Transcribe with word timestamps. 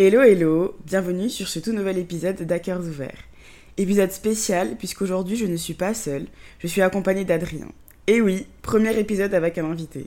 Hello 0.00 0.22
hello, 0.22 0.76
bienvenue 0.86 1.28
sur 1.28 1.48
ce 1.48 1.58
tout 1.58 1.72
nouvel 1.72 1.98
épisode 1.98 2.40
d'Hackers 2.42 2.82
Ouverts. 2.82 3.24
Épisode 3.78 4.12
spécial 4.12 4.76
puisqu'aujourd'hui 4.76 5.34
je 5.34 5.44
ne 5.44 5.56
suis 5.56 5.74
pas 5.74 5.92
seule, 5.92 6.28
je 6.60 6.68
suis 6.68 6.82
accompagnée 6.82 7.24
d'Adrien. 7.24 7.66
Et 8.06 8.20
oui, 8.20 8.46
premier 8.62 8.96
épisode 8.96 9.34
avec 9.34 9.58
un 9.58 9.68
invité. 9.68 10.06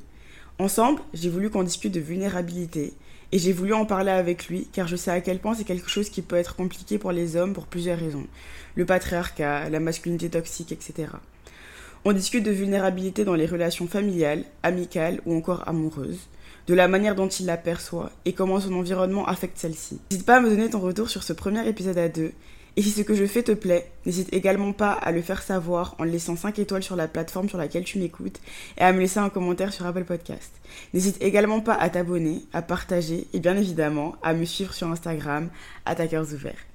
Ensemble, 0.59 1.01
j'ai 1.13 1.27
voulu 1.27 1.49
qu'on 1.49 1.63
discute 1.63 1.93
de 1.93 1.99
vulnérabilité 1.99 2.93
et 3.33 3.37
j'ai 3.37 3.51
voulu 3.51 3.73
en 3.73 3.85
parler 3.85 4.11
avec 4.11 4.47
lui 4.47 4.69
car 4.71 4.87
je 4.87 4.95
sais 4.95 5.11
à 5.11 5.19
quel 5.19 5.39
point 5.39 5.55
c'est 5.55 5.65
quelque 5.65 5.89
chose 5.89 6.09
qui 6.09 6.21
peut 6.21 6.37
être 6.37 6.55
compliqué 6.55 6.97
pour 6.97 7.11
les 7.11 7.35
hommes 7.35 7.51
pour 7.51 7.67
plusieurs 7.67 7.99
raisons. 7.99 8.27
Le 8.75 8.85
patriarcat, 8.85 9.69
la 9.69 9.81
masculinité 9.81 10.29
toxique, 10.29 10.71
etc. 10.71 11.09
On 12.05 12.13
discute 12.13 12.45
de 12.45 12.51
vulnérabilité 12.51 13.25
dans 13.25 13.35
les 13.35 13.45
relations 13.45 13.87
familiales, 13.87 14.45
amicales 14.63 15.19
ou 15.25 15.35
encore 15.35 15.67
amoureuses, 15.67 16.29
de 16.71 16.75
la 16.77 16.87
manière 16.87 17.15
dont 17.15 17.27
il 17.27 17.47
l'aperçoit 17.47 18.11
et 18.23 18.31
comment 18.31 18.61
son 18.61 18.71
environnement 18.75 19.27
affecte 19.27 19.57
celle-ci. 19.57 19.99
N'hésite 20.09 20.25
pas 20.25 20.37
à 20.37 20.39
me 20.39 20.49
donner 20.49 20.69
ton 20.69 20.79
retour 20.79 21.09
sur 21.09 21.21
ce 21.21 21.33
premier 21.33 21.67
épisode 21.67 21.97
à 21.97 22.07
deux. 22.07 22.31
Et 22.77 22.81
si 22.81 22.91
ce 22.91 23.01
que 23.01 23.13
je 23.13 23.25
fais 23.25 23.43
te 23.43 23.51
plaît, 23.51 23.91
n'hésite 24.05 24.31
également 24.31 24.71
pas 24.71 24.93
à 24.93 25.11
le 25.11 25.21
faire 25.21 25.41
savoir 25.41 25.95
en 25.99 26.05
laissant 26.05 26.37
5 26.37 26.59
étoiles 26.59 26.81
sur 26.81 26.95
la 26.95 27.09
plateforme 27.09 27.49
sur 27.49 27.57
laquelle 27.57 27.83
tu 27.83 27.99
m'écoutes 27.99 28.39
et 28.77 28.83
à 28.83 28.93
me 28.93 29.01
laisser 29.01 29.19
un 29.19 29.27
commentaire 29.27 29.73
sur 29.73 29.85
Apple 29.85 30.05
Podcast. 30.05 30.53
N'hésite 30.93 31.21
également 31.21 31.59
pas 31.59 31.75
à 31.75 31.89
t'abonner, 31.89 32.45
à 32.53 32.61
partager 32.61 33.27
et 33.33 33.41
bien 33.41 33.57
évidemment 33.57 34.15
à 34.23 34.33
me 34.33 34.45
suivre 34.45 34.73
sur 34.73 34.87
Instagram, 34.87 35.49
Attaqueurs 35.85 36.33
ouverts. 36.33 36.65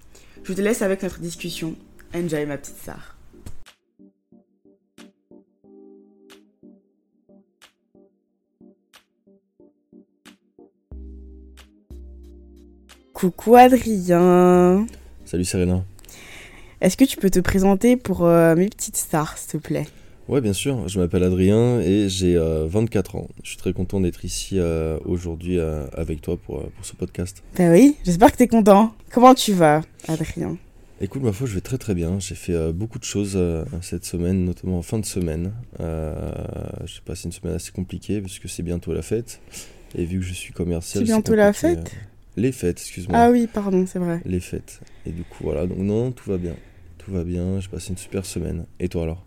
Je 0.45 0.53
te 0.53 0.61
laisse 0.61 0.83
avec 0.83 1.05
notre 1.05 1.21
discussion. 1.21 1.75
Enjoy 2.15 2.45
ma 2.45 2.59
petite 2.59 2.77
Sarah. 2.85 3.16
Coucou 13.17 13.57
Adrien. 13.57 14.87
Salut 15.25 15.47
Serena. 15.47 15.83
Est-ce 16.83 16.99
que 16.99 17.05
tu 17.07 17.17
peux 17.17 17.31
te 17.31 17.41
présenter 17.41 17.97
pour 17.97 18.27
euh, 18.27 18.55
mes 18.55 18.69
petites 18.69 18.99
stars, 18.99 19.39
s'il 19.39 19.53
te 19.53 19.57
plaît? 19.57 19.87
Ouais, 20.29 20.43
bien 20.43 20.53
sûr. 20.53 20.87
Je 20.87 21.01
m'appelle 21.01 21.23
Adrien 21.23 21.81
et 21.81 22.11
j'ai 22.11 22.37
24 22.39 23.17
ans. 23.17 23.29
Je 23.43 23.49
suis 23.49 23.57
très 23.57 23.73
content 23.73 24.03
d'être 24.03 24.27
ici 24.27 24.59
euh, 24.59 24.99
aujourd'hui 25.07 25.59
euh, 25.59 25.87
avec 25.95 26.21
toi 26.21 26.37
pour, 26.37 26.69
pour 26.69 26.85
ce 26.85 26.95
podcast. 26.95 27.43
Bah 27.57 27.71
oui, 27.71 27.97
j'espère 28.05 28.33
que 28.33 28.37
tu 28.37 28.43
es 28.43 28.49
content. 28.49 28.93
Comment 29.11 29.33
tu 29.33 29.55
vas, 29.55 29.81
Adrien? 30.09 30.59
Écoute, 31.01 31.23
ma 31.23 31.33
foi, 31.33 31.47
je 31.47 31.55
vais 31.55 31.63
très 31.63 31.79
très 31.79 31.95
bien. 31.95 32.21
J'ai 32.21 32.35
fait 32.35 32.71
beaucoup 32.75 32.99
de 32.99 33.05
choses 33.05 33.39
cette 33.81 34.05
semaine, 34.05 34.45
notamment 34.45 34.77
en 34.77 34.83
fin 34.83 34.99
de 34.99 35.07
semaine. 35.07 35.55
j'ai 35.79 37.01
passé 37.07 37.25
une 37.25 37.33
semaine 37.33 37.55
assez 37.55 37.73
compliquée 37.73 38.21
parce 38.21 38.39
que 38.39 38.49
c'est 38.49 38.63
bientôt 38.63 38.93
la 38.93 39.01
fête. 39.01 39.41
Et 39.95 40.05
vu 40.05 40.19
que 40.19 40.27
je 40.27 40.35
suis 40.35 40.53
commercial. 40.53 41.03
C'est 41.03 41.11
bientôt 41.11 41.35
la 41.35 41.55
fête? 41.55 41.95
Les 42.37 42.53
fêtes, 42.53 42.79
excuse-moi. 42.79 43.19
Ah 43.19 43.31
oui, 43.31 43.49
pardon, 43.53 43.85
c'est 43.87 43.99
vrai. 43.99 44.21
Les 44.25 44.41
fêtes. 44.41 44.81
Et 45.07 45.11
du 45.11 45.23
coup, 45.23 45.45
voilà. 45.45 45.67
Donc, 45.67 45.79
non, 45.79 46.13
tout 46.13 46.31
va 46.31 46.37
bien. 46.37 46.55
Tout 46.99 47.11
va 47.11 47.25
bien. 47.25 47.61
J'ai 47.61 47.69
passé 47.69 47.91
une 47.91 47.97
super 47.97 48.27
semaine. 48.27 48.67
Et 48.79 48.89
toi 48.89 49.05
alors? 49.05 49.25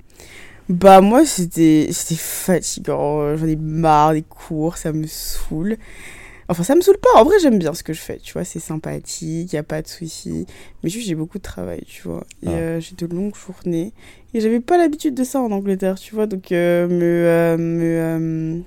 Bah, 0.70 1.02
moi, 1.02 1.26
c'était 1.26 1.90
fatigant. 1.92 3.36
J'en 3.36 3.48
ai 3.48 3.56
marre 3.56 4.14
des 4.14 4.22
cours. 4.22 4.78
Ça 4.78 4.94
me 4.94 5.08
saoule. 5.08 5.78
Enfin, 6.50 6.64
ça 6.64 6.76
me 6.76 6.82
saoule 6.82 6.98
pas. 6.98 7.20
En 7.20 7.24
vrai, 7.24 7.38
j'aime 7.42 7.58
bien 7.58 7.74
ce 7.74 7.82
que 7.82 7.94
je 7.94 8.00
fais. 8.00 8.18
Tu 8.18 8.34
vois, 8.34 8.44
c'est 8.44 8.60
sympathique. 8.60 9.54
Il 9.54 9.58
a 9.58 9.64
pas 9.64 9.82
de 9.82 9.88
soucis. 9.88 10.46
Mais 10.84 10.90
juste, 10.90 11.08
j'ai 11.08 11.16
beaucoup 11.16 11.40
de 11.40 11.44
travail, 11.44 11.84
tu 11.88 12.04
vois. 12.04 12.26
Ah. 12.46 12.50
euh, 12.50 12.80
j'ai 12.80 12.96
de 12.96 13.08
longues 13.12 13.36
journées. 13.36 13.94
Et 14.36 14.42
j'avais 14.42 14.60
pas 14.60 14.78
l'habitude 14.78 15.16
de 15.16 15.24
ça 15.24 15.42
en 15.42 15.52
Angleterre, 15.52 15.96
tu 15.96 16.14
vois. 16.14 16.28
Donc, 16.28 16.52
euh, 16.52 16.88
me. 16.88 17.04
Euh, 17.04 17.58
me 17.58 18.64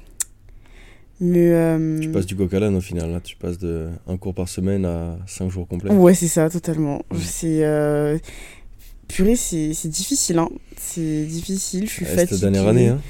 mais, 1.25 1.53
euh, 1.53 2.01
Tu 2.01 2.09
passes 2.09 2.27
du 2.27 2.35
coq 2.35 2.53
à 2.53 2.69
au 2.69 2.81
final, 2.81 3.13
là. 3.13 3.21
tu 3.21 3.37
passes 3.37 3.57
de 3.57 3.91
un 4.09 4.17
cours 4.17 4.35
par 4.35 4.49
semaine 4.49 4.85
à 4.85 5.17
cinq 5.29 5.51
jours 5.51 5.69
complets. 5.69 5.93
Ouais, 5.93 6.15
c'est 6.15 6.27
ça, 6.27 6.51
totalement. 6.51 7.03
C'est. 7.17 7.65
Euh... 7.65 8.19
Purée, 9.07 9.37
c'est 9.37 9.89
difficile, 9.89 10.39
hein. 10.39 10.49
C'est 10.77 11.25
difficile, 11.25 11.87
je 11.87 11.93
suis 11.93 12.05
fatiguée. 12.05 12.27
C'est 12.29 12.35
ta 12.35 12.51
dernière 12.51 12.67
année, 12.67 12.89
hein 12.89 13.01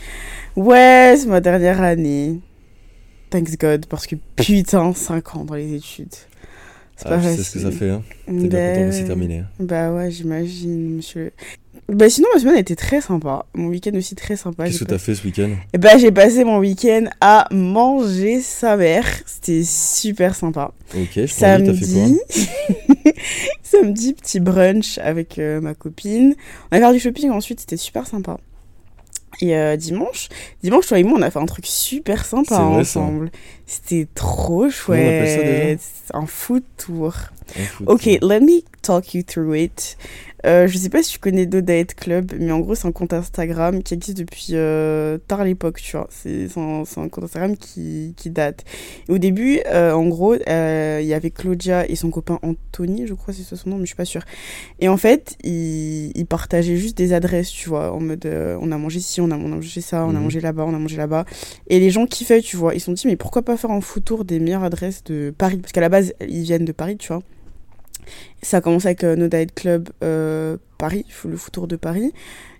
Ouais, 0.57 1.15
c'est 1.17 1.27
ma 1.27 1.41
dernière 1.41 1.81
année. 1.81 2.39
Thanks 3.31 3.59
God, 3.59 3.87
parce 3.87 4.07
que 4.07 4.17
putain, 4.37 4.93
5 4.93 5.37
ans 5.37 5.45
dans 5.45 5.55
les 5.55 5.73
études. 5.75 6.13
C'est 6.97 7.07
ah, 7.07 7.09
pas 7.09 7.21
facile. 7.21 7.39
C'est 7.39 7.45
ce 7.45 7.53
que 7.55 7.61
ça 7.61 7.71
fait, 7.71 7.89
hein. 7.89 8.03
T'es 8.27 8.33
bien 8.33 8.75
content 8.75 8.89
que 8.89 8.93
c'est 8.93 9.05
terminé. 9.05 9.39
Hein. 9.39 9.49
Bah 9.59 9.91
ouais, 9.91 10.11
j'imagine, 10.11 10.97
monsieur. 10.97 11.33
Bah 11.89 12.09
sinon, 12.09 12.29
ma 12.33 12.41
semaine 12.41 12.55
a 12.55 12.61
été 12.61 12.77
très 12.77 13.01
sympa. 13.01 13.45
Mon 13.55 13.67
week-end 13.67 13.91
aussi 13.97 14.15
très 14.15 14.37
sympa. 14.37 14.65
Qu'est-ce 14.65 14.81
que 14.81 14.85
t'as 14.85 14.99
fait 14.99 15.15
ce 15.15 15.25
week-end? 15.25 15.51
Bah 15.79 15.99
j'ai 15.99 16.13
passé 16.13 16.45
mon 16.45 16.59
week-end 16.59 17.07
à 17.21 17.49
manger 17.51 18.41
sa 18.41 18.77
mère. 18.77 19.07
C'était 19.27 19.63
super 19.65 20.35
sympa. 20.35 20.73
Ok, 20.95 21.11
je 21.15 21.27
Samedi... 21.27 22.19
fait 22.27 22.47
quoi? 23.07 23.13
Samedi, 23.63 24.15
petit 24.15 24.41
brunch 24.41 24.99
avec 24.99 25.39
euh, 25.39 25.61
ma 25.61 25.75
copine. 25.75 26.35
On 26.71 26.77
a 26.77 26.81
fait 26.81 26.93
du 26.93 27.01
shopping 27.01 27.31
ensuite, 27.31 27.61
c'était 27.61 27.77
super 27.77 28.07
sympa. 28.07 28.39
Et 29.41 29.57
euh, 29.57 29.77
dimanche, 29.77 30.29
dimanche, 30.63 30.87
toi 30.87 30.99
et 30.99 31.05
moi, 31.05 31.19
on 31.19 31.23
a 31.23 31.31
fait 31.31 31.39
un 31.39 31.47
truc 31.47 31.67
super 31.67 32.25
sympa 32.25 32.59
ensemble. 32.61 33.31
C'était 33.67 34.07
trop 34.15 34.69
chouette. 34.69 35.81
Un 36.13 36.27
food 36.27 36.63
tour. 36.77 37.15
Un 37.57 37.65
food 37.65 37.89
ok, 37.89 38.05
let 38.23 38.41
me 38.41 38.61
talk 38.83 39.15
you 39.15 39.23
through 39.23 39.57
it. 39.57 39.97
Euh, 40.45 40.67
je 40.67 40.77
sais 40.77 40.89
pas 40.89 41.03
si 41.03 41.13
tu 41.13 41.19
connais 41.19 41.47
Do 41.47 41.61
Diet 41.61 41.95
Club, 41.95 42.33
mais 42.39 42.51
en 42.51 42.61
gros, 42.61 42.75
c'est 42.75 42.89
un 42.89 42.93
compte 42.93 43.13
Instagram 43.13 43.83
qui 43.83 43.95
existe 43.95 44.19
depuis 44.19 44.49
euh, 44.53 45.19
tard 45.29 45.45
l'époque, 45.45 45.81
tu 45.81 45.97
vois. 45.97 46.09
C'est 46.11 46.49
un, 46.57 46.83
un, 46.97 47.09
compte 47.09 47.25
Instagram 47.25 47.57
qui, 47.57 48.15
qui 48.17 48.31
date. 48.31 48.65
Et 49.09 49.13
au 49.13 49.19
début, 49.19 49.61
euh, 49.67 49.93
en 49.93 50.07
gros, 50.07 50.35
il 50.35 51.07
y 51.07 51.15
avait 51.15 51.31
Claudia 51.31 51.89
et 51.89 51.97
son 51.97 52.11
copain 52.11 52.39
Anthony, 52.43 53.07
je 53.07 53.15
crois, 53.15 53.33
c'est 53.33 53.43
ça 53.43 53.57
son 53.57 53.71
nom, 53.71 53.77
mais 53.77 53.83
je 53.83 53.89
suis 53.89 53.97
pas 53.97 54.05
sûre. 54.05 54.25
Et 54.81 54.89
en 54.89 54.97
fait, 54.97 55.37
ils, 55.45 56.11
ils 56.17 56.27
partageaient 56.27 56.77
juste 56.77 56.97
des 56.97 57.13
adresses, 57.13 57.51
tu 57.51 57.69
vois, 57.69 57.93
en 57.93 58.01
mode 58.01 58.27
on 58.61 58.73
a 58.73 58.79
mangé 58.79 59.01
ci, 59.01 59.21
on 59.21 59.31
a, 59.31 59.37
mangé 59.37 59.81
ça, 59.81 60.05
on 60.05 60.11
a 60.11 60.13
mhm. 60.13 60.23
mangé 60.23 60.41
là-bas, 60.41 60.65
on 60.65 60.75
a 60.75 60.79
mangé 60.79 60.97
là-bas. 60.97 61.25
Et 61.69 61.79
les 61.79 61.91
gens 61.91 62.07
kiffaient, 62.07 62.41
tu 62.41 62.57
vois. 62.57 62.75
Ils 62.75 62.81
se 62.81 62.87
sont 62.87 62.93
dit, 62.93 63.07
mais 63.07 63.17
pourquoi 63.17 63.43
pas 63.43 63.57
faire 63.57 63.71
un 63.71 63.81
foot 63.81 64.05
tour 64.05 64.25
des 64.25 64.39
meilleures 64.41 64.65
adresses 64.65 65.05
de 65.05 65.33
Paris? 65.37 65.59
Parce 65.59 65.73
qu'à 65.73 65.81
la 65.81 65.89
base, 65.89 66.15
ils 66.21 66.43
viennent 66.43 66.65
de 66.65 66.73
Paris, 66.73 66.97
tu 66.97 67.09
vois. 67.09 67.23
Ça 68.43 68.59
a 68.59 68.61
commencé 68.61 68.87
avec 68.89 69.05
euh, 69.05 69.17
No 69.17 69.29
Diet 69.29 69.55
Club 69.55 69.89
euh, 70.03 70.57
Paris, 70.79 71.05
le 71.25 71.37
foot 71.37 71.53
tour 71.53 71.69
de 71.69 71.77
Paris. 71.77 72.13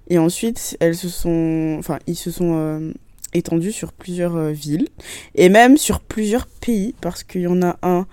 Et 0.09 0.19
ensuite, 0.19 0.77
elles 0.81 0.97
se 0.97 1.09
sont, 1.09 1.77
enfin, 1.79 1.99
ils 2.07 2.17
se 2.17 2.31
sont 2.31 2.55
euh, 2.57 2.93
étendus 3.35 3.73
sur 3.73 3.93
plusieurs 3.93 4.49
villes 4.49 4.89
et 5.35 5.49
même 5.49 5.77
sur 5.77 6.01
plusieurs 6.01 6.47
pays 6.47 6.95
parce 7.01 7.23
qu'il 7.25 7.43
y 7.43 7.47
en 7.47 7.63
a 7.63 7.79
un 7.83 8.07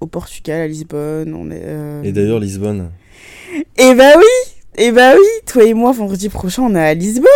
au 0.00 0.06
Portugal, 0.06 0.60
à 0.60 0.66
Lisbonne. 0.66 1.34
On 1.34 1.50
est, 1.50 2.06
Et 2.06 2.12
d'ailleurs, 2.12 2.40
Lisbonne. 2.40 2.90
Eh 3.76 3.94
bah 3.94 4.12
oui 4.16 4.54
et 4.76 4.90
bah 4.90 5.14
oui, 5.14 5.26
toi 5.46 5.62
et 5.62 5.72
moi, 5.72 5.92
vendredi 5.92 6.28
prochain, 6.28 6.64
on 6.64 6.74
est 6.74 6.80
à 6.80 6.94
Lisbonne. 6.94 7.28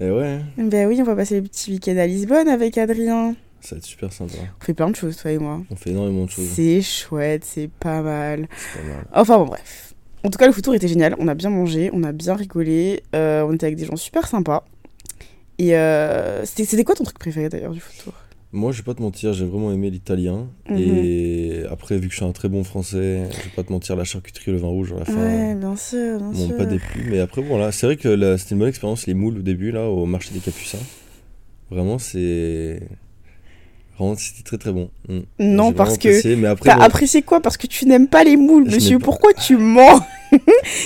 Et 0.00 0.06
eh 0.06 0.10
ouais. 0.10 0.38
Bah 0.56 0.86
oui, 0.86 0.98
on 1.00 1.04
va 1.04 1.16
passer 1.16 1.34
le 1.34 1.42
petit 1.42 1.72
week-end 1.72 1.96
à 1.96 2.06
Lisbonne 2.06 2.46
avec 2.46 2.78
Adrien. 2.78 3.34
Ça 3.66 3.74
va 3.74 3.78
être 3.78 3.84
super 3.84 4.12
sympa. 4.12 4.34
On 4.60 4.64
fait 4.64 4.74
plein 4.74 4.88
de 4.88 4.94
choses, 4.94 5.16
toi 5.16 5.32
et 5.32 5.38
moi. 5.38 5.60
On 5.72 5.74
fait 5.74 5.90
énormément 5.90 6.24
de 6.24 6.30
choses. 6.30 6.46
C'est 6.46 6.80
chouette, 6.82 7.44
c'est 7.44 7.68
pas 7.68 8.00
mal. 8.00 8.46
C'est 8.56 8.80
pas 8.80 8.86
mal. 8.86 9.06
Enfin 9.12 9.38
bon, 9.38 9.46
bref. 9.46 9.92
En 10.22 10.30
tout 10.30 10.38
cas, 10.38 10.46
le 10.46 10.52
foot 10.52 10.68
était 10.72 10.86
génial. 10.86 11.16
On 11.18 11.26
a 11.26 11.34
bien 11.34 11.50
mangé, 11.50 11.90
on 11.92 12.04
a 12.04 12.12
bien 12.12 12.36
rigolé. 12.36 13.02
Euh, 13.16 13.42
on 13.42 13.52
était 13.54 13.66
avec 13.66 13.76
des 13.76 13.84
gens 13.84 13.96
super 13.96 14.28
sympas. 14.28 14.64
Et 15.58 15.74
euh, 15.76 16.44
c'était 16.44 16.84
quoi 16.84 16.94
ton 16.94 17.02
truc 17.02 17.18
préféré 17.18 17.48
d'ailleurs 17.48 17.72
du 17.72 17.80
foot 17.80 18.14
Moi, 18.52 18.70
je 18.70 18.76
vais 18.76 18.84
pas 18.84 18.94
te 18.94 19.02
mentir, 19.02 19.32
j'ai 19.32 19.46
vraiment 19.46 19.72
aimé 19.72 19.90
l'italien. 19.90 20.46
Mhm. 20.70 20.78
Et 20.78 21.64
après, 21.68 21.98
vu 21.98 22.06
que 22.06 22.12
je 22.12 22.18
suis 22.18 22.24
un 22.24 22.30
très 22.30 22.48
bon 22.48 22.62
français, 22.62 23.24
je 23.32 23.48
vais 23.48 23.56
pas 23.56 23.64
te 23.64 23.72
mentir, 23.72 23.96
la 23.96 24.04
charcuterie 24.04 24.52
le 24.52 24.58
vin 24.58 24.68
rouge 24.68 24.92
à 24.92 25.00
la 25.00 25.06
fin. 25.06 25.16
Ouais, 25.16 25.56
bien 25.56 25.74
sûr, 25.74 26.20
bien 26.20 26.46
sûr. 26.46 26.56
pas 26.56 26.66
déplu. 26.66 27.08
Mais 27.10 27.18
après, 27.18 27.42
bon, 27.42 27.68
c'est 27.72 27.86
vrai 27.86 27.96
que 27.96 28.36
c'était 28.36 28.52
une 28.52 28.60
bonne 28.60 28.68
expérience, 28.68 29.08
les 29.08 29.14
moules 29.14 29.38
au 29.38 29.42
début, 29.42 29.72
là, 29.72 29.88
au 29.88 30.06
marché 30.06 30.32
des 30.32 30.38
Capucins. 30.38 30.78
Vraiment, 31.68 31.98
c'est 31.98 32.80
c'était 34.18 34.42
très 34.42 34.58
très 34.58 34.72
bon. 34.72 34.90
Mm. 35.08 35.20
Non, 35.38 35.72
parce 35.72 35.98
que. 35.98 36.34
Mais 36.34 36.48
après, 36.48 36.70
T'as 36.70 36.82
apprécié 36.82 37.22
quoi? 37.22 37.40
Parce 37.40 37.56
que 37.56 37.66
tu 37.66 37.86
n'aimes 37.86 38.08
pas 38.08 38.24
les 38.24 38.36
moules, 38.36 38.64
monsieur. 38.64 38.98
Pourquoi 38.98 39.32
tu 39.32 39.56
mens? 39.56 40.00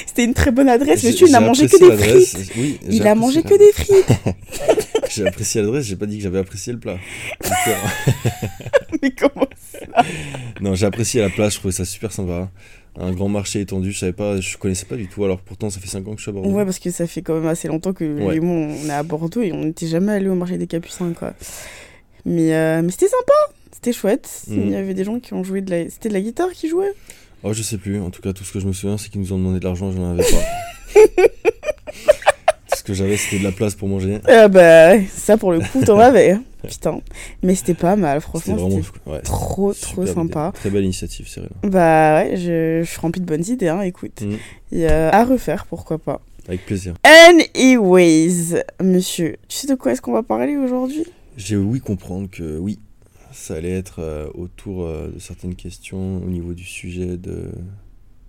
C'était 0.06 0.24
une 0.24 0.34
très 0.34 0.50
bonne 0.50 0.68
adresse, 0.68 1.02
monsieur. 1.02 1.26
Il 1.26 1.32
n'a 1.32 1.40
mangé 1.40 1.66
que 1.66 1.78
des 1.78 1.96
frites. 1.96 2.52
Oui, 2.56 2.78
il 2.88 3.06
a 3.06 3.14
mangé 3.14 3.42
que 3.42 3.56
des 3.56 3.72
frites. 3.72 4.12
j'ai 5.10 5.26
apprécié 5.26 5.62
l'adresse, 5.62 5.86
j'ai 5.86 5.96
pas 5.96 6.06
dit 6.06 6.18
que 6.18 6.22
j'avais 6.22 6.38
apprécié 6.38 6.72
le 6.72 6.78
plat. 6.78 6.98
mais 9.02 9.10
comment 9.10 9.46
ça? 9.72 9.78
Non, 10.60 10.74
j'ai 10.74 10.86
apprécié 10.86 11.20
la 11.20 11.30
place, 11.30 11.54
je 11.54 11.58
trouvais 11.58 11.72
ça 11.72 11.84
super 11.84 12.12
sympa. 12.12 12.50
Un 12.98 13.12
grand 13.12 13.28
marché 13.28 13.60
étendu, 13.60 13.92
je 13.92 13.98
savais 13.98 14.12
pas, 14.12 14.40
je 14.40 14.56
connaissais 14.56 14.84
pas 14.84 14.96
du 14.96 15.06
tout. 15.06 15.24
Alors 15.24 15.40
pourtant, 15.40 15.70
ça 15.70 15.80
fait 15.80 15.88
5 15.88 16.06
ans 16.08 16.12
que 16.12 16.18
je 16.18 16.22
suis 16.22 16.30
à 16.30 16.32
Bordeaux. 16.32 16.50
Ouais, 16.50 16.64
parce 16.64 16.78
que 16.78 16.90
ça 16.90 17.06
fait 17.06 17.22
quand 17.22 17.34
même 17.34 17.46
assez 17.46 17.68
longtemps 17.68 17.92
que 17.92 18.04
ouais. 18.04 18.40
on 18.42 18.88
est 18.88 18.92
à 18.92 19.02
Bordeaux 19.02 19.42
et 19.42 19.52
on 19.52 19.64
n'était 19.64 19.86
jamais 19.86 20.12
allé 20.12 20.28
au 20.28 20.34
marché 20.34 20.58
des 20.58 20.66
Capucins, 20.66 21.12
quoi. 21.12 21.32
Mais, 22.24 22.54
euh, 22.54 22.82
mais 22.82 22.90
c'était 22.90 23.08
sympa, 23.08 23.32
c'était 23.72 23.92
chouette. 23.92 24.42
Mhm. 24.48 24.62
Il 24.66 24.72
y 24.72 24.76
avait 24.76 24.94
des 24.94 25.04
gens 25.04 25.20
qui 25.20 25.34
ont 25.34 25.44
joué 25.44 25.60
de 25.60 25.70
la. 25.70 25.88
C'était 25.88 26.08
de 26.08 26.14
la 26.14 26.20
guitare 26.20 26.50
qui 26.52 26.68
jouait 26.68 26.92
Oh, 27.42 27.52
je 27.52 27.62
sais 27.62 27.78
plus. 27.78 28.00
En 28.00 28.10
tout 28.10 28.20
cas, 28.20 28.32
tout 28.32 28.44
ce 28.44 28.52
que 28.52 28.60
je 28.60 28.66
me 28.66 28.72
souviens, 28.72 28.98
c'est 28.98 29.08
qu'ils 29.08 29.20
nous 29.20 29.32
ont 29.32 29.38
demandé 29.38 29.60
de 29.60 29.64
l'argent, 29.64 29.90
je 29.90 29.98
n'en 29.98 30.10
avais 30.10 30.22
pas. 30.22 31.08
tout 32.70 32.76
ce 32.76 32.82
que 32.82 32.92
j'avais, 32.92 33.16
c'était 33.16 33.38
de 33.38 33.44
la 33.44 33.52
place 33.52 33.74
pour 33.74 33.88
manger. 33.88 34.18
Ah 34.28 34.48
bah, 34.48 35.00
ça 35.08 35.38
pour 35.38 35.52
le 35.52 35.60
coup, 35.60 35.82
t'en 35.84 35.98
avais. 36.00 36.36
Putain. 36.68 37.00
Mais 37.42 37.54
c'était 37.54 37.74
pas 37.74 37.96
mal, 37.96 38.20
franchement. 38.20 38.68
C'était 38.68 39.22
trop, 39.22 39.72
trop 39.72 40.04
sympa. 40.04 40.52
Très 40.54 40.68
belle 40.68 40.84
initiative, 40.84 41.26
Serena. 41.26 41.50
Bah 41.62 42.22
ouais, 42.22 42.36
je, 42.36 42.82
je, 42.84 42.90
suis 42.90 43.00
remplie 43.00 43.22
de 43.22 43.26
bonnes 43.26 43.46
idées, 43.46 43.68
hein, 43.68 43.80
écoute. 43.80 44.20
Mm. 44.20 44.76
Et, 44.76 44.86
à 44.86 45.24
refaire, 45.24 45.64
pourquoi 45.64 45.96
pas. 45.96 46.20
Avec 46.46 46.66
plaisir. 46.66 46.94
Anyways, 47.04 48.62
monsieur, 48.82 49.36
tu 49.48 49.56
sais 49.56 49.66
de 49.66 49.74
quoi 49.74 49.92
est-ce 49.92 50.02
qu'on 50.02 50.12
va 50.12 50.22
parler 50.22 50.56
aujourd'hui? 50.56 51.06
J'ai 51.36 51.56
oui 51.56 51.80
comprendre 51.80 52.28
que 52.30 52.58
oui, 52.58 52.78
ça 53.32 53.54
allait 53.54 53.76
être 53.76 54.00
euh, 54.00 54.28
autour 54.34 54.84
euh, 54.84 55.08
de 55.14 55.18
certaines 55.18 55.54
questions 55.54 56.18
au 56.18 56.28
niveau 56.28 56.52
du 56.52 56.64
sujet 56.64 57.16
de 57.16 57.50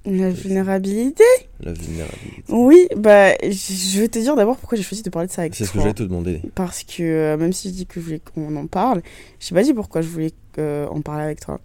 la 0.06 0.32
vulnérabilité 0.32 1.24
La 1.60 1.74
vulnérabilité. 1.74 2.44
Oui, 2.50 2.88
bah, 2.96 3.34
je 3.44 4.00
vais 4.00 4.08
te 4.08 4.18
dire 4.18 4.36
d'abord 4.36 4.58
pourquoi 4.58 4.76
j'ai 4.76 4.84
choisi 4.84 5.04
de 5.04 5.10
parler 5.12 5.28
de 5.28 5.32
ça 5.32 5.42
avec 5.44 5.54
toi. 5.54 5.58
C'est 5.60 5.66
ce 5.66 5.72
que 5.72 5.78
je 5.78 5.82
voulais 5.82 5.94
te 5.94 6.04
demander. 6.04 6.42
Parce 6.56 6.84
que 6.84 7.04
euh, 7.04 7.38
même 7.38 7.54
si 7.54 7.70
je 7.70 7.74
dis 7.74 7.86
que 7.86 8.00
je 8.00 8.06
voulais 8.06 8.20
qu'on 8.20 8.56
en 8.56 8.66
parle, 8.66 9.04
je 9.40 9.46
sais 9.46 9.54
pas 9.54 9.62
dit 9.62 9.74
pourquoi 9.74 10.02
je 10.02 10.08
voulais 10.08 10.34
en 10.58 11.02
parler 11.02 11.24
avec 11.24 11.40
toi. 11.40 11.60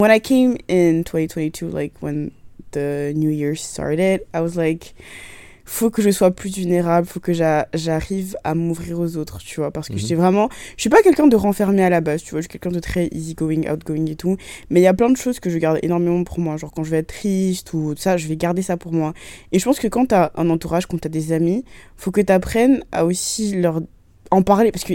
When 0.00 0.10
I 0.10 0.20
came 0.20 0.56
in 0.68 1.02
2022, 1.04 1.68
like 1.68 1.92
when 2.00 2.30
the 2.72 3.12
new 3.14 3.30
year 3.30 3.54
started, 3.54 4.22
I 4.34 4.40
was 4.40 4.56
like, 4.56 4.94
faut 5.64 5.90
que 5.90 6.02
je 6.02 6.10
sois 6.10 6.30
plus 6.30 6.54
vulnérable, 6.56 7.06
faut 7.06 7.20
que 7.20 7.32
j'arrive 7.32 8.36
à 8.44 8.54
m'ouvrir 8.54 8.98
aux 9.00 9.16
autres, 9.16 9.38
tu 9.38 9.60
vois. 9.60 9.70
Parce 9.70 9.88
que 9.88 9.96
je 9.96 10.14
mhm. 10.14 10.20
vraiment. 10.20 10.48
Je 10.76 10.82
suis 10.82 10.90
pas 10.90 11.02
quelqu'un 11.02 11.26
de 11.26 11.36
renfermé 11.36 11.82
à 11.82 11.90
la 11.90 12.00
base, 12.00 12.22
tu 12.22 12.30
vois. 12.30 12.40
Je 12.40 12.48
suis 12.48 12.58
quelqu'un 12.58 12.74
de 12.74 12.80
très 12.80 13.08
easygoing, 13.12 13.70
outgoing 13.70 14.06
et 14.06 14.16
tout. 14.16 14.36
Mais 14.70 14.80
il 14.80 14.84
y 14.84 14.88
a 14.88 14.94
plein 14.94 15.10
de 15.10 15.16
choses 15.16 15.40
que 15.40 15.50
je 15.50 15.58
garde 15.58 15.78
énormément 15.82 16.24
pour 16.24 16.38
moi. 16.38 16.56
Genre 16.56 16.72
quand 16.72 16.84
je 16.84 16.90
vais 16.90 16.98
être 16.98 17.08
triste 17.08 17.72
ou 17.72 17.94
ça, 17.96 18.16
je 18.16 18.26
vais 18.28 18.36
garder 18.36 18.62
ça 18.62 18.76
pour 18.76 18.92
moi. 18.92 19.14
Et 19.52 19.58
je 19.58 19.64
pense 19.64 19.78
que 19.78 19.88
quand 19.88 20.06
t'as 20.06 20.30
un 20.36 20.50
entourage, 20.50 20.86
quand 20.86 20.98
t'as 21.00 21.08
des 21.08 21.32
amis, 21.32 21.64
faut 21.96 22.10
que 22.10 22.20
t'apprennes 22.20 22.82
à 22.92 23.04
aussi 23.04 23.54
leur 23.54 23.80
en 24.30 24.42
parler. 24.42 24.72
Parce 24.72 24.84
que 24.84 24.94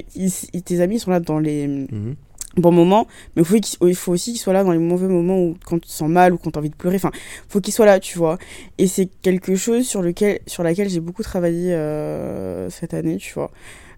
tes 0.59 0.81
amis 0.81 0.99
sont 0.99 1.11
là 1.11 1.19
dans 1.19 1.39
les. 1.39 1.67
Mhm 1.67 2.15
bon 2.57 2.71
moment, 2.71 3.07
mais 3.35 3.43
il 3.43 3.95
faut, 3.95 4.11
aussi 4.11 4.31
qu'il 4.31 4.39
soit 4.39 4.53
là 4.53 4.63
dans 4.63 4.71
les 4.71 4.77
mauvais 4.79 5.07
moments 5.07 5.39
où 5.39 5.55
quand 5.65 5.79
tu 5.79 5.87
te 5.87 5.93
sens 5.93 6.09
mal 6.09 6.33
ou 6.33 6.37
quand 6.37 6.51
tu 6.51 6.57
as 6.57 6.59
envie 6.59 6.69
de 6.69 6.75
pleurer. 6.75 6.95
Enfin, 6.95 7.11
faut 7.47 7.61
qu'il 7.61 7.73
soit 7.73 7.85
là, 7.85 7.99
tu 7.99 8.17
vois. 8.17 8.37
Et 8.77 8.87
c'est 8.87 9.07
quelque 9.21 9.55
chose 9.55 9.85
sur 9.85 10.01
lequel, 10.01 10.39
sur 10.47 10.63
laquelle 10.63 10.89
j'ai 10.89 10.99
beaucoup 10.99 11.23
travaillé 11.23 11.73
euh, 11.73 12.69
cette 12.69 12.93
année, 12.93 13.17
tu 13.17 13.33
vois. 13.33 13.51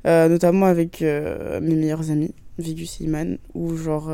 Euh, 0.07 0.29
notamment 0.29 0.65
avec 0.65 1.01
euh, 1.01 1.59
mes 1.61 1.75
meilleurs 1.75 2.11
amis, 2.11 2.33
Vigus 2.57 3.01
et 3.01 3.05
Iman, 3.05 3.37
où 3.53 3.75
genre, 3.75 4.09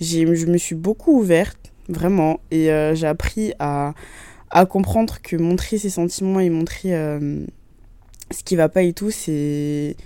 je 0.00 0.46
me 0.46 0.58
suis 0.58 0.74
beaucoup 0.74 1.18
ouverte, 1.18 1.72
vraiment, 1.88 2.40
et 2.50 2.68
j'ai 2.94 3.06
appris 3.06 3.52
à, 3.58 3.94
à 4.50 4.66
comprendre 4.66 5.18
que 5.22 5.36
montrer 5.36 5.78
ses 5.78 5.90
sentiments 5.90 6.40
et 6.40 6.50
montrer 6.50 6.90
ce 8.30 8.42
qui 8.44 8.56
va 8.56 8.68
pas 8.68 8.82
et 8.82 8.92
tout, 8.92 9.10
c'est. 9.10 9.96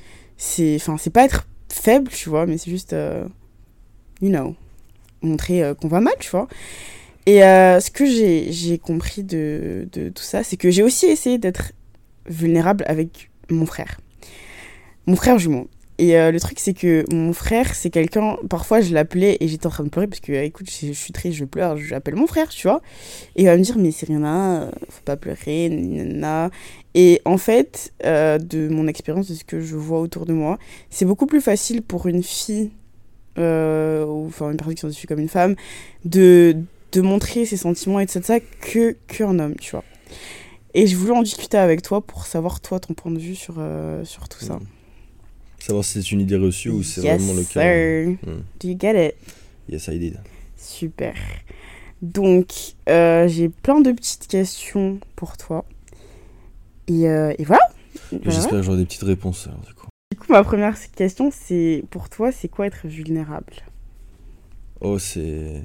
C'est, 0.42 0.76
enfin, 0.76 0.96
c'est 0.96 1.10
pas 1.10 1.26
être 1.26 1.46
faible, 1.68 2.10
tu 2.10 2.30
vois, 2.30 2.46
mais 2.46 2.56
c'est 2.56 2.70
juste 2.70 2.94
you 4.20 4.28
know, 4.28 4.54
montrer 5.22 5.62
euh, 5.62 5.74
qu'on 5.74 5.88
va 5.88 6.00
mal, 6.00 6.14
tu 6.18 6.30
vois. 6.30 6.48
Et 7.26 7.44
euh, 7.44 7.80
ce 7.80 7.90
que 7.90 8.06
j'ai 8.06 8.78
compris 8.78 9.22
de, 9.22 9.88
de, 9.92 10.08
tout 10.08 10.22
ça, 10.22 10.42
c'est 10.42 10.56
que 10.56 10.70
j'ai 10.70 10.82
aussi 10.82 11.06
essayé 11.06 11.38
d'être 11.38 11.72
vulnérable 12.26 12.84
avec 12.86 13.30
mon 13.50 13.66
frère. 13.66 14.00
Mon 15.06 15.16
frère 15.16 15.38
jumeau. 15.38 15.68
Et 15.98 16.16
euh, 16.16 16.30
le 16.32 16.40
truc, 16.40 16.58
c'est 16.58 16.72
que 16.72 17.04
mon 17.12 17.34
frère, 17.34 17.74
c'est 17.74 17.90
quelqu'un. 17.90 18.38
Parfois, 18.48 18.80
je 18.80 18.94
l'appelais 18.94 19.36
et 19.40 19.48
j'étais 19.48 19.66
en 19.66 19.70
train 19.70 19.84
de 19.84 19.90
pleurer 19.90 20.06
parce 20.06 20.20
que, 20.20 20.32
écoute, 20.32 20.70
je, 20.70 20.92
suis 20.92 21.12
triste, 21.12 21.36
je 21.36 21.44
pleure, 21.44 21.76
j'appelle 21.76 22.16
mon 22.16 22.26
frère, 22.26 22.48
tu 22.48 22.66
vois. 22.66 22.80
Et 23.36 23.42
il 23.42 23.46
va 23.46 23.56
me 23.56 23.62
dire, 23.62 23.76
mais 23.76 23.90
c'est 23.90 24.06
rien, 24.06 24.70
faut 24.88 25.02
pas 25.04 25.18
pleurer, 25.18 25.68
nanana. 25.68 26.50
Et 26.94 27.20
en 27.26 27.36
fait, 27.36 27.92
de 28.02 28.68
mon 28.70 28.86
expérience, 28.86 29.28
de 29.28 29.34
ce 29.34 29.44
que 29.44 29.60
je 29.60 29.76
vois 29.76 30.00
autour 30.00 30.24
de 30.24 30.32
moi, 30.32 30.58
c'est 30.88 31.04
beaucoup 31.04 31.26
plus 31.26 31.42
facile 31.42 31.82
pour 31.82 32.06
une 32.06 32.22
fille 32.22 32.70
euh, 33.38 34.04
ou 34.04 34.26
enfin 34.26 34.50
une 34.50 34.56
personne 34.56 34.74
qui 34.74 34.80
s'identifie 34.80 35.06
comme 35.06 35.20
une 35.20 35.28
femme, 35.28 35.56
de, 36.04 36.56
de 36.92 37.00
montrer 37.00 37.46
ses 37.46 37.56
sentiments 37.56 38.00
et 38.00 38.06
de 38.06 38.10
ça 38.10 38.40
que 38.40 38.96
qu'un 39.08 39.38
homme, 39.38 39.54
tu 39.56 39.70
vois. 39.72 39.84
Et 40.74 40.86
je 40.86 40.96
voulais 40.96 41.12
en 41.12 41.22
discuter 41.22 41.58
avec 41.58 41.82
toi 41.82 42.00
pour 42.00 42.26
savoir 42.26 42.60
toi 42.60 42.78
ton 42.80 42.94
point 42.94 43.10
de 43.10 43.18
vue 43.18 43.34
sur, 43.34 43.56
euh, 43.58 44.04
sur 44.04 44.28
tout 44.28 44.44
ça. 44.44 44.58
Savoir 45.58 45.84
si 45.84 46.02
c'est 46.02 46.12
une 46.12 46.20
idée 46.20 46.36
reçue 46.36 46.70
ou 46.70 46.82
c'est 46.82 47.00
vraiment 47.00 47.34
le 47.34 47.42
cas. 47.42 47.60
Sir. 47.60 48.16
Hmm. 48.22 48.42
Do 48.60 48.68
you 48.68 48.76
get 48.78 49.08
it? 49.08 49.14
Yes, 49.68 49.88
I 49.88 49.98
did. 49.98 50.18
Super. 50.56 51.14
Donc, 52.02 52.52
euh, 52.88 53.28
j'ai 53.28 53.48
plein 53.48 53.80
de 53.80 53.92
petites 53.92 54.26
questions 54.26 55.00
pour 55.16 55.36
toi. 55.36 55.64
Et, 56.86 57.02
et 57.02 57.44
voilà. 57.44 57.68
J'espère 58.24 58.50
que 58.50 58.62
j'aurai 58.62 58.78
des 58.78 58.84
petites 58.84 59.02
réponses 59.02 59.46
alors, 59.46 59.60
du 59.60 59.74
coup. 59.74 59.79
Coup, 60.20 60.32
ma 60.32 60.44
première 60.44 60.76
question, 60.92 61.30
c'est 61.32 61.82
pour 61.90 62.10
toi, 62.10 62.30
c'est 62.30 62.48
quoi 62.48 62.66
être 62.66 62.86
vulnérable? 62.86 63.54
Oh, 64.82 64.98
c'est. 64.98 65.62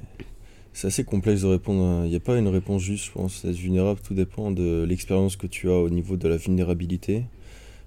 C'est 0.72 0.88
assez 0.88 1.04
complexe 1.04 1.42
de 1.42 1.46
répondre. 1.46 2.04
Il 2.04 2.10
n'y 2.10 2.16
a 2.16 2.20
pas 2.20 2.36
une 2.38 2.48
réponse 2.48 2.82
juste, 2.82 3.06
je 3.06 3.12
pense. 3.12 3.44
Être 3.46 3.56
vulnérable, 3.56 4.00
tout 4.00 4.12
dépend 4.12 4.50
de 4.50 4.84
l'expérience 4.86 5.36
que 5.36 5.46
tu 5.46 5.70
as 5.70 5.74
au 5.74 5.88
niveau 5.88 6.16
de 6.16 6.28
la 6.28 6.36
vulnérabilité. 6.36 7.24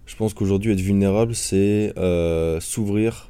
Je 0.07 0.15
pense 0.15 0.33
qu'aujourd'hui, 0.33 0.71
être 0.71 0.79
vulnérable, 0.79 1.35
c'est 1.35 1.93
euh, 1.97 2.59
s'ouvrir, 2.59 3.29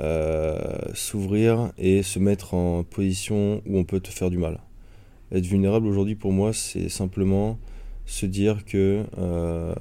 euh, 0.00 0.58
s'ouvrir 0.92 1.70
et 1.78 2.02
se 2.02 2.18
mettre 2.18 2.54
en 2.54 2.82
position 2.82 3.62
où 3.64 3.78
on 3.78 3.84
peut 3.84 4.00
te 4.00 4.08
faire 4.08 4.28
du 4.28 4.38
mal. 4.38 4.58
Être 5.30 5.46
vulnérable 5.46 5.86
aujourd'hui, 5.86 6.16
pour 6.16 6.32
moi, 6.32 6.52
c'est 6.52 6.88
simplement 6.88 7.58
se 8.06 8.26
dire 8.26 8.64
que 8.64 9.04
euh, 9.18 9.72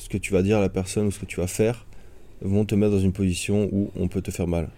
ce 0.00 0.08
que 0.08 0.16
tu 0.16 0.32
vas 0.32 0.42
dire 0.42 0.56
à 0.56 0.60
la 0.60 0.70
personne 0.70 1.06
ou 1.06 1.10
ce 1.10 1.18
que 1.18 1.26
tu 1.26 1.40
vas 1.40 1.46
faire 1.46 1.86
vont 2.40 2.64
te 2.64 2.74
mettre 2.74 2.92
dans 2.92 3.00
une 3.00 3.12
position 3.12 3.68
où 3.70 3.90
on 3.96 4.08
peut 4.08 4.22
te 4.22 4.30
faire 4.30 4.46
mal. 4.46 4.70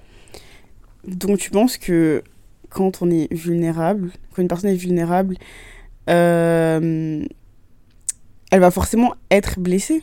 Donc 1.07 1.39
tu 1.39 1.51
penses 1.51 1.79
que 1.79 2.25
quand 2.71 3.03
on 3.03 3.11
est 3.11 3.33
vulnérable, 3.33 4.11
quand 4.35 4.43
une 4.43 4.49
personne 4.49 4.71
est 4.71 4.77
vulnérable, 4.77 5.37
euh, 6.11 7.25
elle 8.51 8.61
va 8.61 8.71
forcément 8.73 9.15
être 9.31 9.61
blessée? 9.61 10.03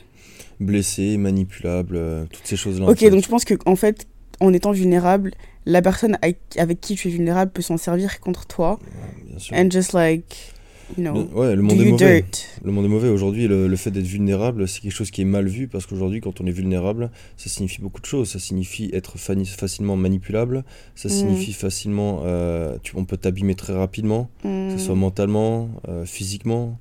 Blessée, 0.61 1.17
manipulable, 1.17 1.97
euh, 1.97 2.25
toutes 2.31 2.47
ces 2.47 2.55
choses-là. 2.55 2.87
Ok, 2.87 3.03
donc 3.09 3.21
tu 3.21 3.29
penses 3.29 3.45
que 3.45 3.55
en 3.65 3.75
fait, 3.75 4.07
en 4.39 4.53
étant 4.53 4.71
vulnérable, 4.71 5.33
la 5.65 5.81
personne 5.81 6.17
avec 6.21 6.79
qui 6.79 6.95
tu 6.95 7.09
es 7.09 7.11
vulnérable 7.11 7.51
peut 7.51 7.61
s'en 7.61 7.77
servir 7.77 8.21
contre 8.21 8.45
toi? 8.47 8.79
bien 9.27 9.37
sûr. 9.37 9.57
And 9.57 9.69
just 9.69 9.91
like 9.91 10.53
le, 10.97 11.11
ouais, 11.11 11.55
le 11.55 11.61
monde 11.61 11.79
est 11.79 11.91
mauvais. 11.91 12.25
Le 12.63 12.71
monde 12.71 12.85
est 12.85 12.89
mauvais. 12.89 13.09
Aujourd'hui, 13.09 13.47
le, 13.47 13.75
fait 13.75 13.91
d'être 13.91 14.05
vulnérable, 14.05 14.67
c'est 14.67 14.81
quelque 14.81 14.93
chose 14.93 15.11
qui 15.11 15.21
est 15.21 15.25
mal 15.25 15.47
vu 15.47 15.67
parce 15.67 15.85
qu'aujourd'hui, 15.85 16.21
quand 16.21 16.41
on 16.41 16.45
est 16.45 16.51
vulnérable, 16.51 17.11
ça 17.37 17.49
signifie 17.49 17.81
beaucoup 17.81 18.01
de 18.01 18.05
choses. 18.05 18.29
Ça 18.29 18.39
signifie 18.39 18.89
être 18.93 19.17
facilement 19.17 19.95
manipulable. 19.95 20.63
Ça 20.95 21.09
mm. 21.09 21.11
signifie 21.11 21.53
facilement. 21.53 22.21
Euh, 22.23 22.77
tu, 22.81 22.93
on 22.95 23.05
peut 23.05 23.17
t'abîmer 23.17 23.55
très 23.55 23.73
rapidement, 23.73 24.29
que 24.43 24.71
ce 24.71 24.77
soit 24.77 24.95
mm. 24.95 24.99
mentalement, 24.99 25.69
euh, 25.87 26.05
physiquement, 26.05 26.79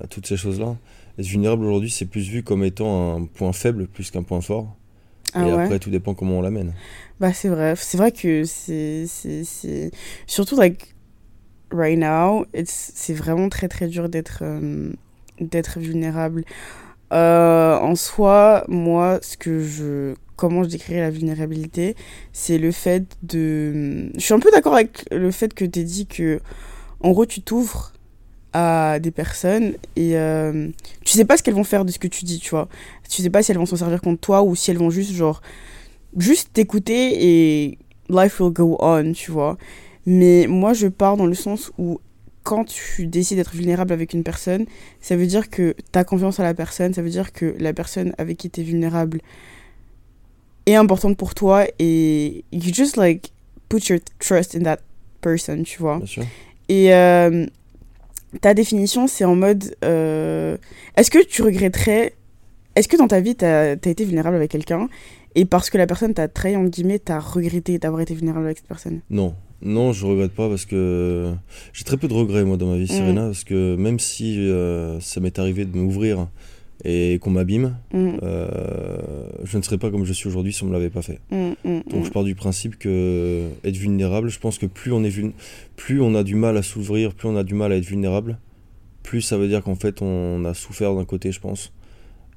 euh, 0.00 0.06
toutes 0.08 0.26
ces 0.26 0.36
choses-là. 0.36 0.76
Être 1.18 1.26
vulnérable 1.26 1.64
aujourd'hui, 1.64 1.90
c'est 1.90 2.06
plus 2.06 2.28
vu 2.28 2.42
comme 2.42 2.64
étant 2.64 3.16
un 3.16 3.24
point 3.24 3.52
faible 3.52 3.86
plus 3.86 4.10
qu'un 4.10 4.22
point 4.22 4.40
fort. 4.40 4.74
Ah 5.32 5.46
et 5.46 5.50
après, 5.50 5.78
tout 5.80 5.90
dépend 5.90 6.14
comment 6.14 6.38
on 6.38 6.42
l'amène. 6.42 6.74
Bah, 7.18 7.32
c'est 7.32 7.48
vrai. 7.48 7.74
C'est 7.76 7.98
vrai 7.98 8.12
que 8.12 8.44
c'est. 8.44 9.06
Surtout, 10.26 10.56
like 10.56 10.93
right 11.74 11.98
now, 11.98 12.46
c'est 12.64 13.14
vraiment 13.14 13.48
très 13.48 13.68
très 13.68 13.88
dur 13.88 14.08
d'être 14.08 14.38
euh, 14.42 14.92
d'être 15.40 15.78
vulnérable. 15.78 16.44
Euh, 17.12 17.76
en 17.78 17.94
soi, 17.94 18.64
moi, 18.68 19.18
ce 19.22 19.36
que 19.36 19.60
je, 19.60 20.14
comment 20.36 20.64
je 20.64 20.68
décrirais 20.70 21.00
la 21.00 21.10
vulnérabilité, 21.10 21.96
c'est 22.32 22.58
le 22.58 22.72
fait 22.72 23.04
de. 23.22 24.10
Je 24.14 24.20
suis 24.20 24.34
un 24.34 24.40
peu 24.40 24.50
d'accord 24.50 24.74
avec 24.74 25.06
le 25.10 25.30
fait 25.30 25.54
que 25.54 25.64
tu 25.64 25.84
dit 25.84 26.06
que, 26.06 26.40
en 27.00 27.12
gros, 27.12 27.26
tu 27.26 27.40
t'ouvres 27.42 27.92
à 28.52 29.00
des 29.00 29.10
personnes 29.10 29.74
et 29.96 30.16
euh, 30.16 30.68
tu 31.04 31.14
sais 31.14 31.24
pas 31.24 31.36
ce 31.36 31.42
qu'elles 31.42 31.54
vont 31.54 31.64
faire 31.64 31.84
de 31.84 31.90
ce 31.90 31.98
que 31.98 32.06
tu 32.08 32.24
dis, 32.24 32.38
tu 32.38 32.50
vois. 32.50 32.68
Tu 33.08 33.20
sais 33.20 33.30
pas 33.30 33.42
si 33.42 33.50
elles 33.50 33.58
vont 33.58 33.66
s'en 33.66 33.76
servir 33.76 34.00
contre 34.00 34.20
toi 34.20 34.42
ou 34.42 34.54
si 34.54 34.70
elles 34.70 34.78
vont 34.78 34.90
juste, 34.90 35.12
genre, 35.12 35.42
juste 36.16 36.52
t'écouter 36.52 37.16
et 37.20 37.78
life 38.08 38.40
will 38.40 38.52
go 38.52 38.76
on, 38.80 39.12
tu 39.12 39.32
vois. 39.32 39.56
Mais 40.06 40.46
moi, 40.48 40.72
je 40.72 40.88
pars 40.88 41.16
dans 41.16 41.26
le 41.26 41.34
sens 41.34 41.72
où 41.78 42.00
quand 42.42 42.64
tu 42.64 43.06
décides 43.06 43.38
d'être 43.38 43.54
vulnérable 43.54 43.92
avec 43.92 44.12
une 44.12 44.22
personne, 44.22 44.66
ça 45.00 45.16
veut 45.16 45.26
dire 45.26 45.48
que 45.48 45.74
tu 45.92 45.98
as 45.98 46.04
confiance 46.04 46.38
à 46.40 46.42
la 46.42 46.54
personne, 46.54 46.92
ça 46.92 47.02
veut 47.02 47.10
dire 47.10 47.32
que 47.32 47.56
la 47.58 47.72
personne 47.72 48.14
avec 48.18 48.36
qui 48.36 48.50
tu 48.50 48.60
es 48.60 48.64
vulnérable 48.64 49.20
est 50.66 50.74
importante 50.74 51.16
pour 51.16 51.34
toi 51.34 51.64
et 51.78 52.44
you 52.52 52.72
just 52.72 52.96
like 52.96 53.32
put 53.68 53.88
your 53.88 53.98
trust 54.18 54.54
in 54.54 54.60
that 54.60 54.78
person, 55.22 55.62
tu 55.62 55.80
vois. 55.80 55.98
Bien 55.98 56.06
sûr. 56.06 56.24
Et 56.68 56.94
euh, 56.94 57.46
ta 58.40 58.54
définition, 58.54 59.06
c'est 59.06 59.24
en 59.24 59.36
mode 59.36 59.74
euh, 59.84 60.56
est-ce 60.96 61.10
que 61.10 61.24
tu 61.24 61.42
regretterais, 61.42 62.14
est-ce 62.76 62.88
que 62.88 62.96
dans 62.96 63.08
ta 63.08 63.20
vie, 63.20 63.36
tu 63.36 63.44
as, 63.44 63.72
été 63.72 64.04
vulnérable 64.04 64.36
avec 64.36 64.50
quelqu'un 64.50 64.88
et 65.34 65.46
parce 65.46 65.68
que 65.68 65.78
la 65.78 65.86
personne 65.86 66.14
t'a 66.14 66.28
trahi, 66.28 66.56
en 66.56 66.64
guillemets, 66.64 67.00
t'as 67.00 67.18
regretté 67.18 67.78
d'avoir 67.78 68.02
été 68.02 68.14
vulnérable 68.14 68.44
avec 68.44 68.58
cette 68.58 68.68
personne? 68.68 69.00
Non, 69.10 69.34
non, 69.62 69.92
je 69.92 70.04
regrette 70.06 70.32
pas 70.32 70.48
parce 70.48 70.66
que 70.66 71.32
j'ai 71.72 71.84
très 71.84 71.96
peu 71.96 72.08
de 72.08 72.14
regrets 72.14 72.44
moi 72.44 72.56
dans 72.56 72.66
ma 72.66 72.76
vie, 72.76 72.84
mm. 72.84 72.96
Serena, 72.96 73.24
parce 73.26 73.44
que 73.44 73.76
même 73.76 73.98
si 73.98 74.38
euh, 74.38 75.00
ça 75.00 75.20
m'est 75.20 75.38
arrivé 75.38 75.64
de 75.64 75.76
m'ouvrir 75.76 76.28
et 76.84 77.18
qu'on 77.20 77.30
m'abîme, 77.30 77.76
mm. 77.92 78.18
euh, 78.22 79.28
je 79.44 79.56
ne 79.56 79.62
serais 79.62 79.78
pas 79.78 79.90
comme 79.90 80.04
je 80.04 80.12
suis 80.12 80.28
aujourd'hui 80.28 80.52
si 80.52 80.62
on 80.62 80.66
ne 80.66 80.72
me 80.72 80.76
l'avait 80.76 80.90
pas 80.90 81.02
fait. 81.02 81.20
Mm, 81.30 81.80
Donc 81.90 82.04
je 82.04 82.10
pars 82.10 82.24
du 82.24 82.34
principe 82.34 82.78
que 82.78 83.48
être 83.64 83.76
vulnérable, 83.76 84.28
je 84.28 84.38
pense 84.38 84.58
que 84.58 84.66
plus 84.66 84.92
on, 84.92 85.02
est 85.04 85.12
plus 85.76 86.00
on 86.00 86.14
a 86.14 86.22
du 86.22 86.34
mal 86.34 86.56
à 86.56 86.62
s'ouvrir, 86.62 87.14
plus 87.14 87.28
on 87.28 87.36
a 87.36 87.44
du 87.44 87.54
mal 87.54 87.72
à 87.72 87.76
être 87.76 87.86
vulnérable, 87.86 88.38
plus 89.02 89.22
ça 89.22 89.38
veut 89.38 89.48
dire 89.48 89.62
qu'en 89.62 89.76
fait 89.76 90.02
on 90.02 90.44
a 90.44 90.54
souffert 90.54 90.94
d'un 90.94 91.04
côté, 91.04 91.32
je 91.32 91.40
pense. 91.40 91.72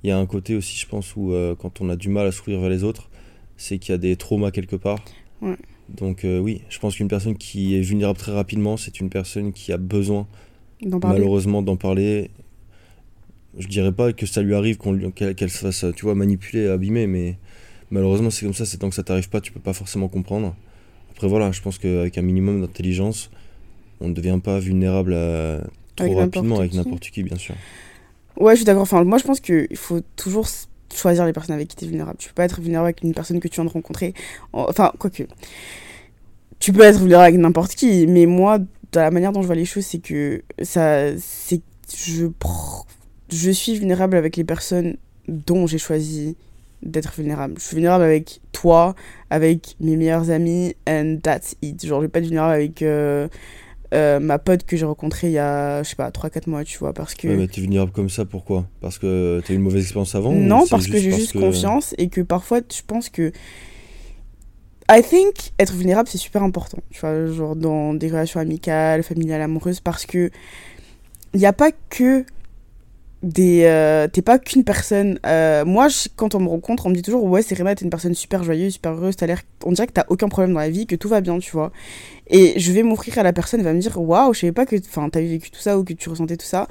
Il 0.04 0.10
y 0.10 0.12
a 0.12 0.18
un 0.18 0.26
côté 0.28 0.56
aussi, 0.56 0.78
je 0.78 0.88
pense, 0.88 1.16
où 1.16 1.34
euh, 1.34 1.56
quand 1.56 1.82
on 1.82 1.90
a 1.90 1.96
du 1.96 2.10
mal 2.10 2.28
à 2.28 2.32
s'ouvrir 2.32 2.60
vers 2.60 2.70
les 2.70 2.84
autres, 2.84 3.10
c'est 3.58 3.80
qu'il 3.80 3.92
y 3.92 3.96
a 3.96 3.98
des 3.98 4.16
traumas 4.16 4.52
quelque 4.52 4.76
part. 4.76 5.00
Donc 5.90 6.26
euh, 6.26 6.40
oui, 6.40 6.62
je 6.70 6.80
pense 6.80 6.96
qu'une 6.96 7.08
personne 7.08 7.36
qui 7.38 7.76
est 7.76 7.82
vulnérable 7.82 8.20
très 8.20 8.34
rapidement, 8.34 8.78
c'est 8.78 9.00
une 9.00 9.10
personne 9.10 9.54
qui 9.54 9.72
a 9.72 9.78
besoin 9.78 10.28
malheureusement 11.04 11.62
d'en 11.62 11.76
parler. 11.76 12.30
Je 13.58 13.68
dirais 13.68 13.92
pas 13.92 14.14
que 14.14 14.26
ça 14.26 14.42
lui 14.42 14.54
arrive 14.54 14.78
qu'elle 15.16 15.50
se 15.50 15.58
fasse 15.58 15.86
tu 15.96 16.06
vois 16.06 16.14
manipuler 16.14 16.68
abîmer 16.68 17.08
mais 17.08 17.38
malheureusement 17.90 18.30
c'est 18.30 18.46
comme 18.46 18.54
ça 18.54 18.66
c'est 18.66 18.78
tant 18.78 18.90
que 18.90 18.94
ça 18.94 19.02
t'arrive 19.02 19.30
pas 19.30 19.42
tu 19.42 19.52
peux 19.52 19.60
pas 19.60 19.74
forcément 19.74 20.08
comprendre. 20.10 20.56
Après 21.12 21.28
voilà 21.28 21.52
je 21.52 21.62
pense 21.62 21.80
qu'avec 21.80 22.18
un 22.18 22.22
minimum 22.22 22.62
d'intelligence 22.62 23.32
on 24.00 24.10
ne 24.10 24.14
devient 24.14 24.40
pas 24.44 24.60
vulnérable 24.60 25.18
trop 25.96 26.16
rapidement 26.16 26.60
avec 26.60 26.74
n'importe 26.74 27.10
qui 27.10 27.24
bien 27.24 27.38
sûr. 27.38 27.56
Ouais 28.40 28.54
je 28.54 28.58
suis 28.58 28.66
d'accord. 28.66 28.84
Enfin 28.84 29.04
moi 29.04 29.18
je 29.18 29.24
pense 29.24 29.40
qu'il 29.40 29.76
faut 29.76 30.02
toujours 30.16 30.48
choisir 30.94 31.26
les 31.26 31.34
personnes 31.34 31.56
avec 31.56 31.68
qui 31.68 31.76
tu 31.76 31.86
es 31.86 31.88
vulnérable 31.88 32.18
tu 32.18 32.30
peux 32.30 32.36
pas 32.36 32.46
être 32.46 32.62
vulnérable 32.62 32.88
avec 32.88 33.04
une 33.04 33.14
personne 33.14 33.40
que 33.40 33.48
tu 33.48 33.56
viens 33.56 33.66
de 33.66 33.70
rencontrer 33.70 34.14
enfin 34.54 34.92
quoique 34.98 35.24
tu 36.60 36.74
peux 36.74 36.82
être 36.82 37.00
vulnérable 37.00 37.28
avec 37.28 37.40
n'importe 37.40 37.76
qui 37.76 38.08
mais 38.08 38.26
moi 38.26 38.60
dans 38.92 39.02
la 39.02 39.12
manière 39.12 39.32
dont 39.32 39.42
je 39.42 39.48
vois 39.48 39.56
les 39.56 39.66
choses 39.66 39.86
c'est 39.86 40.00
que 40.00 40.44
ça 40.62 41.18
c'est 41.18 41.62
je 41.96 42.28
je 43.30 43.52
suis 43.52 43.78
vulnérable 43.78 44.16
avec 44.18 44.38
les 44.38 44.44
personnes 44.44 44.98
dont 45.28 45.68
j'ai 45.68 45.78
choisi 45.78 46.36
d'être 46.84 47.14
vulnérable. 47.16 47.56
Je 47.58 47.64
suis 47.64 47.76
vulnérable 47.76 48.04
avec 48.04 48.42
toi, 48.52 48.96
avec 49.30 49.76
mes 49.80 49.96
meilleurs 49.96 50.30
amis, 50.30 50.76
and 50.88 51.18
that's 51.24 51.56
it. 51.62 51.86
Genre, 51.86 52.02
je 52.02 52.06
vais 52.06 52.10
pas 52.10 52.20
être 52.20 52.26
vulnérable 52.26 52.54
avec 52.54 52.82
euh, 52.82 53.28
euh, 53.94 54.20
ma 54.20 54.40
pote 54.40 54.64
que 54.64 54.76
j'ai 54.76 54.86
rencontrée 54.86 55.28
il 55.28 55.34
y 55.34 55.38
a, 55.38 55.84
je 55.84 55.90
sais 55.90 55.96
pas, 55.96 56.10
3-4 56.10 56.50
mois, 56.50 56.64
tu 56.64 56.78
vois, 56.78 56.94
parce 56.94 57.16
que... 57.16 57.28
Ouais, 57.28 57.36
mais 57.36 57.48
t'es 57.48 57.62
vulnérable 57.62 57.92
comme 57.92 58.10
ça, 58.10 58.26
pourquoi? 58.26 58.66
Parce 58.82 58.98
que 58.98 59.42
t'as 59.46 59.54
eu 59.54 59.56
une 59.58 59.64
mauvaise 59.64 59.84
expérience 59.84 60.14
avant 60.16 60.32
Non, 60.32 60.66
parce 60.68 60.88
que 60.88 60.98
j'ai 60.98 61.12
juste 61.12 61.40
confiance 61.40 61.96
et 61.98 62.10
que 62.10 62.22
parfois, 62.22 62.60
je 62.60 62.82
pense 62.86 63.10
que... 63.10 63.32
I 64.90 65.02
think 65.02 65.52
être 65.60 65.74
vulnérable, 65.74 66.08
c'est 66.08 66.18
super 66.18 66.44
important, 66.44 66.78
tu 66.92 67.02
vois, 67.02 67.28
genre 67.28 67.58
dans 67.58 67.94
des 67.94 68.08
relations 68.08 68.40
amicales, 68.40 69.04
familiales, 69.04 69.42
amoureuses, 69.42 69.82
parce 69.82 70.06
que 70.06 70.32
il 71.34 71.42
n'y 71.42 71.46
a 71.46 71.52
pas 71.52 71.72
que 71.90 72.24
des 73.24 73.64
euh, 73.64 74.08
t'es 74.08 74.22
pas 74.22 74.38
qu'une 74.38 74.64
personne. 74.64 75.20
Euh, 75.26 75.66
moi 75.66 75.88
quand 76.16 76.36
on 76.36 76.40
me 76.40 76.48
rencontre 76.48 76.86
on 76.86 76.90
me 76.90 76.96
dit 76.96 77.02
toujours 77.02 77.24
ouais 77.24 77.42
Serena 77.42 77.74
t'es 77.74 77.84
une 77.84 77.90
personne 77.90 78.14
super 78.14 78.44
joyeuse 78.44 78.74
super 78.74 78.92
heureuse 78.94 79.16
t'as 79.16 79.26
l'air 79.26 79.42
on 79.66 79.72
dirait 79.72 79.88
que 79.88 79.94
t'as 79.94 80.06
aucun 80.10 80.30
problème 80.30 80.54
dans 80.54 80.60
la 80.60 80.70
vie 80.70 80.86
que 80.86 80.96
tout 80.96 81.10
va 81.10 81.22
bien 81.22 81.40
tu 81.40 81.52
vois. 81.52 81.72
Et 82.28 82.60
je 82.60 82.72
vais 82.72 82.84
m'offrir 82.84 83.18
à 83.18 83.24
la 83.24 83.34
personne 83.34 83.60
elle 83.60 83.66
va 83.66 83.74
me 83.74 83.80
dire 83.80 84.00
waouh 84.00 84.34
je 84.34 84.42
savais 84.42 84.52
pas 84.54 84.66
que 84.66 84.76
enfin 84.76 85.10
t'avais 85.10 85.28
vécu 85.28 85.50
tout 85.50 85.60
ça 85.60 85.80
ou 85.80 85.84
que 85.84 85.94
tu 85.94 86.10
ressentais 86.10 86.38
tout 86.38 86.46
ça. 86.46 86.68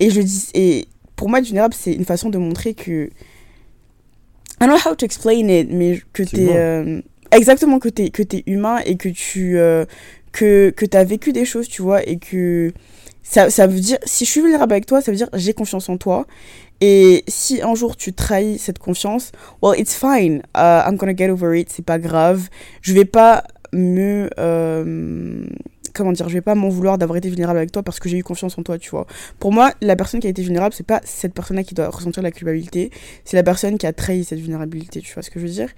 Et 0.00 0.10
je 0.10 0.20
dis 0.20 0.48
et 0.54 0.88
pour 1.14 1.28
moi 1.28 1.38
être 1.38 1.44
vulnérable 1.44 1.74
c'est 1.74 1.92
une 1.92 2.04
façon 2.04 2.28
de 2.28 2.38
montrer 2.38 2.74
que 2.74 3.10
I 4.60 4.66
don't 4.66 4.70
know 4.70 4.90
how 4.90 4.96
to 4.96 5.04
explain 5.04 5.48
it 5.48 5.68
mais 5.70 6.00
que 6.12 6.24
t'es 6.24 6.56
euh, 6.56 7.02
exactement 7.30 7.78
que 7.78 7.88
t'es 7.88 8.10
que 8.10 8.22
t'es 8.24 8.42
humain 8.46 8.78
et 8.84 8.96
que 8.96 9.08
tu 9.08 9.58
que 10.32 10.70
que 10.70 10.86
t'as 10.86 11.04
vécu 11.04 11.32
des 11.32 11.44
choses 11.44 11.68
tu 11.68 11.82
vois 11.82 12.02
et 12.08 12.18
que 12.18 12.72
ça, 13.24 13.50
ça 13.50 13.66
veut 13.66 13.80
dire, 13.80 13.98
si 14.04 14.24
je 14.24 14.30
suis 14.30 14.40
vulnérable 14.40 14.72
avec 14.72 14.86
toi, 14.86 15.00
ça 15.00 15.10
veut 15.10 15.16
dire 15.16 15.28
j'ai 15.32 15.54
confiance 15.54 15.88
en 15.88 15.96
toi. 15.96 16.26
Et 16.80 17.24
si 17.26 17.62
un 17.62 17.74
jour 17.74 17.96
tu 17.96 18.12
trahis 18.12 18.58
cette 18.58 18.78
confiance, 18.78 19.32
well, 19.62 19.78
it's 19.80 19.94
fine. 19.94 20.42
Uh, 20.54 20.86
I'm 20.86 20.96
gonna 20.96 21.16
get 21.16 21.30
over 21.30 21.58
it. 21.58 21.70
C'est 21.70 21.84
pas 21.84 21.98
grave. 21.98 22.48
Je 22.82 22.92
vais 22.92 23.06
pas 23.06 23.44
me. 23.72 24.28
Euh, 24.38 25.46
comment 25.94 26.12
dire 26.12 26.28
Je 26.28 26.34
vais 26.34 26.42
pas 26.42 26.54
m'en 26.54 26.68
vouloir 26.68 26.98
d'avoir 26.98 27.16
été 27.16 27.28
vulnérable 27.30 27.58
avec 27.58 27.72
toi 27.72 27.82
parce 27.82 27.98
que 27.98 28.08
j'ai 28.08 28.18
eu 28.18 28.22
confiance 28.22 28.58
en 28.58 28.62
toi, 28.62 28.78
tu 28.78 28.90
vois. 28.90 29.06
Pour 29.38 29.52
moi, 29.52 29.72
la 29.80 29.96
personne 29.96 30.20
qui 30.20 30.26
a 30.26 30.30
été 30.30 30.42
vulnérable, 30.42 30.74
c'est 30.74 30.86
pas 30.86 31.00
cette 31.04 31.32
personne-là 31.32 31.64
qui 31.64 31.74
doit 31.74 31.88
ressentir 31.88 32.22
la 32.22 32.30
culpabilité. 32.30 32.90
C'est 33.24 33.36
la 33.36 33.42
personne 33.42 33.78
qui 33.78 33.86
a 33.86 33.92
trahi 33.94 34.24
cette 34.24 34.40
vulnérabilité, 34.40 35.00
tu 35.00 35.14
vois 35.14 35.22
ce 35.22 35.30
que 35.30 35.40
je 35.40 35.46
veux 35.46 35.52
dire? 35.52 35.70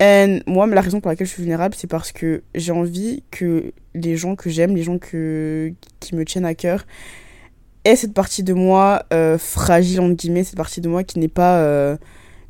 Et 0.00 0.42
moi, 0.46 0.66
la 0.66 0.80
raison 0.80 1.00
pour 1.00 1.10
laquelle 1.10 1.26
je 1.26 1.32
suis 1.32 1.42
vulnérable, 1.42 1.74
c'est 1.76 1.86
parce 1.86 2.10
que 2.10 2.42
j'ai 2.54 2.72
envie 2.72 3.22
que 3.30 3.72
les 3.94 4.16
gens 4.16 4.34
que 4.34 4.48
j'aime, 4.48 4.74
les 4.74 4.82
gens 4.82 4.98
que, 4.98 5.72
qui 6.00 6.14
me 6.14 6.24
tiennent 6.24 6.46
à 6.46 6.54
cœur, 6.54 6.86
aient 7.84 7.96
cette 7.96 8.14
partie 8.14 8.42
de 8.42 8.54
moi 8.54 9.04
euh, 9.12 9.36
fragile, 9.38 10.00
entre 10.00 10.14
guillemets, 10.14 10.44
cette 10.44 10.56
partie 10.56 10.80
de 10.80 10.88
moi 10.88 11.04
qui 11.04 11.18
n'est 11.18 11.28
pas, 11.28 11.60
euh, 11.60 11.96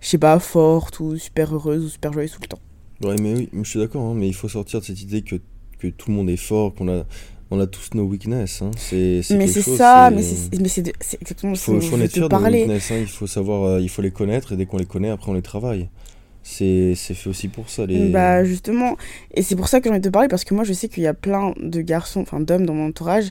je 0.01 0.09
sais 0.09 0.19
pas, 0.19 0.39
forte 0.39 1.01
ou 1.01 1.17
super 1.17 1.55
heureuse 1.55 1.85
ou 1.85 1.89
super 1.89 2.13
joyeuse 2.13 2.33
tout 2.33 2.41
le 2.43 2.49
temps. 2.49 2.61
Ouais, 3.03 3.17
mais 3.21 3.35
oui, 3.35 3.49
je 3.53 3.69
suis 3.69 3.81
d'accord, 3.81 4.03
hein, 4.03 4.15
mais 4.15 4.29
il 4.29 4.35
faut 4.35 4.49
sortir 4.49 4.81
de 4.81 4.85
cette 4.85 5.01
idée 5.01 5.23
que, 5.23 5.37
que 5.79 5.89
tout 5.89 6.11
le 6.11 6.17
monde 6.17 6.31
est 6.31 6.37
fort, 6.37 6.75
qu'on 6.75 6.89
a, 6.89 7.05
on 7.51 7.59
a 7.59 7.67
tous 7.67 7.95
nos 7.95 8.05
weaknesses. 8.05 8.63
Hein. 8.63 8.71
C'est, 8.77 9.23
mais 9.31 9.47
c'est 9.47 9.63
ça, 9.63 10.11
mais 10.11 10.23
c'est, 10.23 10.93
exactement 11.21 11.55
ce 11.55 11.71
que 11.71 11.81
je 11.81 12.21
veux 12.21 12.29
parler. 12.29 12.61
Weaknesses, 12.61 12.91
hein. 12.93 12.99
Il 13.01 13.09
faut 13.09 13.27
savoir, 13.27 13.65
euh, 13.65 13.81
il 13.81 13.89
faut 13.89 14.03
les 14.03 14.11
connaître 14.11 14.53
et 14.53 14.57
dès 14.57 14.67
qu'on 14.67 14.79
les 14.79 14.87
connaît, 14.87 15.11
après 15.11 15.31
on 15.31 15.35
les 15.35 15.43
travaille. 15.43 15.89
C'est 16.43 16.95
fait 16.95 17.29
aussi 17.29 17.49
pour 17.49 17.69
ça. 17.69 17.87
Les... 17.87 18.09
Bah 18.09 18.45
justement, 18.45 18.97
et 19.35 19.43
c'est 19.43 19.57
pour 19.57 19.69
ça 19.69 19.81
que 19.81 19.85
j'ai 19.85 19.91
envie 19.91 20.01
de 20.01 20.09
te 20.09 20.13
parler, 20.13 20.29
parce 20.29 20.45
que 20.45 20.55
moi 20.55 20.65
je 20.65 20.73
sais 20.73 20.89
qu'il 20.89 21.03
y 21.03 21.07
a 21.07 21.15
plein 21.15 21.53
de 21.61 21.81
garçons, 21.81 22.21
enfin 22.21 22.41
d'hommes 22.41 22.67
dans 22.67 22.75
mon 22.75 22.89
entourage, 22.89 23.31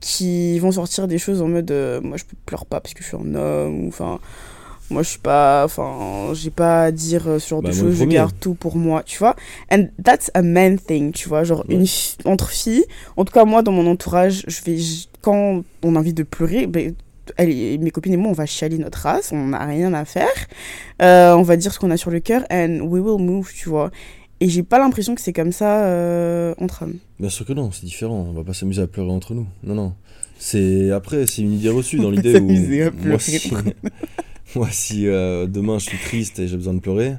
qui 0.00 0.58
vont 0.58 0.72
sortir 0.72 1.08
des 1.08 1.18
choses 1.18 1.42
en 1.42 1.48
mode 1.48 1.70
euh, 1.70 2.00
moi 2.00 2.16
je 2.16 2.24
pleure 2.46 2.66
pas 2.66 2.80
parce 2.80 2.94
que 2.94 3.02
je 3.02 3.08
suis 3.08 3.16
un 3.16 3.34
homme, 3.34 3.84
ou 3.84 3.88
enfin 3.88 4.20
moi 4.90 5.02
je 5.02 5.10
suis 5.10 5.18
pas, 5.18 5.64
enfin 5.64 6.32
j'ai 6.34 6.50
pas 6.50 6.84
à 6.84 6.90
dire 6.92 7.28
euh, 7.28 7.38
ce 7.38 7.48
genre 7.48 7.62
de 7.62 7.68
bah, 7.68 7.72
choses, 7.72 7.96
je 7.96 8.04
garde 8.04 8.34
tout 8.40 8.54
pour 8.54 8.76
moi, 8.76 9.02
tu 9.04 9.18
vois. 9.18 9.36
And 9.70 9.88
that's 10.02 10.30
a 10.34 10.42
man 10.42 10.78
thing, 10.78 11.12
tu 11.12 11.28
vois, 11.28 11.44
genre 11.44 11.64
une 11.68 11.86
entre 12.24 12.50
filles, 12.50 12.84
en 13.16 13.24
tout 13.24 13.32
cas 13.32 13.44
moi 13.44 13.62
dans 13.62 13.72
mon 13.72 13.86
entourage, 13.86 14.44
je 14.46 14.62
vais, 14.62 14.78
quand 15.20 15.62
on 15.82 15.96
a 15.96 15.98
envie 15.98 16.14
de 16.14 16.22
pleurer, 16.22 16.66
ben, 16.66 16.94
elle, 17.36 17.78
mes 17.80 17.90
copines 17.90 18.12
et 18.12 18.16
moi, 18.16 18.30
on 18.30 18.34
va 18.34 18.46
chialer 18.46 18.78
notre 18.78 18.98
race, 18.98 19.30
on 19.32 19.48
n'a 19.48 19.64
rien 19.64 19.92
à 19.94 20.04
faire. 20.04 20.28
Euh, 21.02 21.34
on 21.34 21.42
va 21.42 21.56
dire 21.56 21.72
ce 21.72 21.78
qu'on 21.78 21.90
a 21.90 21.96
sur 21.96 22.10
le 22.10 22.20
cœur, 22.20 22.44
and 22.50 22.80
we 22.82 23.02
will 23.02 23.22
move, 23.22 23.52
tu 23.54 23.68
vois. 23.68 23.90
Et 24.40 24.48
j'ai 24.48 24.62
pas 24.62 24.78
l'impression 24.78 25.14
que 25.14 25.20
c'est 25.20 25.32
comme 25.32 25.52
ça 25.52 25.84
euh, 25.84 26.54
entre 26.58 26.82
hommes. 26.82 26.96
Bien 27.18 27.28
sûr 27.28 27.44
que 27.44 27.52
non, 27.52 27.70
c'est 27.72 27.84
différent. 27.84 28.26
On 28.28 28.32
va 28.32 28.44
pas 28.44 28.54
s'amuser 28.54 28.82
à 28.82 28.86
pleurer 28.86 29.10
entre 29.10 29.34
nous. 29.34 29.46
Non, 29.64 29.74
non. 29.74 29.94
C'est 30.38 30.92
après, 30.92 31.26
c'est 31.26 31.42
une 31.42 31.54
idée 31.54 31.70
reçue 31.70 31.98
dans 31.98 32.10
l'idée 32.12 32.38
où 32.38 33.08
moi 33.08 33.18
si, 33.18 33.52
moi, 34.54 34.68
si 34.70 35.08
euh, 35.08 35.46
demain 35.46 35.78
je 35.78 35.86
suis 35.86 35.98
triste 35.98 36.38
et 36.38 36.46
j'ai 36.46 36.56
besoin 36.56 36.74
de 36.74 36.78
pleurer, 36.78 37.14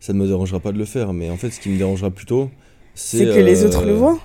ça 0.00 0.12
ne 0.12 0.18
me 0.18 0.26
dérangera 0.26 0.60
pas 0.60 0.72
de 0.72 0.78
le 0.78 0.84
faire. 0.84 1.14
Mais 1.14 1.30
en 1.30 1.38
fait, 1.38 1.50
ce 1.50 1.60
qui 1.60 1.70
me 1.70 1.78
dérangera 1.78 2.10
plutôt, 2.10 2.50
c'est 2.94 3.24
que 3.24 3.40
les 3.40 3.64
autres 3.64 3.86
le 3.86 3.94
voient. 3.94 4.18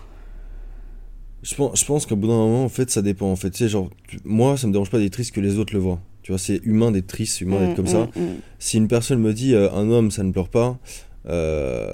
Je 1.43 1.55
pense, 1.55 1.79
je 1.79 1.85
pense 1.85 2.05
qu'au 2.05 2.15
bout 2.15 2.27
d'un 2.27 2.37
moment, 2.37 2.63
en 2.63 2.69
fait, 2.69 2.89
ça 2.89 3.01
dépend. 3.01 3.29
En 3.29 3.35
fait, 3.35 3.51
tu 3.51 3.57
sais, 3.59 3.69
genre, 3.69 3.89
moi, 4.23 4.55
ça 4.55 4.65
me 4.65 4.71
dérange 4.71 4.89
pas 4.89 4.97
d'être 4.97 5.11
triste 5.11 5.35
que 5.35 5.41
les 5.41 5.59
autres 5.59 5.73
le 5.73 5.79
voient. 5.79 5.99
Tu 6.21 6.31
vois, 6.31 6.39
c'est 6.39 6.61
humain 6.63 6.89
d'être 6.91 7.07
triste, 7.07 7.41
humain 7.41 7.59
d'être 7.59 7.73
mm, 7.73 7.75
comme 7.75 7.87
ça. 7.87 8.05
Mm, 8.15 8.21
mm. 8.21 8.35
Si 8.59 8.77
une 8.77 8.87
personne 8.87 9.19
me 9.19 9.33
dit 9.33 9.53
euh, 9.53 9.69
un 9.73 9.89
homme, 9.91 10.09
ça 10.09 10.23
ne 10.23 10.31
pleure 10.31 10.47
pas, 10.47 10.79
euh, 11.27 11.93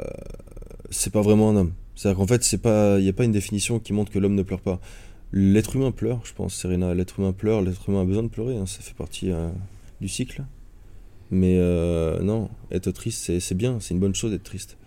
c'est 0.91 1.12
pas 1.12 1.22
vraiment 1.22 1.50
un 1.50 1.56
homme. 1.56 1.74
C'est-à-dire 1.96 2.20
qu'en 2.20 2.27
fait, 2.27 2.44
c'est 2.44 2.60
pas, 2.60 3.00
il 3.00 3.03
n'y 3.03 3.10
a 3.10 3.13
pas 3.13 3.25
une 3.25 3.32
définition 3.32 3.79
qui 3.79 3.91
montre 3.91 4.12
que 4.12 4.20
l'homme 4.20 4.36
ne 4.36 4.44
pleure 4.44 4.62
pas. 4.62 4.79
L'être 5.34 5.75
humain 5.75 5.91
pleure, 5.91 6.22
je 6.25 6.34
pense, 6.34 6.53
Serena. 6.53 6.94
L'être 6.94 7.20
humain 7.20 7.34
pleure, 7.34 7.63
l'être 7.63 7.89
humain 7.89 8.01
a 8.01 8.06
besoin 8.06 8.24
de 8.24 8.27
pleurer. 8.29 8.56
Hein, 8.56 8.68
ça 8.68 8.82
fait 8.82 8.96
partie 8.96 9.32
euh, 9.32 9.50
du 10.00 10.08
cycle. 10.08 10.44
Mais 11.32 11.60
non, 12.24 12.50
être 12.72 12.89
triste, 12.91 13.39
c'est 13.39 13.56
bien, 13.56 13.79
c'est 13.79 13.94
une 13.94 14.00
bonne 14.00 14.15
chose 14.15 14.32
d'être 14.32 14.44
triste 14.44 14.77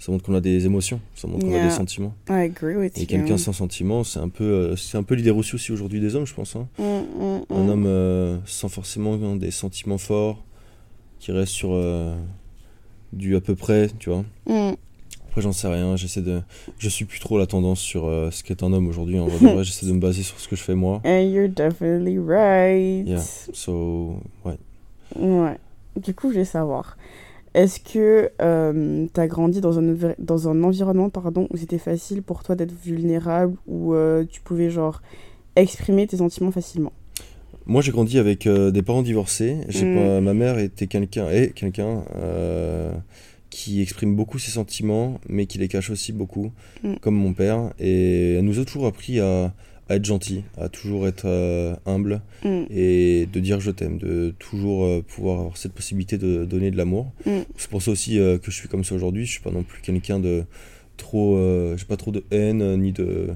ça 0.00 0.10
montre 0.10 0.24
qu'on 0.24 0.34
a 0.34 0.40
des 0.40 0.64
émotions, 0.64 0.98
ça 1.14 1.28
montre 1.28 1.46
qu'on 1.46 1.54
a 1.54 1.62
des 1.62 1.70
sentiments. 1.70 2.14
I 2.30 2.32
agree 2.32 2.74
with 2.74 2.98
et 2.98 3.04
quelqu'un 3.04 3.36
sans 3.36 3.52
sentiments, 3.52 4.02
c'est 4.02 4.18
un 4.18 4.30
peu, 4.30 4.44
euh, 4.44 4.76
c'est 4.76 4.96
un 4.96 5.02
peu 5.02 5.14
l'idée 5.14 5.30
reçue 5.30 5.56
aussi 5.56 5.72
aujourd'hui 5.72 6.00
des 6.00 6.16
hommes, 6.16 6.26
je 6.26 6.32
pense. 6.32 6.56
Hein. 6.56 6.66
Mm, 6.78 6.82
mm, 6.82 7.42
un 7.50 7.64
mm. 7.64 7.68
homme 7.68 7.84
euh, 7.86 8.38
sans 8.46 8.70
forcément 8.70 9.36
des 9.36 9.50
sentiments 9.50 9.98
forts, 9.98 10.42
qui 11.18 11.32
reste 11.32 11.52
sur 11.52 11.74
euh, 11.74 12.16
du 13.12 13.36
à 13.36 13.42
peu 13.42 13.54
près, 13.54 13.90
tu 13.98 14.08
vois. 14.08 14.24
Après, 15.28 15.42
j'en 15.42 15.52
sais 15.52 15.68
rien. 15.68 15.94
J'essaie 15.96 16.22
de, 16.22 16.40
je 16.78 16.88
suis 16.88 17.04
plus 17.04 17.20
trop 17.20 17.38
la 17.38 17.46
tendance 17.46 17.78
sur 17.78 18.06
ce 18.32 18.42
qu'est 18.42 18.62
un 18.64 18.72
homme 18.72 18.88
aujourd'hui. 18.88 19.20
En 19.20 19.28
vrai, 19.28 19.62
j'essaie 19.64 19.86
de 19.86 19.92
me 19.92 20.00
baser 20.00 20.22
sur 20.22 20.40
ce 20.40 20.48
que 20.48 20.56
je 20.56 20.62
fais 20.62 20.74
moi. 20.74 21.02
And 21.04 21.30
you're 21.30 21.48
definitely 21.48 22.18
right. 22.18 23.06
Yeah. 23.06 23.20
So, 23.52 24.16
ouais. 24.46 24.56
Ouais. 25.14 25.58
Du 25.96 26.14
coup, 26.14 26.32
je 26.32 26.38
vais 26.38 26.44
savoir. 26.44 26.96
Est-ce 27.54 27.80
que 27.80 28.30
euh, 28.40 29.06
tu 29.12 29.20
as 29.20 29.26
grandi 29.26 29.60
dans 29.60 29.78
un, 29.78 29.96
dans 30.18 30.48
un 30.48 30.62
environnement 30.62 31.10
pardon, 31.10 31.48
où 31.50 31.56
c'était 31.56 31.78
facile 31.78 32.22
pour 32.22 32.44
toi 32.44 32.54
d'être 32.54 32.72
vulnérable, 32.72 33.56
où 33.66 33.94
euh, 33.94 34.24
tu 34.24 34.40
pouvais 34.40 34.70
genre 34.70 35.02
exprimer 35.56 36.06
tes 36.06 36.18
sentiments 36.18 36.52
facilement? 36.52 36.92
Moi 37.66 37.82
j'ai 37.82 37.90
grandi 37.90 38.18
avec 38.18 38.46
euh, 38.46 38.70
des 38.70 38.82
parents 38.82 39.02
divorcés. 39.02 39.56
Mm. 39.68 39.96
Pas, 39.96 40.20
ma 40.20 40.34
mère 40.34 40.58
était 40.58 40.86
quelqu'un 40.86 41.28
et 41.30 41.50
quelqu'un 41.50 42.04
qui 43.50 43.82
exprime 43.82 44.14
beaucoup 44.14 44.38
ses 44.38 44.52
sentiments, 44.52 45.18
mais 45.28 45.46
qui 45.46 45.58
les 45.58 45.66
cache 45.66 45.90
aussi 45.90 46.12
beaucoup, 46.12 46.52
mm. 46.84 46.96
comme 47.00 47.16
mon 47.16 47.32
père. 47.32 47.72
Et 47.80 48.34
elle 48.34 48.44
nous 48.44 48.60
a 48.60 48.64
toujours 48.64 48.86
appris 48.86 49.18
à, 49.18 49.52
à 49.90 49.96
être 49.96 50.04
gentil, 50.04 50.44
à 50.56 50.68
toujours 50.68 51.08
être 51.08 51.26
euh, 51.26 51.74
humble 51.84 52.22
mm. 52.44 52.62
et 52.70 53.26
de 53.26 53.40
dire 53.40 53.58
je 53.58 53.72
t'aime, 53.72 53.98
de 53.98 54.32
toujours 54.38 54.84
euh, 54.84 55.02
pouvoir 55.06 55.40
avoir 55.40 55.56
cette 55.56 55.72
possibilité 55.72 56.16
de 56.16 56.44
donner 56.44 56.70
de 56.70 56.76
l'amour. 56.76 57.12
Mm. 57.26 57.40
C'est 57.56 57.68
pour 57.68 57.82
ça 57.82 57.90
aussi 57.90 58.20
euh, 58.20 58.38
que 58.38 58.52
je 58.52 58.56
suis 58.56 58.68
comme 58.68 58.84
ça 58.84 58.94
aujourd'hui. 58.94 59.26
Je 59.26 59.32
suis 59.32 59.40
pas 59.40 59.50
non 59.50 59.64
plus 59.64 59.82
quelqu'un 59.82 60.20
de 60.20 60.44
trop, 60.96 61.36
j'ai 61.76 61.86
pas 61.86 61.96
trop 61.96 62.12
de 62.12 62.22
haine 62.30 62.76
ni 62.76 62.92
de, 62.92 63.30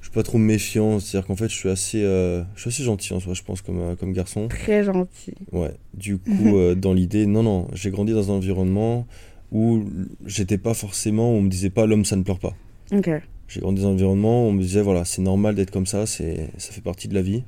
je 0.00 0.06
suis 0.06 0.14
pas 0.14 0.22
trop 0.22 0.38
méfiant. 0.38 1.00
C'est-à-dire 1.00 1.26
qu'en 1.26 1.36
fait 1.36 1.50
je 1.50 1.56
suis 1.56 1.68
assez, 1.68 2.00
je 2.00 2.44
suis 2.56 2.68
assez 2.68 2.82
gentil 2.82 3.12
en 3.12 3.20
soi, 3.20 3.34
je 3.34 3.42
pense 3.42 3.60
comme 3.60 3.94
comme 3.96 4.12
garçon. 4.12 4.48
Très 4.48 4.84
gentil. 4.84 5.34
Ouais. 5.52 5.74
Du 5.92 6.18
coup 6.18 6.56
dans 6.76 6.94
l'idée, 6.94 7.26
non 7.26 7.42
non, 7.42 7.68
j'ai 7.74 7.90
grandi 7.90 8.12
dans 8.12 8.30
un 8.30 8.34
environnement 8.34 9.06
où 9.52 9.82
j'étais 10.24 10.56
pas 10.56 10.72
forcément, 10.72 11.32
on 11.32 11.42
me 11.42 11.50
disait 11.50 11.70
pas 11.70 11.84
l'homme 11.84 12.06
ça 12.06 12.16
ne 12.16 12.22
pleure 12.22 12.38
pas. 12.38 12.54
Ok. 12.92 13.10
J'ai 13.50 13.60
grandi 13.60 13.82
dans 13.82 13.88
un 13.88 13.92
environnement 13.92 14.46
où 14.46 14.50
on 14.50 14.52
me 14.52 14.62
disait, 14.62 14.80
voilà, 14.80 15.04
c'est 15.04 15.22
normal 15.22 15.56
d'être 15.56 15.72
comme 15.72 15.86
ça, 15.86 16.06
c'est, 16.06 16.50
ça 16.56 16.72
fait 16.72 16.80
partie 16.80 17.08
de 17.08 17.14
la 17.14 17.22
vie. 17.22 17.42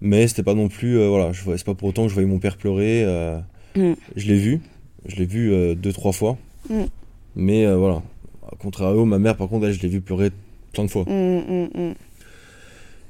Mais 0.00 0.26
c'était 0.26 0.42
pas 0.42 0.54
non 0.54 0.68
plus, 0.68 0.98
euh, 0.98 1.08
voilà, 1.08 1.32
je 1.32 1.42
c'est 1.54 1.66
pas 1.66 1.74
pour 1.74 1.88
autant 1.88 2.04
que 2.04 2.08
je 2.08 2.14
voyais 2.14 2.28
mon 2.28 2.38
père 2.38 2.56
pleurer. 2.56 3.04
Euh, 3.04 3.38
mm. 3.76 3.92
Je 4.16 4.26
l'ai 4.26 4.38
vu, 4.38 4.60
je 5.04 5.16
l'ai 5.16 5.26
vu 5.26 5.52
euh, 5.52 5.74
deux, 5.74 5.92
trois 5.92 6.12
fois. 6.12 6.38
Mm. 6.70 6.84
Mais 7.36 7.70
voilà, 7.74 8.02
à 8.50 8.56
contrario, 8.56 9.04
ma 9.04 9.18
mère, 9.18 9.36
par 9.36 9.48
contre, 9.48 9.66
elle, 9.66 9.74
je 9.74 9.82
l'ai 9.82 9.88
vu 9.88 10.00
pleurer 10.00 10.30
plein 10.72 10.84
de 10.84 10.90
fois. 10.90 11.02
Mm, 11.02 11.92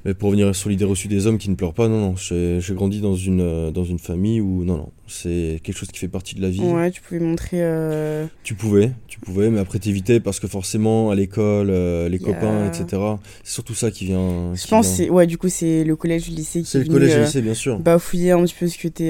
mais 0.05 0.13
pour 0.13 0.27
revenir 0.29 0.55
sur 0.55 0.69
l'idée 0.69 0.85
reçue 0.85 1.09
des 1.09 1.27
hommes 1.27 1.37
qui 1.37 1.49
ne 1.49 1.55
pleurent 1.55 1.73
pas, 1.73 1.87
non, 1.87 1.99
non. 1.99 2.15
J'ai 2.15 2.73
grandi 2.73 3.01
dans 3.01 3.15
une, 3.15 3.41
euh, 3.41 3.71
dans 3.71 3.83
une 3.83 3.99
famille 3.99 4.39
où, 4.39 4.63
non, 4.63 4.77
non, 4.77 4.91
c'est 5.07 5.59
quelque 5.61 5.77
chose 5.77 5.89
qui 5.89 5.99
fait 5.99 6.07
partie 6.07 6.35
de 6.35 6.41
la 6.41 6.49
vie. 6.49 6.61
Ouais, 6.61 6.89
tu 6.91 7.01
pouvais 7.01 7.19
montrer. 7.19 7.57
Euh, 7.61 8.25
tu 8.43 8.53
pouvais, 8.53 8.91
tu 9.07 9.19
pouvais, 9.19 9.49
mais 9.49 9.59
après 9.59 9.79
t'évitais 9.79 10.19
parce 10.19 10.39
que 10.39 10.47
forcément, 10.47 11.11
à 11.11 11.15
l'école, 11.15 11.69
euh, 11.69 12.07
les 12.07 12.19
copains, 12.19 12.67
etc. 12.67 13.01
C'est 13.43 13.53
surtout 13.53 13.75
ça 13.75 13.91
qui 13.91 14.05
vient. 14.05 14.55
Je 14.55 14.67
pense, 14.67 14.87
c'est 14.87 15.09
ouais, 15.09 15.27
du 15.27 15.37
coup, 15.37 15.49
c'est 15.49 15.83
le 15.83 15.95
collège, 15.95 16.29
le 16.29 16.35
lycée 16.35 16.61
qui 16.61 16.69
C'est 16.69 16.79
le 16.79 16.85
collège, 16.85 17.15
le 17.15 17.23
lycée, 17.23 17.41
bien 17.41 17.53
sûr. 17.53 17.79
Bafouiller 17.79 18.31
un 18.31 18.43
petit 18.43 18.55
peu 18.57 18.67
ce 18.67 18.77
que 18.77 18.87
t'es. 18.87 19.09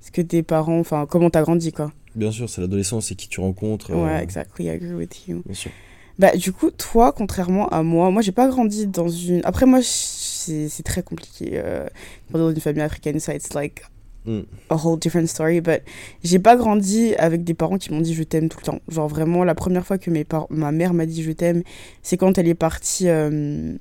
ce 0.00 0.10
que 0.12 0.22
tes 0.22 0.42
parents. 0.42 0.78
Enfin, 0.78 1.06
comment 1.08 1.30
t'as 1.30 1.42
grandi, 1.42 1.72
quoi. 1.72 1.92
Bien 2.14 2.30
sûr, 2.30 2.48
c'est 2.48 2.60
l'adolescence, 2.60 3.06
c'est 3.06 3.16
qui 3.16 3.28
tu 3.28 3.40
rencontres. 3.40 3.92
Ouais, 3.92 4.22
exactly, 4.22 4.66
I 4.66 4.70
agree 4.70 4.92
with 4.92 5.26
you. 5.26 5.42
Bien 5.44 5.54
sûr. 5.54 5.72
Bah, 6.18 6.36
du 6.36 6.52
coup, 6.52 6.70
toi, 6.70 7.12
contrairement 7.12 7.68
à 7.68 7.82
moi, 7.82 8.10
moi, 8.10 8.22
j'ai 8.22 8.32
pas 8.32 8.48
grandi 8.48 8.86
dans 8.86 9.08
une. 9.08 9.40
Après, 9.44 9.66
moi, 9.66 9.80
c'est 9.82 10.82
très 10.84 11.02
compliqué. 11.02 11.52
Euh, 11.54 11.86
dans 12.30 12.50
une 12.50 12.60
famille 12.60 12.82
africaine, 12.82 13.18
ça, 13.18 13.34
it's 13.34 13.52
like 13.52 13.82
mm. 14.26 14.40
a 14.70 14.76
whole 14.76 14.98
different 14.98 15.26
story. 15.26 15.60
But 15.60 15.82
j'ai 16.22 16.38
pas 16.38 16.56
grandi 16.56 17.14
avec 17.16 17.42
des 17.42 17.54
parents 17.54 17.78
qui 17.78 17.92
m'ont 17.92 18.00
dit 18.00 18.14
je 18.14 18.22
t'aime 18.22 18.48
tout 18.48 18.58
le 18.60 18.64
temps. 18.64 18.80
Genre, 18.88 19.08
vraiment, 19.08 19.42
la 19.42 19.54
première 19.54 19.84
fois 19.84 19.98
que 19.98 20.10
mes 20.10 20.24
ma 20.50 20.70
mère 20.70 20.94
m'a 20.94 21.06
dit 21.06 21.22
je 21.22 21.32
t'aime, 21.32 21.62
c'est 22.02 22.16
quand 22.16 22.38
elle 22.38 22.48
est 22.48 22.54
partie 22.54 23.08
euh, 23.08 23.74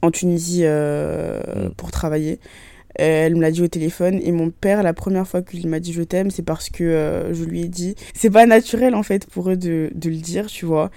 en 0.00 0.10
Tunisie 0.12 0.62
euh, 0.62 1.40
mm. 1.68 1.74
pour 1.74 1.90
travailler. 1.90 2.38
Elle 2.94 3.36
me 3.36 3.40
l'a 3.40 3.50
dit 3.50 3.62
au 3.62 3.68
téléphone 3.68 4.20
et 4.22 4.32
mon 4.32 4.50
père, 4.50 4.82
la 4.82 4.92
première 4.92 5.26
fois 5.26 5.40
qu'il 5.40 5.66
m'a 5.66 5.80
dit 5.80 5.94
je 5.94 6.02
t'aime, 6.02 6.30
c'est 6.30 6.42
parce 6.42 6.68
que 6.68 7.30
je 7.32 7.42
lui 7.42 7.62
ai 7.62 7.68
dit. 7.68 7.94
C'est 8.14 8.28
pas 8.28 8.44
naturel 8.44 8.94
en 8.94 9.02
fait 9.02 9.26
pour 9.26 9.50
eux 9.50 9.56
de, 9.56 9.90
de 9.94 10.10
le 10.10 10.16
dire, 10.16 10.46
tu 10.46 10.66
vois. 10.66 10.90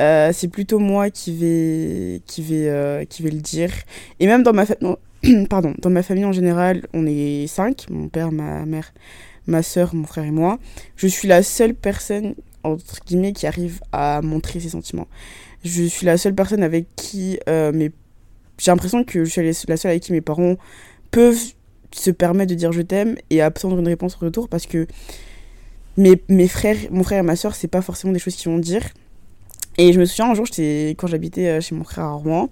Euh, 0.00 0.30
c'est 0.32 0.48
plutôt 0.48 0.78
moi 0.78 1.10
qui 1.10 1.36
vais, 1.36 2.20
qui, 2.26 2.42
vais, 2.42 2.68
euh, 2.68 3.04
qui 3.04 3.22
vais 3.22 3.30
le 3.30 3.40
dire. 3.40 3.70
Et 4.20 4.26
même 4.26 4.42
dans 4.42 4.52
ma, 4.52 4.64
pardon, 5.50 5.74
dans 5.78 5.90
ma 5.90 6.02
famille 6.02 6.24
en 6.24 6.32
général, 6.32 6.86
on 6.92 7.06
est 7.06 7.46
cinq, 7.46 7.86
mon 7.90 8.08
père, 8.08 8.32
ma 8.32 8.64
mère, 8.64 8.92
ma 9.46 9.62
soeur, 9.62 9.94
mon 9.94 10.04
frère 10.06 10.24
et 10.24 10.30
moi. 10.30 10.58
Je 10.96 11.06
suis 11.06 11.28
la 11.28 11.42
seule 11.42 11.74
personne, 11.74 12.34
entre 12.64 13.04
guillemets, 13.06 13.32
qui 13.32 13.46
arrive 13.46 13.80
à 13.92 14.20
montrer 14.22 14.60
ses 14.60 14.70
sentiments. 14.70 15.08
Je 15.64 15.84
suis 15.84 16.06
la 16.06 16.16
seule 16.16 16.34
personne 16.34 16.62
avec 16.62 16.86
qui 16.96 17.38
euh, 17.48 17.72
mes... 17.72 17.92
J'ai 18.58 18.70
l'impression 18.70 19.04
que 19.04 19.24
je 19.24 19.30
suis 19.30 19.68
la 19.68 19.76
seule 19.76 19.90
avec 19.90 20.02
qui 20.02 20.12
mes 20.12 20.20
parents 20.20 20.56
peuvent 21.10 21.54
se 21.92 22.10
permettre 22.10 22.50
de 22.50 22.54
dire 22.54 22.72
je 22.72 22.80
t'aime 22.80 23.16
et 23.30 23.42
attendre 23.42 23.78
une 23.78 23.86
réponse 23.86 24.16
en 24.16 24.26
retour 24.26 24.48
parce 24.48 24.66
que 24.66 24.86
mes, 25.96 26.22
mes 26.28 26.48
frères, 26.48 26.76
mon 26.90 27.02
frère 27.02 27.20
et 27.20 27.22
ma 27.22 27.36
soeur, 27.36 27.54
c'est 27.54 27.68
pas 27.68 27.82
forcément 27.82 28.12
des 28.12 28.18
choses 28.18 28.34
qu'ils 28.34 28.50
vont 28.50 28.58
dire 28.58 28.82
et 29.78 29.92
je 29.92 30.00
me 30.00 30.04
souviens 30.04 30.30
un 30.30 30.34
jour, 30.34 30.46
quand 30.96 31.06
j'habitais 31.06 31.48
euh, 31.48 31.60
chez 31.60 31.74
mon 31.74 31.84
frère 31.84 32.04
à 32.04 32.12
Rouen, 32.12 32.50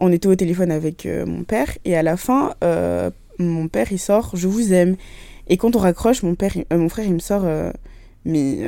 on 0.00 0.10
était 0.12 0.28
au 0.28 0.34
téléphone 0.34 0.70
avec 0.70 1.06
euh, 1.06 1.26
mon 1.26 1.44
père 1.44 1.68
et 1.84 1.96
à 1.96 2.02
la 2.02 2.16
fin, 2.16 2.54
euh, 2.64 3.10
mon 3.38 3.68
père 3.68 3.92
il 3.92 3.98
sort 3.98 4.30
Je 4.34 4.48
vous 4.48 4.72
aime. 4.72 4.96
Et 5.46 5.56
quand 5.56 5.76
on 5.76 5.78
raccroche, 5.78 6.22
mon, 6.22 6.34
père, 6.34 6.52
mon 6.70 6.88
frère 6.88 7.06
il 7.06 7.14
me 7.14 7.18
sort 7.18 7.46
mais 8.24 8.60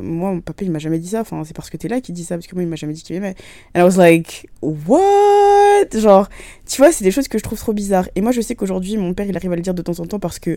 moi, 0.00 0.32
mon 0.32 0.40
papa, 0.40 0.64
il 0.64 0.70
m'a 0.70 0.78
jamais 0.78 0.98
dit 0.98 1.08
ça. 1.08 1.20
Enfin, 1.20 1.42
c'est 1.44 1.54
parce 1.54 1.68
que 1.68 1.76
t'es 1.76 1.88
là 1.88 2.00
qu'il 2.00 2.14
dit 2.14 2.24
ça, 2.24 2.36
parce 2.36 2.46
que 2.46 2.54
moi, 2.54 2.62
il 2.62 2.68
m'a 2.68 2.76
jamais 2.76 2.94
dit 2.94 3.02
qu'il 3.02 3.14
m'aimait. 3.14 3.34
And 3.74 3.80
I 3.80 3.82
was 3.82 3.96
like, 3.96 4.48
what? 4.62 5.90
Genre, 5.92 6.28
tu 6.66 6.78
vois, 6.78 6.92
c'est 6.92 7.04
des 7.04 7.10
choses 7.10 7.28
que 7.28 7.38
je 7.38 7.42
trouve 7.42 7.58
trop 7.58 7.72
bizarres. 7.72 8.08
Et 8.14 8.20
moi, 8.20 8.32
je 8.32 8.40
sais 8.40 8.54
qu'aujourd'hui, 8.54 8.96
mon 8.96 9.12
père, 9.14 9.26
il 9.26 9.36
arrive 9.36 9.52
à 9.52 9.56
le 9.56 9.62
dire 9.62 9.74
de 9.74 9.82
temps 9.82 9.98
en 10.00 10.06
temps 10.06 10.18
parce 10.18 10.38
que 10.38 10.56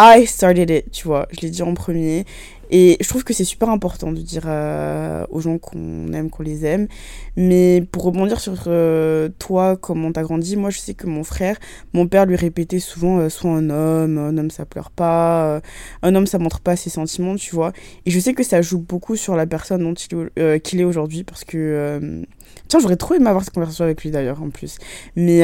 I 0.00 0.26
started 0.26 0.70
it, 0.70 0.90
tu 0.90 1.06
vois. 1.06 1.28
Je 1.30 1.40
l'ai 1.40 1.50
dit 1.50 1.62
en 1.62 1.74
premier. 1.74 2.24
Et 2.70 2.96
je 3.00 3.08
trouve 3.08 3.22
que 3.22 3.32
c'est 3.32 3.44
super 3.44 3.68
important 3.68 4.10
de 4.10 4.20
dire 4.20 4.44
euh, 4.46 5.24
aux 5.30 5.40
gens 5.40 5.58
qu'on 5.58 6.12
aime, 6.12 6.30
qu'on 6.30 6.42
les 6.42 6.64
aime. 6.66 6.88
Mais 7.36 7.86
pour 7.92 8.04
rebondir 8.04 8.40
sur 8.40 8.54
euh, 8.66 9.28
toi, 9.38 9.76
comment 9.76 10.10
t'as 10.10 10.22
grandi, 10.22 10.56
moi 10.56 10.70
je 10.70 10.78
sais 10.78 10.94
que 10.94 11.06
mon 11.06 11.22
frère, 11.22 11.58
mon 11.92 12.08
père 12.08 12.26
lui 12.26 12.36
répétait 12.36 12.80
souvent 12.80 13.18
euh, 13.18 13.28
Sois 13.28 13.50
un 13.50 13.70
homme, 13.70 14.18
un 14.18 14.36
homme 14.38 14.50
ça 14.50 14.64
pleure 14.64 14.90
pas, 14.90 15.60
un 16.02 16.14
homme 16.14 16.26
ça 16.26 16.38
montre 16.38 16.60
pas 16.60 16.74
ses 16.74 16.90
sentiments, 16.90 17.36
tu 17.36 17.54
vois. 17.54 17.72
Et 18.06 18.10
je 18.10 18.18
sais 18.18 18.34
que 18.34 18.42
ça 18.42 18.62
joue 18.62 18.80
beaucoup 18.80 19.14
sur 19.14 19.36
la 19.36 19.46
personne 19.46 19.82
dont 19.82 19.94
il, 19.94 20.60
qu'il 20.60 20.80
est 20.80 20.84
aujourd'hui 20.84 21.22
parce 21.22 21.44
que. 21.44 22.24
Tiens, 22.68 22.80
j'aurais 22.80 22.96
trop 22.96 23.14
aimé 23.14 23.26
avoir 23.28 23.44
cette 23.44 23.54
conversation 23.54 23.84
avec 23.84 24.02
lui 24.02 24.10
d'ailleurs 24.10 24.42
en 24.42 24.50
plus. 24.50 24.78
Mais 25.16 25.42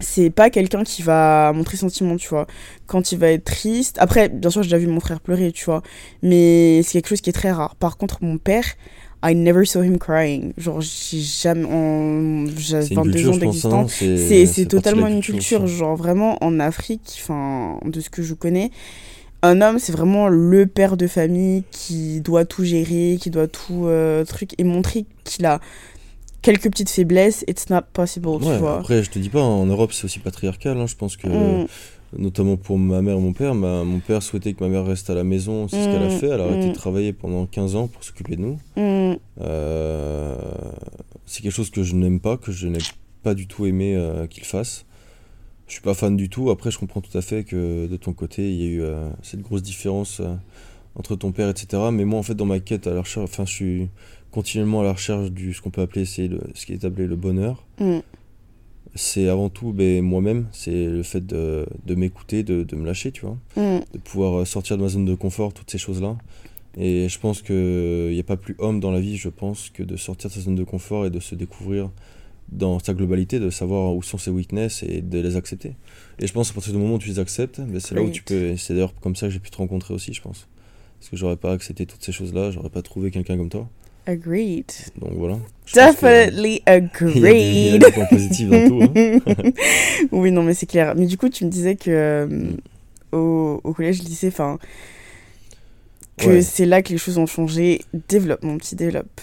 c'est 0.00 0.30
pas 0.30 0.50
quelqu'un 0.50 0.84
qui 0.84 1.02
va 1.02 1.52
montrer 1.54 1.76
sentiment, 1.76 2.16
tu 2.16 2.28
vois. 2.28 2.46
Quand 2.86 3.12
il 3.12 3.18
va 3.18 3.30
être 3.30 3.44
triste. 3.44 3.96
Après, 3.98 4.28
bien 4.28 4.50
sûr, 4.50 4.62
j'ai 4.62 4.68
déjà 4.68 4.78
vu 4.78 4.86
mon 4.86 5.00
frère 5.00 5.20
pleurer, 5.20 5.52
tu 5.52 5.64
vois. 5.64 5.82
Mais 6.22 6.82
c'est 6.82 6.92
quelque 6.92 7.08
chose 7.08 7.20
qui 7.20 7.30
est 7.30 7.34
très 7.34 7.50
rare. 7.50 7.76
Par 7.76 7.96
contre, 7.96 8.18
mon 8.22 8.36
père, 8.36 8.64
I 9.24 9.34
never 9.34 9.64
saw 9.64 9.82
him 9.82 9.98
crying. 9.98 10.52
Genre, 10.58 10.80
j'ai 10.80 11.20
jamais. 11.20 11.64
En... 11.64 12.46
J'ai 12.56 12.94
22 12.94 13.28
ans 13.28 13.34
hein. 13.34 13.38
d'existence. 13.38 13.92
C'est 13.94 14.66
totalement 14.68 15.06
une 15.06 15.22
culture. 15.22 15.66
Genre, 15.66 15.96
vraiment, 15.96 16.36
en 16.44 16.60
Afrique, 16.60 17.18
enfin, 17.22 17.78
de 17.84 18.00
ce 18.00 18.10
que 18.10 18.22
je 18.22 18.34
connais, 18.34 18.70
un 19.42 19.60
homme, 19.60 19.78
c'est 19.78 19.92
vraiment 19.92 20.28
le 20.28 20.66
père 20.66 20.96
de 20.96 21.06
famille 21.06 21.64
qui 21.70 22.20
doit 22.20 22.44
tout 22.44 22.64
gérer, 22.64 23.18
qui 23.20 23.30
doit 23.30 23.48
tout 23.48 23.86
euh, 23.86 24.24
truc 24.24 24.50
et 24.58 24.64
montrer 24.64 25.06
qu'il 25.24 25.46
a 25.46 25.60
quelques 26.46 26.70
petites 26.70 26.90
faiblesses, 26.90 27.44
it's 27.48 27.68
not 27.70 27.82
possible, 27.92 28.38
tu 28.38 28.56
vois. 28.58 28.78
Après, 28.78 29.02
je 29.02 29.10
te 29.10 29.18
dis 29.18 29.30
pas, 29.30 29.42
en 29.42 29.66
Europe, 29.66 29.92
c'est 29.92 30.04
aussi 30.04 30.20
patriarcal. 30.20 30.78
Hein. 30.78 30.86
Je 30.86 30.94
pense 30.94 31.16
que, 31.16 31.26
mm. 31.26 31.66
notamment 32.18 32.56
pour 32.56 32.78
ma 32.78 33.02
mère 33.02 33.16
et 33.16 33.20
mon 33.20 33.32
père, 33.32 33.54
mon 33.54 33.98
père 33.98 34.22
souhaitait 34.22 34.52
que 34.52 34.62
ma 34.62 34.70
mère 34.70 34.86
reste 34.86 35.10
à 35.10 35.14
la 35.14 35.24
maison. 35.24 35.66
C'est 35.66 35.82
ce 35.82 35.88
qu'elle 35.88 36.02
a 36.02 36.08
mm. 36.08 36.18
fait. 36.18 36.28
Elle 36.28 36.40
a 36.40 36.44
arrêté 36.44 36.66
de 36.66 36.70
mm. 36.70 36.74
travailler 36.74 37.12
pendant 37.12 37.46
15 37.46 37.74
ans 37.74 37.88
pour 37.88 38.04
s'occuper 38.04 38.36
de 38.36 38.42
nous. 38.42 38.58
Euh, 38.78 40.36
c'est 41.26 41.42
quelque 41.42 41.52
chose 41.52 41.70
que 41.70 41.82
je 41.82 41.96
n'aime 41.96 42.20
pas, 42.20 42.36
que 42.36 42.52
je 42.52 42.68
n'ai 42.68 42.78
pas 43.24 43.34
du 43.34 43.48
tout 43.48 43.66
aimé 43.66 43.96
euh, 43.96 44.28
qu'il 44.28 44.44
fasse. 44.44 44.84
Je 45.66 45.72
suis 45.72 45.82
pas 45.82 45.94
fan 45.94 46.16
du 46.16 46.28
tout. 46.28 46.50
Après, 46.50 46.70
je 46.70 46.78
comprends 46.78 47.00
tout 47.00 47.18
à 47.18 47.22
fait 47.22 47.42
que 47.42 47.88
de 47.88 47.96
ton 47.96 48.12
côté, 48.12 48.48
il 48.48 48.62
y 48.62 48.62
a 48.62 48.70
eu 48.70 48.82
euh, 48.82 49.08
cette 49.22 49.42
grosse 49.42 49.62
différence 49.62 50.22
entre 50.94 51.16
ton 51.16 51.32
père, 51.32 51.48
etc. 51.48 51.82
Mais 51.92 52.04
moi, 52.04 52.20
en 52.20 52.22
fait, 52.22 52.36
dans 52.36 52.46
ma 52.46 52.60
quête 52.60 52.86
à 52.86 52.94
la 52.94 53.00
recherche, 53.00 53.24
enfin, 53.24 53.44
je 53.44 53.52
suis 53.52 53.88
continuellement 54.36 54.82
à 54.82 54.84
la 54.84 54.92
recherche 54.92 55.30
du 55.30 55.54
ce 55.54 55.62
qu'on 55.62 55.70
peut 55.70 55.80
appeler 55.80 56.04
c'est 56.04 56.28
le, 56.28 56.40
ce 56.52 56.66
qui 56.66 56.74
est 56.74 56.84
appelé 56.84 57.06
le 57.06 57.16
bonheur. 57.16 57.64
Mm. 57.80 58.00
C'est 58.94 59.28
avant 59.30 59.48
tout 59.48 59.72
ben, 59.72 60.02
moi-même, 60.02 60.46
c'est 60.52 60.88
le 60.88 61.02
fait 61.02 61.24
de, 61.24 61.66
de 61.86 61.94
m'écouter, 61.94 62.42
de, 62.42 62.62
de, 62.62 62.76
me 62.76 62.84
lâcher, 62.84 63.12
tu 63.12 63.22
vois, 63.22 63.38
mm. 63.56 63.80
de 63.94 63.98
pouvoir 63.98 64.40
euh, 64.40 64.44
sortir 64.44 64.76
de 64.76 64.82
ma 64.82 64.88
zone 64.88 65.06
de 65.06 65.14
confort, 65.14 65.54
toutes 65.54 65.70
ces 65.70 65.78
choses-là. 65.78 66.18
Et 66.76 67.08
je 67.08 67.18
pense 67.18 67.40
qu'il 67.40 68.10
n'y 68.10 68.20
a 68.20 68.24
pas 68.24 68.36
plus 68.36 68.54
homme 68.58 68.78
dans 68.78 68.90
la 68.90 69.00
vie, 69.00 69.16
je 69.16 69.30
pense, 69.30 69.70
que 69.70 69.82
de 69.82 69.96
sortir 69.96 70.28
de 70.28 70.34
sa 70.34 70.40
zone 70.42 70.54
de 70.54 70.64
confort 70.64 71.06
et 71.06 71.10
de 71.10 71.20
se 71.20 71.34
découvrir 71.34 71.90
dans 72.50 72.78
sa 72.78 72.92
globalité, 72.92 73.40
de 73.40 73.48
savoir 73.48 73.96
où 73.96 74.02
sont 74.02 74.18
ses 74.18 74.30
weaknesses 74.30 74.82
et 74.82 75.00
de 75.00 75.18
les 75.18 75.36
accepter. 75.36 75.76
Et 76.18 76.26
je 76.26 76.32
pense 76.34 76.50
à 76.50 76.52
partir 76.52 76.74
du 76.74 76.78
moment 76.78 76.96
où 76.96 76.98
tu 76.98 77.08
les 77.08 77.18
acceptes, 77.18 77.58
ben, 77.62 77.80
c'est 77.80 77.94
là 77.94 78.02
où 78.02 78.10
tu 78.10 78.22
peux. 78.22 78.54
C'est 78.58 78.74
d'ailleurs 78.74 78.94
comme 79.00 79.16
ça 79.16 79.28
que 79.28 79.32
j'ai 79.32 79.40
pu 79.40 79.50
te 79.50 79.56
rencontrer 79.56 79.94
aussi, 79.94 80.12
je 80.12 80.20
pense. 80.20 80.46
Parce 80.98 81.08
que 81.08 81.16
j'aurais 81.16 81.38
pas 81.38 81.52
accepté 81.52 81.86
toutes 81.86 82.04
ces 82.04 82.12
choses-là, 82.12 82.50
j'aurais 82.50 82.68
pas 82.68 82.82
trouvé 82.82 83.10
quelqu'un 83.10 83.38
comme 83.38 83.48
toi. 83.48 83.66
Agreed. 84.06 84.70
Donc 84.98 85.12
voilà. 85.16 85.38
Definitely 85.74 86.62
agreed. 86.64 87.16
Il 87.16 87.72
y 87.72 87.74
a 87.74 87.78
des, 87.78 87.90
points 87.90 88.06
positifs 88.06 88.48
dans 88.48 88.68
tout. 88.68 88.82
Hein. 88.82 89.50
oui, 90.12 90.30
non, 90.30 90.42
mais 90.44 90.54
c'est 90.54 90.66
clair. 90.66 90.94
Mais 90.96 91.06
du 91.06 91.18
coup, 91.18 91.28
tu 91.28 91.44
me 91.44 91.50
disais 91.50 91.74
que 91.74 91.90
euh, 91.90 92.50
au, 93.12 93.60
au, 93.64 93.72
collège, 93.72 94.02
lycée, 94.02 94.28
enfin, 94.28 94.58
que 96.18 96.40
c'est 96.40 96.66
là 96.66 96.82
que 96.82 96.90
les 96.90 96.98
choses 96.98 97.18
ont 97.18 97.26
changé. 97.26 97.82
Développe, 98.08 98.42
mon 98.42 98.58
petit, 98.58 98.76
développe. 98.76 99.20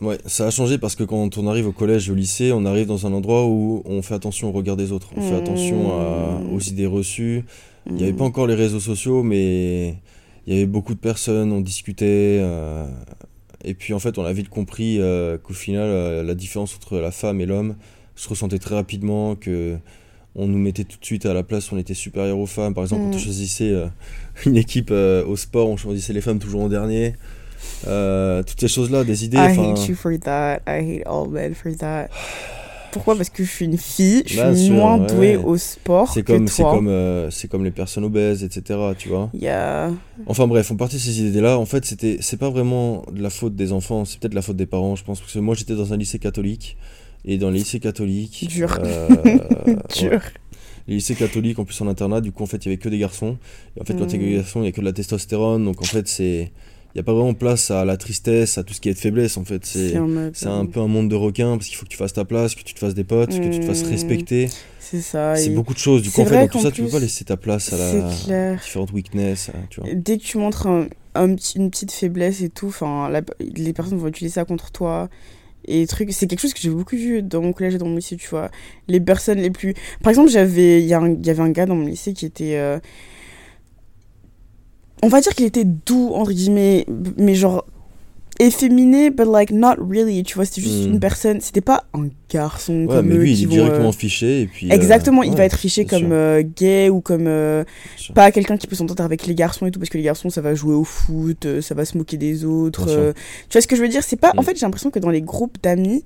Ouais, 0.00 0.18
ça 0.26 0.46
a 0.46 0.50
changé 0.50 0.78
parce 0.78 0.94
que 0.94 1.02
quand 1.02 1.38
on 1.38 1.46
arrive 1.48 1.66
au 1.66 1.72
collège, 1.72 2.08
au 2.08 2.14
lycée, 2.14 2.52
on 2.52 2.64
arrive 2.64 2.86
dans 2.86 3.06
un 3.06 3.12
endroit 3.12 3.46
où 3.46 3.82
on 3.84 4.00
fait 4.00 4.14
attention 4.14 4.48
au 4.48 4.52
regard 4.52 4.76
des 4.76 4.92
autres, 4.92 5.10
on 5.16 5.20
fait 5.20 5.34
attention 5.34 5.90
à, 5.90 6.40
aux 6.52 6.60
idées 6.60 6.86
reçues. 6.86 7.44
Il 7.86 7.94
n'y 7.94 8.04
avait 8.04 8.12
pas 8.12 8.24
encore 8.24 8.46
les 8.46 8.54
réseaux 8.54 8.80
sociaux, 8.80 9.22
mais 9.22 9.96
il 10.46 10.54
y 10.54 10.56
avait 10.56 10.66
beaucoup 10.66 10.94
de 10.94 11.00
personnes, 11.00 11.52
on 11.52 11.60
discutait. 11.60 12.38
Euh, 12.40 12.86
et 13.64 13.74
puis 13.74 13.92
en 13.92 13.98
fait, 13.98 14.18
on 14.18 14.24
a 14.24 14.32
vite 14.32 14.48
compris 14.48 14.98
euh, 15.00 15.38
qu'au 15.38 15.54
final, 15.54 16.24
la 16.24 16.34
différence 16.34 16.74
entre 16.76 16.98
la 16.98 17.10
femme 17.10 17.40
et 17.40 17.46
l'homme 17.46 17.76
se 18.14 18.28
ressentait 18.28 18.58
très 18.58 18.74
rapidement, 18.74 19.36
que 19.36 19.76
on 20.34 20.46
nous 20.46 20.58
mettait 20.58 20.84
tout 20.84 20.98
de 21.00 21.04
suite 21.04 21.26
à 21.26 21.34
la 21.34 21.42
place, 21.42 21.72
on 21.72 21.78
était 21.78 21.94
supérieur 21.94 22.38
aux 22.38 22.46
femmes. 22.46 22.74
Par 22.74 22.84
exemple, 22.84 23.02
quand 23.02 23.14
on 23.14 23.16
mm. 23.16 23.20
choisissait 23.20 23.74
une 24.46 24.56
équipe 24.56 24.90
au 24.90 25.36
sport, 25.36 25.68
on 25.68 25.76
choisissait 25.76 26.12
les 26.12 26.20
femmes 26.20 26.38
toujours 26.38 26.62
en 26.62 26.68
dernier. 26.68 27.14
toutes 27.82 28.60
ces 28.60 28.68
choses-là, 28.68 29.04
des 29.04 29.24
idées. 29.24 29.38
I 29.38 29.56
hate 29.56 29.88
you 29.88 29.94
for 29.94 30.12
that. 30.20 30.60
I 30.66 30.80
hate 30.82 31.06
all 31.06 31.28
men 31.28 31.54
for 31.54 31.76
that. 31.78 32.08
Pourquoi 32.90 33.16
Parce 33.16 33.30
que 33.30 33.44
je 33.44 33.50
suis 33.50 33.64
une 33.64 33.78
fille, 33.78 34.22
je 34.26 34.54
suis 34.54 34.70
moins 34.70 34.98
douée 34.98 35.36
au 35.36 35.56
sport. 35.56 36.12
C'est 36.12 36.22
comme, 36.22 36.48
c'est 36.48 36.62
comme, 36.62 36.88
euh, 36.88 37.30
c'est 37.30 37.48
comme 37.48 37.64
les 37.64 37.70
personnes 37.70 38.04
obèses, 38.04 38.44
etc. 38.44 38.78
Tu 38.98 39.08
vois. 39.08 39.30
Yeah. 39.34 39.90
Enfin 40.26 40.46
bref, 40.46 40.70
on 40.70 40.76
partait 40.76 40.96
de 40.96 41.00
ces 41.00 41.20
idées-là. 41.20 41.58
En 41.58 41.66
fait, 41.66 41.84
c'était, 41.84 42.18
c'est 42.20 42.36
pas 42.36 42.50
vraiment 42.50 43.04
de 43.12 43.22
la 43.22 43.30
faute 43.30 43.54
des 43.54 43.72
enfants, 43.72 44.04
c'est 44.04 44.18
peut-être 44.18 44.34
la 44.34 44.42
faute 44.42 44.56
des 44.56 44.66
parents, 44.66 44.96
je 44.96 45.04
pense. 45.04 45.20
Parce 45.20 45.32
que 45.32 45.38
moi, 45.38 45.54
j'étais 45.54 45.74
dans 45.74 45.92
un 45.92 45.96
lycée 45.96 46.18
catholique 46.18 46.76
et 47.24 47.38
dans 47.38 47.50
les 47.50 47.58
lycées 47.58 47.80
catholiques. 47.80 48.46
Dur. 48.50 48.78
Euh, 48.82 49.08
Dur. 49.98 50.20
Les 50.86 50.94
lycées 50.94 51.14
catholiques, 51.14 51.58
en 51.58 51.64
plus 51.64 51.80
en 51.82 51.88
internat, 51.88 52.20
du 52.20 52.32
coup, 52.32 52.42
en 52.42 52.46
fait, 52.46 52.64
il 52.64 52.68
y 52.68 52.72
avait 52.72 52.78
que 52.78 52.88
des 52.88 52.98
garçons. 52.98 53.36
Et 53.76 53.82
en 53.82 53.84
fait, 53.84 53.94
quand 53.94 54.06
il 54.06 54.12
y 54.12 54.14
a 54.14 54.18
que 54.18 54.24
des 54.24 54.34
mm. 54.34 54.36
garçons, 54.36 54.62
il 54.62 54.66
y 54.66 54.68
a 54.68 54.72
que 54.72 54.80
de 54.80 54.86
la 54.86 54.92
testostérone. 54.92 55.64
Donc 55.64 55.82
en 55.82 55.86
fait, 55.86 56.08
c'est 56.08 56.50
il 56.94 56.98
n'y 56.98 57.00
a 57.00 57.04
pas 57.04 57.12
vraiment 57.12 57.34
place 57.34 57.70
à 57.70 57.84
la 57.84 57.96
tristesse, 57.96 58.56
à 58.56 58.64
tout 58.64 58.72
ce 58.72 58.80
qui 58.80 58.88
est 58.88 58.94
de 58.94 58.98
faiblesse 58.98 59.36
en 59.36 59.44
fait. 59.44 59.64
C'est 59.64 59.94
un, 59.94 60.66
peu 60.66 60.80
un 60.80 60.86
monde 60.86 61.10
de 61.10 61.14
requins 61.14 61.56
parce 61.56 61.68
qu'il 61.68 61.76
faut 61.76 61.84
que 61.84 61.90
tu 61.90 61.98
fasses 61.98 62.14
ta 62.14 62.24
place, 62.24 62.54
que 62.54 62.62
tu 62.62 62.74
te 62.74 62.78
fasses 62.78 62.94
des 62.94 63.04
potes, 63.04 63.30
que 63.30 63.48
tu 63.50 63.60
te 63.60 63.64
fasses 63.64 63.84
mmh. 63.84 63.90
respecter. 63.90 64.48
C'est 64.80 65.02
ça. 65.02 65.36
C'est 65.36 65.50
beaucoup 65.50 65.74
de 65.74 65.78
choses. 65.78 66.02
Du 66.02 66.10
coup, 66.10 66.22
en 66.22 66.24
fait, 66.24 66.46
dans 66.46 66.48
tout 66.48 66.60
ça, 66.60 66.70
tu 66.70 66.82
peux 66.82 66.88
pas 66.88 66.98
laisser 66.98 67.24
ta 67.24 67.36
place 67.36 67.72
à 67.72 67.76
la 67.76 68.54
différentes 68.54 68.92
weakness. 68.92 69.50
Tu 69.68 69.80
vois. 69.80 69.90
Dès 69.94 70.16
que 70.16 70.22
tu 70.22 70.38
montres 70.38 70.66
un, 70.66 70.88
une 71.14 71.70
petite 71.70 71.92
faiblesse 71.92 72.40
et 72.40 72.48
tout, 72.48 72.74
les 73.38 73.72
personnes 73.72 73.98
vont 73.98 74.08
utiliser 74.08 74.34
ça 74.34 74.44
contre 74.44 74.70
toi 74.70 75.08
et 75.68 75.86
trucs 75.86 76.12
c'est 76.12 76.26
quelque 76.26 76.40
chose 76.40 76.54
que 76.54 76.60
j'ai 76.60 76.70
beaucoup 76.70 76.96
vu 76.96 77.22
dans 77.22 77.42
mon 77.42 77.52
collège 77.52 77.74
et 77.74 77.78
dans 77.78 77.86
mon 77.86 77.96
lycée 77.96 78.16
tu 78.16 78.28
vois 78.28 78.50
les 78.86 79.00
personnes 79.00 79.38
les 79.38 79.50
plus 79.50 79.74
par 80.02 80.10
exemple 80.10 80.30
j'avais 80.30 80.80
il 80.80 80.86
y, 80.86 80.90
y, 80.90 80.94
avait 80.94 81.40
un 81.40 81.50
gars 81.50 81.66
dans 81.66 81.74
mon 81.74 81.86
lycée 81.86 82.14
qui 82.14 82.24
était 82.24 82.56
euh, 82.56 82.78
on 85.02 85.08
va 85.08 85.20
dire 85.20 85.34
qu'il 85.34 85.46
était 85.46 85.64
doux 85.64 86.12
entre 86.14 86.32
guillemets 86.32 86.86
mais 87.16 87.34
genre 87.34 87.64
efféminé 88.40 89.10
but 89.10 89.26
like 89.26 89.50
not 89.50 89.74
really 89.78 90.22
tu 90.22 90.36
vois 90.36 90.44
c'était 90.44 90.60
juste 90.60 90.86
hmm. 90.86 90.92
une 90.92 91.00
personne 91.00 91.40
c'était 91.40 91.60
pas 91.60 91.84
un 91.92 92.08
garçon 92.30 92.84
ouais, 92.84 92.86
comme 92.86 93.06
mais 93.06 93.16
lui 93.16 93.32
il 93.32 93.42
est 93.44 93.46
directement 93.46 93.88
euh, 93.88 93.92
fiché 93.92 94.42
et 94.42 94.46
puis 94.46 94.70
euh, 94.70 94.74
exactement 94.74 95.24
il 95.24 95.34
va 95.34 95.44
être 95.44 95.58
fiché 95.58 95.84
comme 95.84 96.12
euh, 96.12 96.42
gay 96.42 96.88
ou 96.88 97.00
comme 97.00 97.28
pas 98.14 98.30
quelqu'un 98.30 98.56
qui 98.56 98.68
peut 98.68 98.76
s'entendre 98.76 99.02
avec 99.02 99.26
les 99.26 99.34
garçons 99.34 99.66
et 99.66 99.72
tout 99.72 99.80
parce 99.80 99.90
que 99.90 99.98
les 99.98 100.04
garçons 100.04 100.30
ça 100.30 100.40
va 100.40 100.54
jouer 100.54 100.74
au 100.74 100.84
foot 100.84 101.60
ça 101.60 101.74
va 101.74 101.84
se 101.84 101.98
moquer 101.98 102.16
des 102.16 102.44
autres 102.44 102.86
tu 103.48 103.52
vois 103.52 103.60
ce 103.60 103.66
que 103.66 103.74
je 103.76 103.82
veux 103.82 103.88
dire? 103.88 104.04
C'est 104.04 104.16
pas 104.16 104.32
en 104.36 104.42
hmm. 104.42 104.44
fait 104.44 104.56
j'ai 104.56 104.66
l'impression 104.66 104.90
que 104.90 105.00
dans 105.00 105.10
les 105.10 105.22
groupes 105.22 105.58
d'amis 105.60 106.04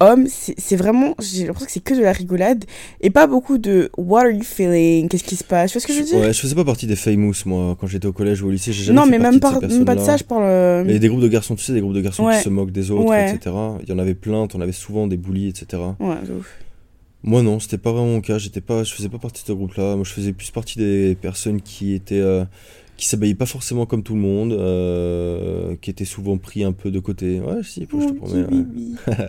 homme, 0.00 0.26
c'est 0.28 0.76
vraiment, 0.76 1.14
j'ai 1.20 1.46
l'impression 1.46 1.66
que 1.66 1.72
c'est 1.72 1.84
que 1.84 1.94
de 1.94 2.02
la 2.02 2.12
rigolade 2.12 2.64
et 3.00 3.10
pas 3.10 3.26
beaucoup 3.26 3.58
de 3.58 3.90
what 3.96 4.20
are 4.20 4.30
you 4.30 4.42
feeling, 4.42 5.08
qu'est-ce 5.08 5.24
qui 5.24 5.36
se 5.36 5.44
passe, 5.44 5.72
tu 5.72 5.78
vois 5.78 5.82
ce 5.82 5.86
que 5.86 5.92
je 5.92 6.00
veux 6.00 6.04
dire? 6.04 6.18
Ouais, 6.18 6.32
je 6.32 6.40
faisais 6.40 6.54
pas 6.54 6.64
partie 6.64 6.86
des 6.86 6.96
famous 6.96 7.34
moi 7.46 7.76
quand 7.78 7.86
j'étais 7.86 8.06
au 8.06 8.12
collège 8.12 8.42
ou 8.42 8.48
au 8.48 8.50
lycée, 8.50 8.72
jamais 8.72 8.96
Non, 8.96 9.04
fait 9.04 9.10
mais 9.10 9.18
même, 9.18 9.40
pas, 9.40 9.60
même 9.60 9.84
pas 9.84 9.94
de 9.94 10.00
ça, 10.00 10.16
je 10.16 10.24
parle. 10.24 10.84
Mais 10.84 10.98
des 10.98 11.08
groupes 11.08 11.20
de 11.20 11.28
garçons, 11.28 11.54
tu 11.54 11.64
sais, 11.64 11.72
des 11.72 11.80
groupes 11.80 11.94
de 11.94 12.00
garçons 12.00 12.28
qui 12.28 12.42
se 12.42 12.48
moquent 12.48 12.72
des 12.72 12.90
autres, 12.90 13.14
etc. 13.14 13.54
Il 13.82 13.88
y 13.88 13.92
en 13.92 13.98
avait 13.98 14.14
plein, 14.14 14.46
t'en 14.46 14.60
avais 14.60 14.72
souvent 14.72 15.06
des 15.06 15.16
bullies, 15.16 15.48
etc. 15.48 15.82
Ouais, 16.00 16.16
ouf. 16.36 16.56
Moi 17.22 17.42
non, 17.42 17.60
c'était 17.60 17.76
pas 17.76 17.92
vraiment 17.92 18.06
mon 18.06 18.20
cas, 18.22 18.38
j'étais 18.38 18.62
pas, 18.62 18.82
je 18.82 18.94
faisais 18.94 19.10
pas 19.10 19.18
partie 19.18 19.42
de 19.42 19.48
ce 19.48 19.52
groupe-là. 19.52 19.94
Moi, 19.94 20.04
je 20.04 20.10
faisais 20.10 20.32
plus 20.32 20.50
partie 20.50 20.78
des 20.78 21.14
personnes 21.20 21.60
qui 21.60 21.92
étaient 21.92 22.18
euh, 22.18 22.44
qui 22.96 23.06
s'habillaient 23.06 23.34
pas 23.34 23.46
forcément 23.46 23.84
comme 23.86 24.02
tout 24.02 24.14
le 24.14 24.20
monde, 24.20 24.52
euh, 24.52 25.76
qui 25.80 25.90
étaient 25.90 26.04
souvent 26.04 26.38
pris 26.38 26.64
un 26.64 26.72
peu 26.72 26.90
de 26.90 26.98
côté. 26.98 27.40
Ouais, 27.40 27.62
si, 27.62 27.86
je 27.90 28.06
te 28.06 28.12
promets. 28.12 28.46
Euh, 28.50 28.64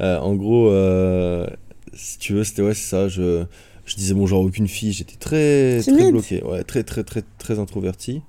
en 0.00 0.34
gros, 0.34 0.68
euh, 0.70 1.46
si 1.92 2.18
tu 2.18 2.34
veux, 2.34 2.44
c'était 2.44 2.62
ouais, 2.62 2.74
c'est 2.74 2.88
ça. 2.88 3.08
Je, 3.08 3.44
je 3.84 3.94
disais 3.96 4.14
bonjour 4.14 4.38
à 4.38 4.42
aucune 4.42 4.68
fille. 4.68 4.92
J'étais 4.92 5.16
très, 5.16 5.80
très 5.80 6.10
bloqué. 6.10 6.42
Ouais, 6.42 6.64
très, 6.64 6.82
très, 6.82 7.04
très, 7.04 7.22
très 7.38 7.58
introverti. 7.58 8.22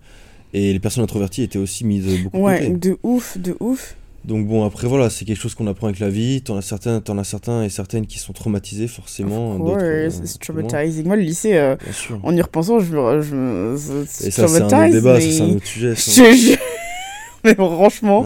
Et 0.54 0.72
les 0.72 0.80
personnes 0.80 1.04
introverties 1.04 1.44
étaient 1.44 1.60
aussi 1.60 1.84
mises 1.84 2.24
beaucoup 2.24 2.38
ouais, 2.38 2.70
de 2.70 2.98
ouf, 3.04 3.38
de 3.38 3.58
ouf. 3.60 3.96
Donc 4.24 4.48
bon, 4.48 4.66
après 4.66 4.88
voilà, 4.88 5.10
c'est 5.10 5.24
quelque 5.24 5.40
chose 5.40 5.54
qu'on 5.54 5.68
apprend 5.68 5.88
avec 5.88 6.00
la 6.00 6.10
vie. 6.10 6.42
T'en 6.42 6.58
as 6.58 6.62
certains, 6.62 7.04
en 7.08 7.18
as 7.18 7.24
certains 7.26 7.64
et 7.64 7.70
certaines 7.70 8.08
qui 8.08 8.18
sont 8.18 8.34
traumatisés 8.34 8.88
forcément. 8.88 9.58
Ouais, 9.58 9.84
euh, 9.84 10.10
c'est 10.10 10.40
traumatizing. 10.40 11.06
Moi, 11.06 11.16
le 11.18 11.22
lycée, 11.24 11.76
en 12.24 12.36
y 12.36 12.42
repensant, 12.42 12.80
je 12.80 12.96
me, 12.96 13.76
je 13.76 14.06
ça, 14.08 14.48
c'est 14.48 14.62
un 14.62 14.66
autre 14.66 14.92
débat, 14.92 15.20
c'est 15.20 15.42
un 15.42 15.50
autre 15.56 15.66
sujet. 15.66 16.58
mais 17.44 17.54
franchement, 17.54 18.26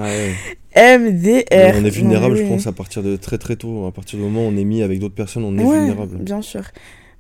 MDR. 0.75 1.75
on 1.75 1.86
est 1.86 1.89
vulnérable, 1.89 2.36
je 2.36 2.43
pense, 2.43 2.67
à 2.67 2.71
partir 2.71 3.03
de 3.03 3.15
très 3.15 3.38
très 3.38 3.55
tôt. 3.55 3.86
À 3.88 3.91
partir 3.91 4.19
du 4.19 4.25
moment 4.25 4.45
où 4.45 4.49
on 4.51 4.58
est 4.58 4.63
mis 4.63 4.82
avec 4.82 4.99
d'autres 4.99 5.15
personnes, 5.15 5.43
on 5.43 5.58
est 5.58 5.63
vulnérable. 5.63 6.17
Bien 6.17 6.41
sûr. 6.41 6.63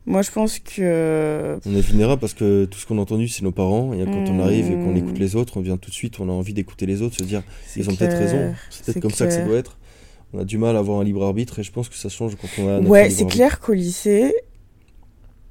Moi, 0.05 0.21
je 0.21 0.31
pense 0.31 0.59
que. 0.59 1.59
On 1.65 1.75
est 1.75 1.81
vulnérable 1.81 2.19
parce 2.19 2.33
que 2.33 2.65
tout 2.65 2.79
ce 2.79 2.85
qu'on 2.85 2.97
a 2.97 3.01
entendu, 3.01 3.27
c'est 3.27 3.43
nos 3.43 3.51
parents. 3.51 3.93
Et 3.93 4.03
quand 4.05 4.25
on 4.29 4.39
arrive 4.39 4.71
et 4.71 4.75
qu'on 4.75 4.95
écoute 4.95 5.17
hmm. 5.17 5.21
les 5.21 5.35
autres, 5.35 5.57
on 5.57 5.61
vient 5.61 5.77
tout 5.77 5.89
de 5.89 5.95
suite, 5.95 6.19
on 6.19 6.29
a 6.29 6.31
envie 6.31 6.53
d'écouter 6.53 6.85
les 6.85 7.01
autres, 7.01 7.17
se 7.17 7.23
dire, 7.23 7.43
ils 7.75 7.89
ont 7.89 7.95
peut-être 7.95 8.17
raison. 8.17 8.53
C'est 8.69 8.85
peut-être 8.85 9.01
comme 9.01 9.11
ça 9.11 9.27
que 9.27 9.33
ça 9.33 9.43
doit 9.43 9.57
être. 9.57 9.77
On 10.33 10.39
a 10.39 10.45
du 10.45 10.57
mal 10.59 10.75
à 10.75 10.79
avoir 10.79 10.99
un 10.99 11.03
libre 11.03 11.23
arbitre 11.23 11.59
et 11.59 11.63
je 11.63 11.71
pense 11.71 11.89
que 11.89 11.95
ça 11.95 12.09
change 12.09 12.35
quand 12.35 12.47
on 12.61 12.67
a. 12.67 12.79
ouais, 12.81 13.09
c'est 13.09 13.25
clair 13.25 13.59
qu'au 13.59 13.73
lycée, 13.73 14.33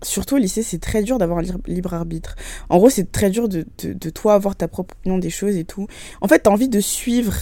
surtout 0.02 0.36
au 0.36 0.38
lycée, 0.38 0.62
c'est 0.62 0.78
très 0.78 1.02
dur 1.02 1.18
d'avoir 1.18 1.40
un 1.40 1.42
libre 1.66 1.94
arbitre. 1.94 2.36
En 2.68 2.78
gros, 2.78 2.90
c'est 2.90 3.10
très 3.10 3.30
dur 3.30 3.48
de, 3.48 3.66
de, 3.82 3.92
de, 3.92 4.10
toi 4.10 4.34
avoir 4.34 4.56
ta 4.56 4.68
propre 4.68 4.94
opinion 4.98 5.18
des 5.18 5.30
choses 5.30 5.56
et 5.56 5.64
tout. 5.64 5.86
En 6.20 6.28
fait, 6.28 6.40
t'as 6.40 6.50
envie 6.50 6.68
de 6.68 6.80
suivre 6.80 7.34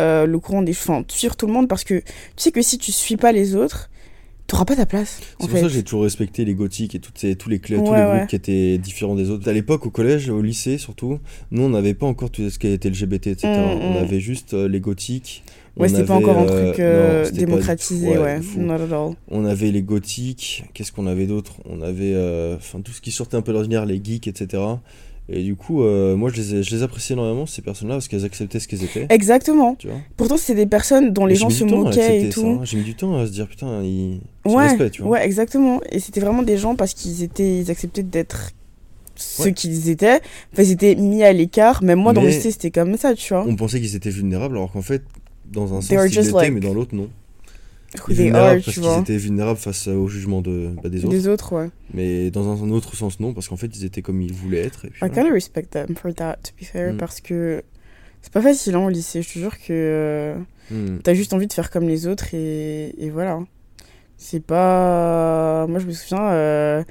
euh, 0.00 0.26
le 0.26 0.38
courant 0.38 0.62
des 0.62 0.72
enfin 0.72 1.04
suivre 1.08 1.36
tout 1.36 1.46
le 1.46 1.52
monde 1.52 1.68
parce 1.68 1.84
que 1.84 2.00
tu 2.00 2.04
sais 2.36 2.52
que 2.52 2.62
si 2.62 2.78
tu 2.78 2.92
suis 2.92 3.16
pas 3.16 3.32
les 3.32 3.54
autres 3.54 3.90
t'auras 4.46 4.64
pas 4.64 4.76
ta 4.76 4.86
place 4.86 5.20
c'est 5.40 5.48
pour 5.48 5.58
ça 5.58 5.64
que 5.64 5.68
j'ai 5.68 5.82
toujours 5.82 6.02
respecté 6.02 6.44
les 6.44 6.54
gothiques 6.54 6.94
et 6.94 6.98
toutes 6.98 7.16
ces, 7.16 7.36
tous 7.36 7.48
les, 7.48 7.60
tous 7.60 7.72
les 7.72 7.78
groupes 7.78 8.26
qui 8.28 8.36
étaient 8.36 8.76
différents 8.78 9.14
des 9.14 9.30
autres. 9.30 9.48
À 9.48 9.52
l'époque 9.52 9.86
au 9.86 9.90
collège 9.90 10.28
au 10.28 10.42
lycée 10.42 10.78
surtout 10.78 11.18
nous 11.50 11.62
on 11.62 11.68
n'avait 11.68 11.94
pas 11.94 12.06
encore 12.06 12.30
tout 12.30 12.50
ce 12.50 12.58
qui 12.58 12.66
était 12.68 12.90
LGBT 12.90 13.28
etc 13.28 13.48
mm, 13.48 13.82
on 13.82 13.94
mm. 13.94 14.02
avait 14.02 14.20
juste 14.20 14.54
euh, 14.54 14.68
les 14.68 14.80
gothiques. 14.80 15.44
Ouais, 15.76 15.88
c'était 15.88 16.04
pas 16.04 16.14
encore 16.14 16.38
un 16.38 16.46
truc 16.46 16.78
euh, 16.78 17.28
démocratisé, 17.32 18.16
ouais, 18.16 18.38
not 18.56 18.74
at 18.74 18.92
all. 18.92 19.14
On 19.28 19.44
avait 19.44 19.72
les 19.72 19.82
gothiques, 19.82 20.62
qu'est-ce 20.72 20.92
qu'on 20.92 21.08
avait 21.08 21.26
d'autre? 21.26 21.54
On 21.68 21.82
avait 21.82 22.14
enfin 22.54 22.80
tout 22.80 22.92
ce 22.92 23.00
qui 23.00 23.10
sortait 23.10 23.36
un 23.36 23.42
peu 23.42 23.52
d'ordinaire, 23.52 23.84
les 23.84 24.00
geeks, 24.00 24.28
etc. 24.28 24.62
Et 25.28 25.42
du 25.42 25.56
coup, 25.56 25.82
euh, 25.82 26.16
moi, 26.16 26.30
je 26.30 26.40
les, 26.40 26.62
je 26.62 26.74
les 26.74 26.82
appréciais 26.82 27.14
énormément, 27.14 27.46
ces 27.46 27.62
personnes-là, 27.62 27.94
parce 27.94 28.08
qu'elles 28.08 28.26
acceptaient 28.26 28.60
ce 28.60 28.68
qu'elles 28.68 28.84
étaient. 28.84 29.06
Exactement. 29.08 29.74
Tu 29.76 29.88
vois 29.88 29.96
Pourtant, 30.16 30.36
c'était 30.36 30.54
des 30.54 30.66
personnes 30.66 31.12
dont 31.12 31.24
les 31.24 31.34
gens 31.34 31.48
se 31.48 31.64
moquaient 31.64 32.26
et 32.26 32.28
tout. 32.28 32.46
Hein. 32.46 32.60
J'ai 32.64 32.76
mis 32.76 32.84
du 32.84 32.94
temps 32.94 33.16
à 33.16 33.26
se 33.26 33.32
dire, 33.32 33.48
putain, 33.48 33.82
ils. 33.82 34.20
Ouais, 34.44 34.68
respect, 34.68 34.90
tu 34.90 35.02
vois 35.02 35.12
ouais, 35.12 35.24
exactement. 35.24 35.80
Et 35.90 35.98
c'était 35.98 36.20
vraiment 36.20 36.42
des 36.42 36.58
gens 36.58 36.76
parce 36.76 36.92
qu'ils 36.92 37.22
étaient, 37.22 37.60
ils 37.60 37.70
acceptaient 37.70 38.02
d'être 38.02 38.50
ce 39.14 39.48
qu'ils 39.48 39.88
étaient. 39.88 40.20
Enfin, 40.52 40.62
ils 40.62 40.72
étaient 40.72 40.94
mis 40.94 41.22
à 41.22 41.32
l'écart. 41.32 41.82
Même 41.82 42.00
moi, 42.00 42.12
dans 42.12 42.20
le 42.20 42.28
lycée, 42.28 42.50
c'était 42.50 42.70
comme 42.70 42.96
ça, 42.98 43.14
tu 43.14 43.32
vois. 43.32 43.46
On 43.46 43.56
pensait 43.56 43.80
qu'ils 43.80 43.96
étaient 43.96 44.10
vulnérables, 44.10 44.56
alors 44.56 44.72
qu'en 44.72 44.82
fait, 44.82 45.02
dans 45.50 45.72
un 45.72 45.80
sens, 45.80 45.90
ils 45.90 46.20
l'étaient, 46.20 46.50
mais 46.50 46.60
dans 46.60 46.74
l'autre, 46.74 46.94
non 46.94 47.08
vulnérables 48.08 48.62
parce 48.62 48.78
qu'ils 48.78 49.00
étaient 49.00 49.16
vulnérables 49.16 49.58
face 49.58 49.88
au 49.88 50.08
jugement 50.08 50.42
de, 50.42 50.70
bah, 50.82 50.88
des 50.88 51.04
autres. 51.04 51.14
Des 51.14 51.28
autres, 51.28 51.52
ouais. 51.52 51.70
Mais 51.92 52.30
dans 52.30 52.64
un, 52.64 52.70
autre 52.70 52.96
sens, 52.96 53.20
non, 53.20 53.32
parce 53.32 53.48
qu'en 53.48 53.56
fait, 53.56 53.70
ils 53.76 53.84
étaient 53.84 54.02
comme 54.02 54.20
ils 54.20 54.32
voulaient 54.32 54.60
être. 54.60 54.84
Et 54.84 54.90
puis, 54.90 55.00
I 55.04 55.10
kind 55.10 55.26
of 55.26 55.32
respect 55.32 55.66
them 55.70 55.94
for 55.96 56.14
that, 56.14 56.36
to 56.44 56.50
be 56.60 56.64
fair, 56.64 56.94
mm. 56.94 56.96
parce 56.96 57.20
que 57.20 57.62
c'est 58.22 58.32
pas 58.32 58.42
facile 58.42 58.74
hein, 58.74 58.84
au 58.84 58.88
lycée. 58.90 59.22
Je 59.22 59.32
te 59.32 59.38
jure 59.38 59.58
que 59.66 60.34
mm. 60.70 60.98
t'as 61.02 61.14
juste 61.14 61.32
envie 61.32 61.46
de 61.46 61.52
faire 61.52 61.70
comme 61.70 61.88
les 61.88 62.06
autres 62.06 62.34
et, 62.34 62.94
et 62.98 63.10
voilà. 63.10 63.40
C'est 64.16 64.44
pas. 64.44 65.66
Moi, 65.68 65.78
je 65.80 65.86
me 65.86 65.92
souviens. 65.92 66.30
Euh, 66.30 66.84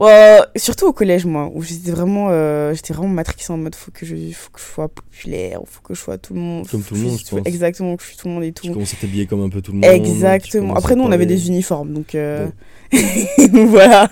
Ouais, 0.00 0.38
surtout 0.54 0.86
au 0.86 0.92
collège, 0.92 1.26
moi, 1.26 1.50
où 1.52 1.62
j'étais 1.62 1.90
vraiment, 1.90 2.28
euh, 2.30 2.72
j'étais 2.72 2.94
vraiment 2.94 3.12
matrixée 3.12 3.52
en 3.52 3.56
mode 3.56 3.74
faut 3.74 3.90
que 3.90 4.06
je, 4.06 4.14
faut 4.32 4.50
que 4.52 4.60
je 4.60 4.64
sois 4.64 4.88
populaire, 4.88 5.60
faut 5.66 5.80
que 5.82 5.92
je 5.92 6.00
sois 6.00 6.18
tout 6.18 6.34
le 6.34 6.40
monde. 6.40 6.68
Comme 6.68 6.82
tout 6.82 6.94
le 6.94 7.00
monde, 7.00 7.18
je 7.18 7.28
pense. 7.28 7.40
Exactement, 7.44 7.96
que 7.96 8.04
je 8.04 8.08
suis 8.08 8.16
tout 8.16 8.28
le 8.28 8.34
monde 8.34 8.44
et 8.44 8.52
tout. 8.52 8.66
Tu 8.66 8.72
commences 8.72 8.94
à 8.94 8.96
t'habiller 8.96 9.26
comme 9.26 9.42
un 9.42 9.48
peu 9.48 9.60
tout 9.60 9.72
le 9.72 9.78
monde. 9.78 9.90
Exactement. 9.90 10.76
Après, 10.76 10.94
nous, 10.94 11.02
on 11.02 11.10
avait 11.10 11.26
des 11.26 11.48
uniformes, 11.48 11.92
donc, 11.92 12.14
euh... 12.14 12.46
voilà. 13.52 14.08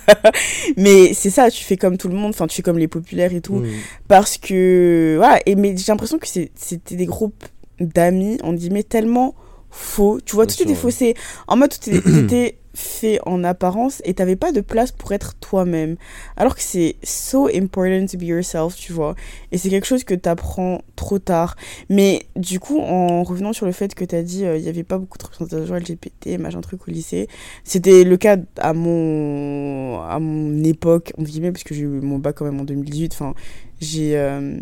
mais 0.76 1.14
c'est 1.14 1.30
ça, 1.30 1.50
tu 1.52 1.62
fais 1.62 1.76
comme 1.76 1.96
tout 1.98 2.08
le 2.08 2.14
monde, 2.14 2.30
enfin, 2.30 2.48
tu 2.48 2.56
fais 2.56 2.62
comme 2.62 2.78
les 2.78 2.88
populaires 2.88 3.32
et 3.32 3.40
tout. 3.40 3.62
Parce 4.08 4.38
que, 4.38 5.14
voilà, 5.18 5.38
et, 5.46 5.54
mais 5.54 5.76
j'ai 5.76 5.92
l'impression 5.92 6.18
que 6.18 6.26
c'était 6.26 6.96
des 6.96 7.06
groupes 7.06 7.44
d'amis, 7.78 8.38
on 8.42 8.52
dit, 8.54 8.70
mais 8.70 8.82
tellement 8.82 9.36
faux. 9.70 10.18
Tu 10.24 10.34
vois, 10.34 10.46
tout 10.46 10.60
était 10.60 10.74
faussé. 10.74 11.14
En 11.46 11.56
mode, 11.56 11.72
tout 11.78 11.90
était 11.90 12.58
fait 12.76 13.18
en 13.24 13.42
apparence 13.42 14.02
et 14.04 14.14
t'avais 14.14 14.36
pas 14.36 14.52
de 14.52 14.60
place 14.60 14.92
pour 14.92 15.12
être 15.12 15.34
toi-même. 15.36 15.96
Alors 16.36 16.54
que 16.54 16.60
c'est 16.60 16.96
so 17.02 17.48
important 17.48 18.06
to 18.06 18.18
be 18.18 18.24
yourself, 18.24 18.76
tu 18.76 18.92
vois. 18.92 19.14
Et 19.50 19.58
c'est 19.58 19.70
quelque 19.70 19.86
chose 19.86 20.04
que 20.04 20.14
t'apprends 20.14 20.82
trop 20.94 21.18
tard. 21.18 21.56
Mais 21.88 22.26
du 22.36 22.60
coup, 22.60 22.78
en 22.78 23.22
revenant 23.22 23.52
sur 23.52 23.66
le 23.66 23.72
fait 23.72 23.94
que 23.94 24.04
t'as 24.04 24.22
dit, 24.22 24.44
euh, 24.44 24.58
il 24.58 24.64
y 24.64 24.68
avait 24.68 24.84
pas 24.84 24.98
beaucoup 24.98 25.16
de 25.16 25.24
représentations 25.24 25.74
LGBT, 25.74 26.38
machin 26.38 26.60
truc 26.60 26.86
au 26.86 26.90
lycée, 26.90 27.28
c'était 27.64 28.04
le 28.04 28.16
cas 28.16 28.36
à 28.58 28.74
mon, 28.74 30.02
à 30.02 30.18
mon 30.18 30.62
époque, 30.62 31.12
on 31.16 31.22
guillemets, 31.22 31.52
parce 31.52 31.64
que 31.64 31.74
j'ai 31.74 31.82
eu 31.82 31.86
mon 31.86 32.18
bac 32.18 32.36
quand 32.36 32.44
même 32.44 32.60
en 32.60 32.64
2018. 32.64 33.12
Enfin, 33.14 33.34
j'ai, 33.80 34.18
euh, 34.18 34.58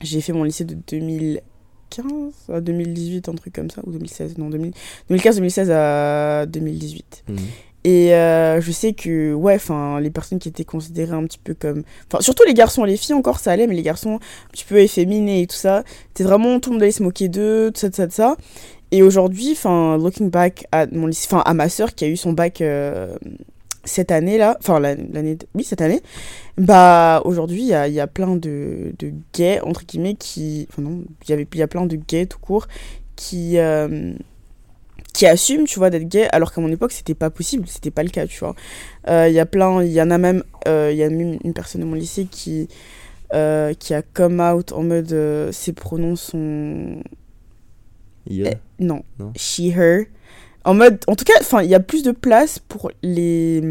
j'ai 0.00 0.20
fait 0.20 0.32
mon 0.32 0.42
lycée 0.42 0.64
de 0.64 0.74
2000 0.74 1.40
2015 1.96 2.32
à 2.52 2.60
2018, 2.60 3.28
un 3.28 3.34
truc 3.34 3.54
comme 3.54 3.70
ça, 3.70 3.82
ou 3.86 3.92
2016, 3.92 4.38
non, 4.38 4.50
2015-2016 5.10 5.70
à 5.70 6.46
2018. 6.46 7.24
Mhm. 7.28 7.36
Et 7.84 8.12
euh, 8.14 8.60
je 8.60 8.72
sais 8.72 8.92
que, 8.92 9.32
ouais, 9.32 9.54
enfin, 9.54 10.00
les 10.00 10.10
personnes 10.10 10.38
qui 10.38 10.48
étaient 10.48 10.64
considérées 10.64 11.14
un 11.14 11.24
petit 11.24 11.38
peu 11.38 11.54
comme. 11.54 11.84
Enfin, 12.06 12.20
surtout 12.20 12.42
les 12.46 12.54
garçons, 12.54 12.84
les 12.84 12.96
filles 12.96 13.14
encore 13.14 13.38
ça 13.38 13.52
allait, 13.52 13.66
mais 13.66 13.74
les 13.74 13.82
garçons 13.82 14.16
un 14.16 14.50
petit 14.50 14.64
peu 14.64 14.78
efféminés 14.78 15.42
et 15.42 15.46
tout 15.46 15.56
ça, 15.56 15.84
c'était 16.08 16.24
vraiment 16.24 16.58
tout 16.60 16.70
le 16.70 16.74
monde 16.74 16.82
allait 16.82 16.92
se 16.92 17.02
moquer 17.02 17.28
d'eux, 17.28 17.70
tout 17.72 17.80
ça, 17.80 17.88
tout 17.88 17.96
ça, 17.96 18.06
tout 18.06 18.14
ça. 18.14 18.36
Et 18.90 19.02
aujourd'hui, 19.02 19.52
enfin, 19.52 19.96
looking 19.96 20.30
back 20.30 20.66
à, 20.72 20.86
mon, 20.86 21.10
à 21.32 21.54
ma 21.54 21.68
soeur 21.68 21.94
qui 21.94 22.04
a 22.04 22.08
eu 22.08 22.16
son 22.16 22.32
bac 22.32 22.60
euh, 22.60 23.16
cette 23.88 24.12
année-là, 24.12 24.56
enfin 24.60 24.78
l'année, 24.78 25.38
oui 25.54 25.64
cette 25.64 25.80
année, 25.80 26.00
bah 26.56 27.22
aujourd'hui 27.24 27.62
il 27.62 27.68
y 27.68 27.74
a, 27.74 27.88
y 27.88 28.00
a, 28.00 28.06
plein 28.06 28.36
de, 28.36 28.94
de, 28.98 29.12
gays 29.34 29.60
entre 29.60 29.84
guillemets 29.84 30.14
qui, 30.14 30.68
enfin 30.70 30.82
non, 30.82 31.04
il 31.24 31.30
y 31.30 31.32
avait, 31.32 31.46
il 31.52 31.58
y 31.58 31.62
a 31.62 31.66
plein 31.66 31.86
de 31.86 31.96
gays 31.96 32.26
tout 32.26 32.38
court 32.38 32.68
qui 33.16 33.58
euh, 33.58 34.12
qui 35.12 35.26
assument, 35.26 35.64
tu 35.64 35.78
vois, 35.80 35.90
d'être 35.90 36.06
gay, 36.08 36.28
alors 36.30 36.52
qu'à 36.52 36.60
mon 36.60 36.70
époque 36.70 36.92
c'était 36.92 37.14
pas 37.14 37.30
possible, 37.30 37.66
c'était 37.66 37.90
pas 37.90 38.04
le 38.04 38.10
cas, 38.10 38.26
tu 38.26 38.38
vois. 38.38 38.54
Euh, 39.08 39.28
il 39.28 39.34
y 39.34 39.40
a 39.40 39.46
plein, 39.46 39.82
il 39.82 39.90
y 39.90 40.00
en 40.00 40.10
a 40.10 40.18
même, 40.18 40.44
il 40.66 40.94
y 40.94 41.02
a 41.02 41.10
même 41.10 41.38
une 41.42 41.54
personne 41.54 41.80
de 41.80 41.86
mon 41.86 41.94
lycée 41.94 42.26
qui 42.30 42.68
qui 43.30 43.94
a 43.94 44.02
come 44.14 44.40
out 44.40 44.72
en 44.72 44.82
mode 44.84 45.50
ses 45.52 45.72
pronoms 45.72 46.16
sont 46.16 47.02
yeah. 48.28 48.52
Eh, 48.52 48.84
non. 48.84 49.02
non, 49.18 49.32
she 49.36 49.70
her 49.70 50.06
en 50.68 50.74
mode, 50.74 51.00
en 51.06 51.16
tout 51.16 51.24
cas, 51.24 51.32
enfin, 51.40 51.62
il 51.62 51.70
y 51.70 51.74
a 51.74 51.80
plus 51.80 52.02
de 52.02 52.12
place 52.12 52.58
pour 52.58 52.90
les, 53.02 53.62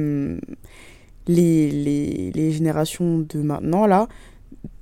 les, 1.28 1.70
les, 1.70 2.32
les 2.34 2.52
générations 2.52 3.20
de 3.20 3.40
maintenant, 3.40 3.86
là, 3.86 4.08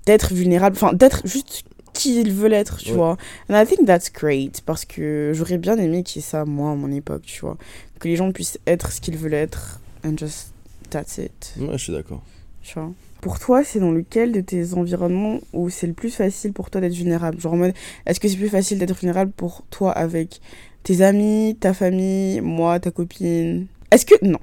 d'être 0.05 0.33
vulnérables, 0.33 0.77
enfin, 0.77 0.93
d'être 0.93 1.27
juste 1.27 1.65
qui 1.91 2.21
ils 2.21 2.31
veulent 2.31 2.53
être, 2.53 2.77
tu 2.77 2.93
vois. 2.93 3.17
And 3.49 3.61
I 3.61 3.65
think 3.65 3.85
that's 3.85 4.09
great, 4.13 4.61
parce 4.65 4.85
que 4.85 5.33
j'aurais 5.33 5.57
bien 5.57 5.77
aimé 5.77 6.03
qu'il 6.03 6.21
y 6.21 6.25
ait 6.25 6.27
ça, 6.27 6.45
moi, 6.45 6.71
à 6.71 6.75
mon 6.75 6.89
époque, 6.89 7.23
tu 7.23 7.41
vois. 7.41 7.57
Que 7.99 8.07
les 8.07 8.15
gens 8.15 8.31
puissent 8.31 8.59
être 8.65 8.93
ce 8.93 9.01
qu'ils 9.01 9.17
veulent 9.17 9.33
être, 9.33 9.81
and 10.05 10.17
just, 10.17 10.53
that's 10.89 11.17
it. 11.17 11.53
Ouais, 11.59 11.73
je 11.73 11.83
suis 11.83 11.93
d'accord. 11.93 12.23
Tu 12.61 12.79
vois. 12.79 12.91
Pour 13.19 13.39
toi, 13.39 13.65
c'est 13.65 13.81
dans 13.81 13.91
lequel 13.91 14.31
de 14.31 14.39
tes 14.39 14.73
environnements 14.73 15.41
où 15.51 15.69
c'est 15.69 15.87
le 15.87 15.93
plus 15.93 16.11
facile 16.11 16.53
pour 16.53 16.69
toi 16.69 16.79
d'être 16.79 16.93
vulnérable? 16.93 17.41
Genre 17.41 17.53
en 17.53 17.57
mode, 17.57 17.73
est-ce 18.05 18.21
que 18.21 18.29
c'est 18.29 18.37
plus 18.37 18.49
facile 18.49 18.77
d'être 18.77 18.95
vulnérable 18.95 19.31
pour 19.35 19.63
toi 19.69 19.91
avec 19.91 20.39
tes 20.85 21.01
amis, 21.01 21.57
ta 21.59 21.73
famille, 21.73 22.39
moi, 22.39 22.79
ta 22.79 22.91
copine. 22.91 23.65
Est-ce 23.91 24.05
que. 24.05 24.15
Non. 24.23 24.39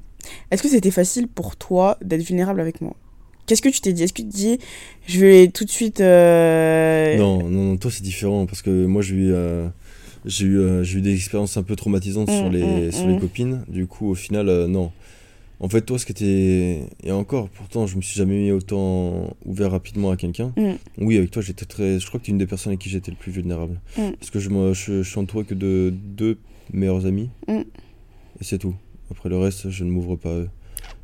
Est-ce 0.50 0.62
que 0.62 0.68
c'était 0.68 0.90
facile 0.90 1.26
pour 1.28 1.56
toi 1.56 1.96
d'être 2.02 2.22
vulnérable 2.22 2.60
avec 2.60 2.80
moi? 2.80 2.94
Qu'est-ce 3.46 3.62
que 3.62 3.68
tu 3.68 3.80
t'es 3.80 3.92
dit? 3.92 4.02
Est-ce 4.02 4.12
que 4.12 4.22
tu 4.22 4.28
te 4.28 4.34
dis, 4.34 4.58
je 5.06 5.20
vais 5.20 5.48
tout 5.48 5.64
de 5.64 5.70
suite. 5.70 6.00
Euh, 6.00 7.16
non, 7.16 7.48
non, 7.48 7.76
toi 7.76 7.90
c'est 7.90 8.02
différent 8.02 8.46
parce 8.46 8.62
que 8.62 8.86
moi 8.86 9.02
j'ai 9.02 9.14
eu, 9.14 9.32
euh, 9.32 9.68
j'ai 10.24 10.46
eu, 10.46 10.58
euh, 10.58 10.84
eu 10.84 11.00
des 11.00 11.14
expériences 11.14 11.56
un 11.56 11.62
peu 11.62 11.74
traumatisantes 11.74 12.30
sur, 12.30 12.50
mmh, 12.50 12.52
les, 12.52 12.62
mmh, 12.88 12.92
sur 12.92 13.06
les 13.06 13.14
mmh. 13.14 13.20
copines. 13.20 13.64
Du 13.68 13.86
coup, 13.86 14.10
au 14.10 14.14
final, 14.14 14.46
non. 14.66 14.92
En 15.62 15.68
fait, 15.68 15.82
toi, 15.82 15.96
ce 15.96 16.04
qui 16.04 16.12
était. 16.12 16.88
Et 17.04 17.12
encore, 17.12 17.48
pourtant, 17.48 17.86
je 17.86 17.96
me 17.96 18.02
suis 18.02 18.16
jamais 18.16 18.36
mis 18.36 18.50
autant 18.50 19.36
ouvert 19.44 19.70
rapidement 19.70 20.10
à 20.10 20.16
quelqu'un. 20.16 20.52
Mm. 20.56 20.72
Oui, 20.98 21.16
avec 21.16 21.30
toi, 21.30 21.40
j'étais 21.40 21.64
très. 21.64 22.00
Je 22.00 22.06
crois 22.08 22.18
que 22.18 22.24
tu 22.24 22.32
es 22.32 22.32
une 22.32 22.38
des 22.38 22.48
personnes 22.48 22.72
avec 22.72 22.80
qui 22.80 22.90
j'étais 22.90 23.12
le 23.12 23.16
plus 23.16 23.30
vulnérable. 23.30 23.80
Mm. 23.96 24.10
Parce 24.18 24.30
que 24.30 24.40
je, 24.40 24.50
me... 24.50 24.74
je, 24.74 25.04
suis 25.04 25.18
entouré 25.20 25.44
que 25.44 25.54
de 25.54 25.94
deux 25.94 26.38
meilleurs 26.72 27.06
amis. 27.06 27.30
Mm. 27.46 27.60
Et 27.60 28.44
c'est 28.44 28.58
tout. 28.58 28.74
Après 29.12 29.28
le 29.28 29.38
reste, 29.38 29.70
je 29.70 29.84
ne 29.84 29.90
m'ouvre 29.90 30.16
pas 30.16 30.30
à 30.30 30.38
eux. 30.38 30.50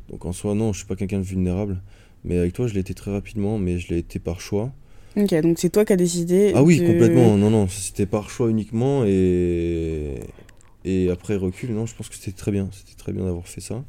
Donc 0.09 0.25
en 0.25 0.33
soi, 0.33 0.55
non, 0.55 0.73
je 0.73 0.79
suis 0.79 0.87
pas 0.87 0.97
quelqu'un 0.97 1.19
de 1.19 1.23
vulnérable. 1.23 1.81
Mais 2.25 2.37
avec 2.37 2.51
toi, 2.51 2.67
je 2.67 2.73
l'ai 2.73 2.81
été 2.81 2.93
très 2.93 3.11
rapidement, 3.11 3.57
mais 3.57 3.79
je 3.79 3.87
l'ai 3.87 3.99
été 3.99 4.19
par 4.19 4.41
choix. 4.41 4.73
Ok, 5.15 5.33
donc 5.41 5.57
c'est 5.57 5.69
toi 5.69 5.85
qui 5.85 5.93
as 5.93 5.97
décidé. 5.97 6.51
Ah 6.53 6.63
oui, 6.63 6.79
complètement. 6.85 7.37
Non, 7.37 7.49
non, 7.49 7.69
c'était 7.69 8.05
par 8.05 8.29
choix 8.29 8.49
uniquement. 8.49 9.05
Et. 9.05 10.15
Et 10.85 11.09
après 11.09 11.35
recul, 11.35 11.71
non, 11.73 11.85
je 11.85 11.95
pense 11.95 12.09
que 12.09 12.15
c'était 12.15 12.35
très 12.35 12.51
bien. 12.51 12.69
C'était 12.71 12.97
très 12.97 13.13
bien 13.13 13.23
d'avoir 13.23 13.47
fait 13.47 13.61
ça. 13.61 13.83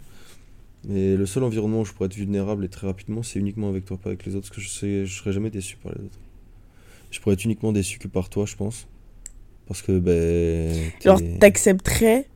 Mais 0.88 1.16
le 1.16 1.26
seul 1.26 1.44
environnement 1.44 1.80
où 1.80 1.84
je 1.84 1.92
pourrais 1.92 2.06
être 2.06 2.14
vulnérable 2.14 2.64
et 2.64 2.68
très 2.68 2.86
rapidement, 2.86 3.22
c'est 3.22 3.38
uniquement 3.38 3.68
avec 3.68 3.84
toi, 3.84 3.98
pas 3.98 4.10
avec 4.10 4.24
les 4.24 4.34
autres, 4.34 4.48
parce 4.48 4.56
que 4.56 4.62
je 4.62 4.68
sais, 4.68 5.06
je 5.06 5.18
serais 5.18 5.32
jamais 5.32 5.50
déçu 5.50 5.76
par 5.76 5.92
les 5.92 6.04
autres. 6.04 6.18
Je 7.10 7.20
pourrais 7.20 7.34
être 7.34 7.44
uniquement 7.44 7.72
déçu 7.72 7.98
que 7.98 8.08
par 8.08 8.28
toi, 8.30 8.46
je 8.46 8.56
pense. 8.56 8.88
Parce 9.66 9.82
que, 9.82 9.98
ben. 9.98 10.90
Genre, 11.04 11.20
t'accepterais 11.38 12.26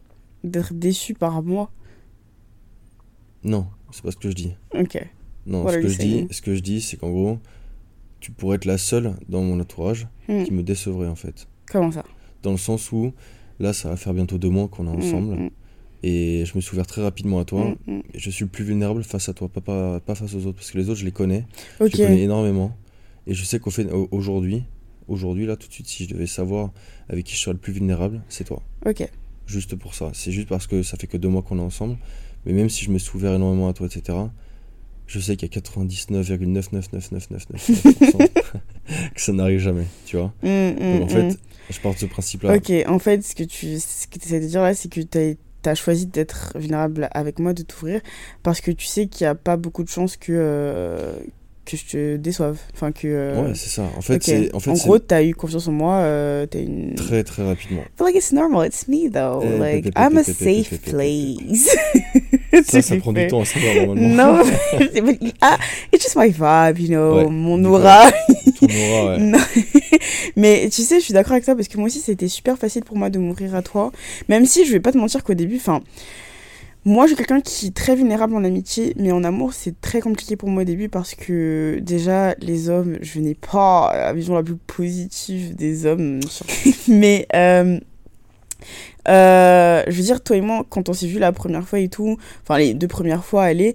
d'être 0.42 0.74
déçu 0.74 1.14
par 1.14 1.42
moi? 1.42 1.70
Non, 3.42 3.66
c'est 3.90 4.02
pas 4.02 4.10
ce 4.10 4.16
que 4.16 4.30
je 4.30 4.34
dis. 4.34 4.52
Ok. 4.74 4.98
Non, 5.46 5.68
ce 5.68 5.76
que, 5.76 5.88
je 5.88 5.98
dis, 5.98 6.26
ce 6.30 6.40
que 6.40 6.54
je 6.54 6.60
dis, 6.60 6.80
c'est 6.80 6.96
qu'en 6.96 7.10
gros, 7.10 7.38
tu 8.20 8.30
pourrais 8.30 8.56
être 8.56 8.64
la 8.64 8.78
seule 8.78 9.14
dans 9.28 9.42
mon 9.42 9.60
entourage 9.60 10.06
hmm. 10.28 10.44
qui 10.44 10.52
me 10.52 10.62
décevrait, 10.62 11.08
en 11.08 11.14
fait. 11.14 11.46
Comment 11.70 11.90
ça? 11.90 12.04
Dans 12.42 12.52
le 12.52 12.56
sens 12.56 12.92
où, 12.92 13.12
là, 13.58 13.72
ça 13.72 13.90
va 13.90 13.96
faire 13.96 14.14
bientôt 14.14 14.38
deux 14.38 14.48
mois 14.48 14.68
qu'on 14.68 14.86
est 14.86 14.96
hmm, 14.96 15.02
ensemble. 15.02 15.34
Hmm. 15.34 15.50
Et 16.06 16.44
je 16.44 16.54
me 16.54 16.60
suis 16.60 16.74
ouvert 16.74 16.86
très 16.86 17.00
rapidement 17.00 17.40
à 17.40 17.46
toi. 17.46 17.74
Mm, 17.86 17.94
mm. 17.94 18.02
Je 18.14 18.28
suis 18.28 18.44
le 18.44 18.50
plus 18.50 18.62
vulnérable 18.62 19.02
face 19.02 19.30
à 19.30 19.32
toi, 19.32 19.48
pas, 19.48 20.00
pas, 20.00 20.14
face 20.14 20.34
aux 20.34 20.46
autres. 20.46 20.56
Parce 20.56 20.70
que 20.70 20.76
les 20.76 20.90
autres, 20.90 21.00
je 21.00 21.06
les 21.06 21.12
connais. 21.12 21.46
Je 21.80 21.86
les 21.86 21.90
connais 21.90 22.22
énormément. 22.22 22.76
Et 23.26 23.32
je 23.32 23.42
sais 23.42 23.58
qu'au 23.58 23.70
fait, 23.70 23.86
aujourd'hui, 24.10 24.64
aujourd'hui, 25.08 25.46
là, 25.46 25.56
tout 25.56 25.66
de 25.66 25.72
suite, 25.72 25.88
si 25.88 26.04
je 26.04 26.10
devais 26.12 26.26
savoir 26.26 26.72
avec 27.08 27.24
qui 27.24 27.34
je 27.34 27.40
serais 27.40 27.54
le 27.54 27.58
plus 27.58 27.72
vulnérable, 27.72 28.20
c'est 28.28 28.44
toi. 28.44 28.60
Ok. 28.84 29.08
Juste 29.46 29.76
pour 29.76 29.94
ça. 29.94 30.10
C'est 30.12 30.30
juste 30.30 30.48
parce 30.48 30.66
que 30.66 30.82
ça 30.82 30.98
fait 30.98 31.06
que 31.06 31.16
deux 31.16 31.28
mois 31.28 31.40
qu'on 31.40 31.58
est 31.58 31.62
ensemble. 31.62 31.96
Mais 32.44 32.52
même 32.52 32.68
si 32.68 32.84
je 32.84 32.90
me 32.90 32.98
suis 32.98 33.16
ouvert 33.16 33.32
énormément 33.32 33.70
à 33.70 33.72
toi, 33.72 33.86
etc., 33.86 34.18
je 35.06 35.20
sais 35.20 35.36
qu'il 35.36 35.48
y 35.48 35.56
a 35.56 35.60
99,99999% 35.60 38.28
que 39.14 39.20
ça 39.20 39.32
n'arrive 39.32 39.60
jamais, 39.60 39.86
tu 40.04 40.18
vois. 40.18 40.34
Mm, 40.42 40.98
Donc 40.98 41.02
en 41.02 41.08
fait, 41.08 41.38
je 41.70 41.80
pars 41.80 41.94
de 41.94 41.98
ce 41.98 42.06
principe-là. 42.06 42.56
Ok, 42.56 42.70
en 42.86 42.98
fait, 42.98 43.22
ce 43.22 43.34
que 43.34 43.44
tu 43.44 43.78
ce 43.78 44.06
que 44.06 44.22
essaies 44.22 44.40
de 44.40 44.48
dire 44.48 44.62
là, 44.62 44.74
c'est 44.74 44.90
que 44.90 45.00
tu 45.00 45.18
as 45.18 45.34
tu 45.64 45.68
as 45.70 45.74
choisi 45.74 46.06
d'être 46.06 46.52
vulnérable 46.54 47.08
avec 47.12 47.38
moi, 47.38 47.52
de 47.52 47.62
t'ouvrir, 47.62 48.00
parce 48.42 48.60
que 48.60 48.70
tu 48.70 48.86
sais 48.86 49.06
qu'il 49.06 49.24
n'y 49.24 49.28
a 49.30 49.34
pas 49.34 49.56
beaucoup 49.56 49.82
de 49.82 49.88
chances 49.88 50.16
que, 50.16 50.30
euh, 50.30 51.14
que 51.64 51.76
je 51.76 51.84
te 51.86 52.16
déçoive. 52.16 52.58
Enfin, 52.74 52.92
que, 52.92 53.08
euh, 53.08 53.42
Ouais, 53.48 53.54
c'est 53.54 53.70
ça. 53.70 53.82
En 53.96 54.02
fait, 54.02 54.50
en, 54.52 54.60
fait, 54.60 54.70
en 54.70 54.74
gros, 54.74 54.98
tu 54.98 55.14
as 55.14 55.22
eu 55.24 55.34
confiance 55.34 55.66
en 55.66 55.72
moi. 55.72 55.94
Euh, 55.96 56.46
as 56.52 56.58
une... 56.58 56.94
Très, 56.94 57.24
très 57.24 57.42
rapidement. 57.42 57.82
But 57.98 58.04
like, 58.04 58.16
it's 58.16 58.32
normal. 58.32 58.66
It's 58.66 58.86
me, 58.86 59.08
though. 59.10 59.42
Like, 59.58 59.86
I'm 59.96 60.18
a 60.18 60.24
safe 60.24 60.80
place. 60.82 61.74
ça, 62.66 62.82
ça 62.82 62.96
prend 62.96 63.12
du 63.12 63.26
temps 63.26 63.42
à 63.42 63.44
savoir, 63.44 63.74
normalement. 63.86 64.34
Non, 64.36 64.42
ah, 65.40 65.58
it's 65.92 66.02
just 66.02 66.16
my 66.16 66.28
vibe, 66.30 66.78
you 66.78 66.88
know, 66.88 67.28
mon 67.30 67.64
aura. 67.64 68.10
Ton 68.60 68.66
aura, 68.66 69.16
ouais. 69.16 69.32
Mais 70.36 70.68
tu 70.70 70.82
sais, 70.82 71.00
je 71.00 71.04
suis 71.04 71.14
d'accord 71.14 71.32
avec 71.32 71.44
toi 71.44 71.54
parce 71.54 71.68
que 71.68 71.76
moi 71.76 71.86
aussi, 71.86 72.00
c'était 72.00 72.28
super 72.28 72.58
facile 72.58 72.84
pour 72.84 72.96
moi 72.96 73.10
de 73.10 73.18
m'ouvrir 73.18 73.54
à 73.54 73.62
toi. 73.62 73.92
Même 74.28 74.46
si 74.46 74.64
je 74.64 74.72
vais 74.72 74.80
pas 74.80 74.92
te 74.92 74.98
mentir 74.98 75.24
qu'au 75.24 75.34
début, 75.34 75.56
enfin, 75.56 75.82
moi, 76.86 77.06
je 77.06 77.14
suis 77.14 77.16
quelqu'un 77.16 77.40
qui 77.40 77.68
est 77.68 77.74
très 77.74 77.96
vulnérable 77.96 78.34
en 78.34 78.44
amitié, 78.44 78.92
mais 78.96 79.10
en 79.10 79.24
amour, 79.24 79.54
c'est 79.54 79.80
très 79.80 80.00
compliqué 80.00 80.36
pour 80.36 80.50
moi 80.50 80.62
au 80.62 80.66
début 80.66 80.90
parce 80.90 81.14
que 81.14 81.78
déjà, 81.80 82.34
les 82.40 82.68
hommes, 82.68 82.98
je 83.00 83.20
n'ai 83.20 83.34
pas 83.34 83.90
la 83.94 84.12
vision 84.12 84.34
la 84.34 84.42
plus 84.42 84.56
positive 84.56 85.56
des 85.56 85.86
hommes. 85.86 86.20
mais 86.88 87.26
euh, 87.34 87.80
euh, 89.08 89.82
je 89.86 89.96
veux 89.96 90.02
dire, 90.02 90.22
toi 90.22 90.36
et 90.36 90.40
moi, 90.40 90.64
quand 90.68 90.88
on 90.88 90.92
s'est 90.92 91.06
vu 91.06 91.18
la 91.18 91.32
première 91.32 91.66
fois 91.66 91.78
et 91.78 91.88
tout, 91.88 92.18
enfin 92.42 92.58
les 92.58 92.74
deux 92.74 92.88
premières 92.88 93.24
fois, 93.24 93.44
aller, 93.44 93.74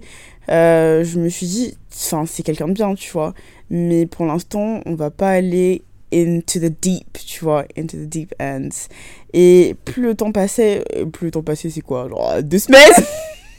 euh, 0.50 1.04
je 1.04 1.18
me 1.18 1.28
suis 1.28 1.46
dit, 1.46 1.76
enfin, 1.92 2.24
c'est 2.26 2.42
quelqu'un 2.42 2.68
de 2.68 2.72
bien, 2.72 2.94
tu 2.94 3.10
vois. 3.12 3.34
Mais 3.70 4.06
pour 4.06 4.26
l'instant, 4.26 4.80
on 4.86 4.94
va 4.94 5.10
pas 5.10 5.30
aller 5.30 5.82
into 6.12 6.58
the 6.58 6.72
deep, 6.82 7.18
tu 7.24 7.44
vois, 7.44 7.64
into 7.78 7.96
the 7.96 8.08
deep 8.08 8.34
ends. 8.40 8.88
Et 9.32 9.76
plus 9.84 10.02
le 10.02 10.14
temps 10.14 10.32
passait, 10.32 10.84
euh, 10.96 11.06
plus 11.06 11.26
le 11.26 11.30
temps 11.30 11.42
passait, 11.42 11.70
c'est 11.70 11.82
quoi 11.82 12.08
Genre 12.08 12.42
deux 12.42 12.58
semaines? 12.58 12.92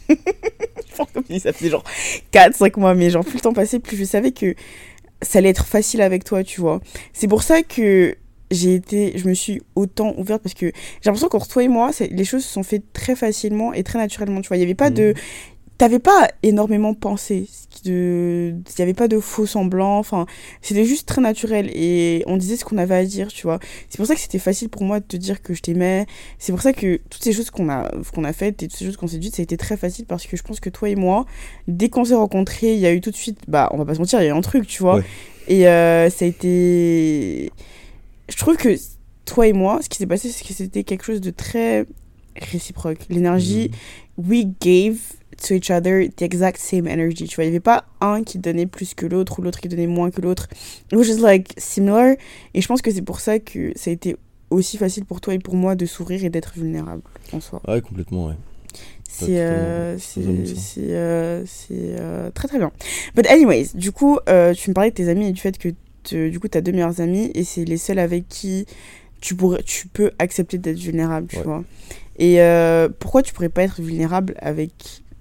Ça 1.39 1.53
faisait 1.53 1.69
genre 1.69 1.83
4-5 2.33 2.79
mois, 2.79 2.93
mais 2.93 3.09
genre 3.09 3.23
plus 3.23 3.35
le 3.35 3.39
temps 3.39 3.53
passait, 3.53 3.79
plus 3.79 3.97
je 3.97 4.03
savais 4.03 4.31
que 4.31 4.53
ça 5.21 5.39
allait 5.39 5.49
être 5.49 5.65
facile 5.65 6.01
avec 6.01 6.23
toi, 6.23 6.43
tu 6.43 6.61
vois. 6.61 6.81
C'est 7.13 7.27
pour 7.27 7.43
ça 7.43 7.63
que 7.63 8.15
j'ai 8.51 8.75
été, 8.75 9.17
je 9.17 9.27
me 9.27 9.33
suis 9.33 9.61
autant 9.75 10.13
ouverte 10.17 10.43
parce 10.43 10.53
que 10.53 10.67
j'ai 10.67 11.05
l'impression 11.05 11.29
qu'entre 11.29 11.47
toi 11.47 11.63
et 11.63 11.67
moi, 11.67 11.91
les 11.99 12.25
choses 12.25 12.43
se 12.43 12.53
sont 12.53 12.63
faites 12.63 12.83
très 12.93 13.15
facilement 13.15 13.73
et 13.73 13.83
très 13.83 13.97
naturellement, 13.97 14.41
tu 14.41 14.49
vois. 14.49 14.57
Il 14.57 14.59
n'y 14.59 14.65
avait 14.65 14.75
pas 14.75 14.89
de, 14.89 15.13
mmh 15.13 15.19
t'avais 15.81 15.97
pas 15.97 16.27
énormément 16.43 16.93
pensé. 16.93 17.49
Il 17.85 18.53
n'y 18.53 18.83
avait 18.83 18.93
pas 18.93 19.07
de 19.07 19.19
faux 19.19 19.47
semblants. 19.47 19.97
Enfin, 19.97 20.27
c'était 20.61 20.85
juste 20.85 21.07
très 21.07 21.21
naturel. 21.21 21.71
Et 21.73 22.23
on 22.27 22.37
disait 22.37 22.55
ce 22.55 22.63
qu'on 22.63 22.77
avait 22.77 22.93
à 22.93 23.03
dire, 23.03 23.29
tu 23.29 23.47
vois. 23.47 23.57
C'est 23.89 23.97
pour 23.97 24.05
ça 24.05 24.13
que 24.13 24.21
c'était 24.21 24.37
facile 24.37 24.69
pour 24.69 24.83
moi 24.83 24.99
de 24.99 25.05
te 25.05 25.17
dire 25.17 25.41
que 25.41 25.55
je 25.55 25.61
t'aimais. 25.63 26.05
C'est 26.37 26.51
pour 26.51 26.61
ça 26.61 26.71
que 26.71 26.97
toutes 27.09 27.23
ces 27.23 27.33
choses 27.33 27.49
qu'on 27.49 27.67
a, 27.67 27.89
qu'on 28.13 28.23
a 28.25 28.31
faites 28.31 28.61
et 28.61 28.67
toutes 28.67 28.77
ces 28.77 28.85
choses 28.85 28.95
qu'on 28.95 29.07
s'est 29.07 29.17
dites, 29.17 29.35
ça 29.35 29.41
a 29.41 29.43
été 29.43 29.57
très 29.57 29.75
facile 29.75 30.05
parce 30.05 30.27
que 30.27 30.37
je 30.37 30.43
pense 30.43 30.59
que 30.59 30.69
toi 30.69 30.87
et 30.87 30.95
moi, 30.95 31.25
dès 31.67 31.89
qu'on 31.89 32.05
s'est 32.05 32.13
rencontrés, 32.13 32.75
il 32.75 32.79
y 32.79 32.85
a 32.85 32.93
eu 32.93 33.01
tout 33.01 33.09
de 33.09 33.15
suite, 33.15 33.39
bah, 33.47 33.67
on 33.71 33.77
va 33.77 33.85
pas 33.85 33.95
se 33.95 33.99
mentir, 33.99 34.21
il 34.21 34.25
y 34.25 34.27
a 34.27 34.35
eu 34.35 34.37
un 34.37 34.41
truc, 34.41 34.67
tu 34.67 34.83
vois. 34.83 35.01
Et 35.47 35.67
euh, 35.67 36.11
ça 36.11 36.25
a 36.25 36.27
été. 36.27 37.51
Je 38.31 38.37
trouve 38.37 38.57
que 38.57 38.75
toi 39.25 39.47
et 39.47 39.53
moi, 39.53 39.79
ce 39.81 39.89
qui 39.89 39.97
s'est 39.97 40.07
passé, 40.07 40.29
c'est 40.29 40.45
que 40.45 40.53
c'était 40.53 40.83
quelque 40.83 41.03
chose 41.03 41.21
de 41.21 41.31
très 41.31 41.85
réciproque. 42.35 42.99
L'énergie, 43.09 43.69
mm. 44.17 44.29
we 44.29 44.45
gave 44.59 44.97
to 45.37 45.55
each 45.55 45.69
other 45.69 46.07
the 46.15 46.21
exact 46.21 46.59
same 46.59 46.87
energy. 46.87 47.25
Tu 47.27 47.35
vois, 47.35 47.43
il 47.43 47.47
n'y 47.47 47.55
avait 47.55 47.59
pas 47.59 47.85
un 47.99 48.23
qui 48.23 48.37
donnait 48.39 48.65
plus 48.65 48.93
que 48.93 49.05
l'autre 49.05 49.39
ou 49.39 49.41
l'autre 49.41 49.59
qui 49.59 49.67
donnait 49.67 49.87
moins 49.87 50.11
que 50.11 50.21
l'autre. 50.21 50.47
It 50.91 50.97
was 50.97 51.03
just 51.03 51.19
like 51.19 51.53
similar. 51.57 52.15
Et 52.53 52.61
je 52.61 52.67
pense 52.67 52.81
que 52.81 52.91
c'est 52.91 53.01
pour 53.01 53.19
ça 53.19 53.39
que 53.39 53.71
ça 53.75 53.89
a 53.89 53.93
été 53.93 54.15
aussi 54.49 54.77
facile 54.77 55.05
pour 55.05 55.21
toi 55.21 55.33
et 55.33 55.39
pour 55.39 55.55
moi 55.55 55.75
de 55.75 55.85
sourire 55.85 56.23
et 56.23 56.29
d'être 56.29 56.53
vulnérable 56.55 57.03
en 57.33 57.39
soi. 57.39 57.61
Ouais, 57.67 57.81
complètement, 57.81 58.27
ouais. 58.27 58.35
C'est 59.07 59.39
euh, 59.39 59.97
euh, 60.17 61.45
euh, 61.71 62.31
très 62.31 62.47
très 62.47 62.57
bien. 62.57 62.71
But 63.13 63.27
anyways, 63.27 63.71
du 63.73 63.91
coup, 63.91 64.19
euh, 64.29 64.53
tu 64.53 64.69
me 64.69 64.73
parlais 64.73 64.89
de 64.89 64.95
tes 64.95 65.09
amis 65.09 65.27
et 65.27 65.31
du 65.31 65.41
fait 65.41 65.57
que 65.57 65.69
du 66.09 66.39
coup, 66.39 66.47
tu 66.47 66.57
as 66.57 66.61
deux 66.61 66.71
meilleurs 66.71 67.01
amis 67.01 67.31
et 67.35 67.43
c'est 67.43 67.65
les 67.65 67.77
seuls 67.77 67.99
avec 67.99 68.27
qui 68.27 68.65
tu, 69.19 69.35
pourrais, 69.35 69.61
tu 69.63 69.87
peux 69.87 70.11
accepter 70.19 70.57
d'être 70.57 70.79
vulnérable, 70.79 71.27
tu 71.27 71.37
vois. 71.37 71.63
Et 72.17 72.39
pourquoi 72.99 73.21
tu 73.23 73.33
pourrais 73.33 73.49
pas 73.49 73.63
être 73.63 73.81
vulnérable 73.81 74.35
avec 74.39 74.71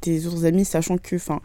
tes 0.01 0.27
autres 0.27 0.45
amis, 0.45 0.65
sachant 0.65 0.97
que, 0.97 1.17
enfin, 1.17 1.41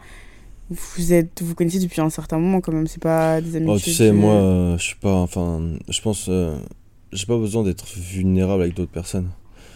vous 0.70 1.12
êtes, 1.12 1.42
vous 1.42 1.54
connaissez 1.54 1.78
depuis 1.78 2.00
un 2.00 2.10
certain 2.10 2.38
moment 2.38 2.60
quand 2.60 2.72
même, 2.72 2.86
c'est 2.86 3.02
pas 3.02 3.40
des 3.40 3.56
amis. 3.56 3.68
Oh, 3.70 3.78
tu 3.78 3.92
sais, 3.92 4.12
moi, 4.12 4.76
je 4.78 4.82
suis 4.82 4.96
pas, 4.96 5.14
enfin, 5.14 5.60
je 5.88 6.00
pense, 6.00 6.30
j'ai 7.12 7.26
pas 7.26 7.38
besoin 7.38 7.62
d'être 7.62 7.86
vulnérable 7.96 8.62
avec 8.62 8.74
d'autres 8.74 8.90
personnes. 8.90 9.30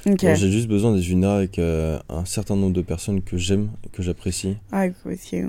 J'ai 0.07 0.51
juste 0.51 0.69
besoin 0.69 0.95
d'être 0.95 1.05
vulnérable 1.05 1.39
avec 1.39 1.59
euh, 1.59 1.99
un 2.09 2.25
certain 2.25 2.57
nombre 2.57 2.73
de 2.73 2.83
personnes 2.83 3.23
que 3.23 3.37
j'aime, 3.37 3.71
que 3.93 4.03
j'apprécie. 4.03 4.57
Ah, 4.73 4.87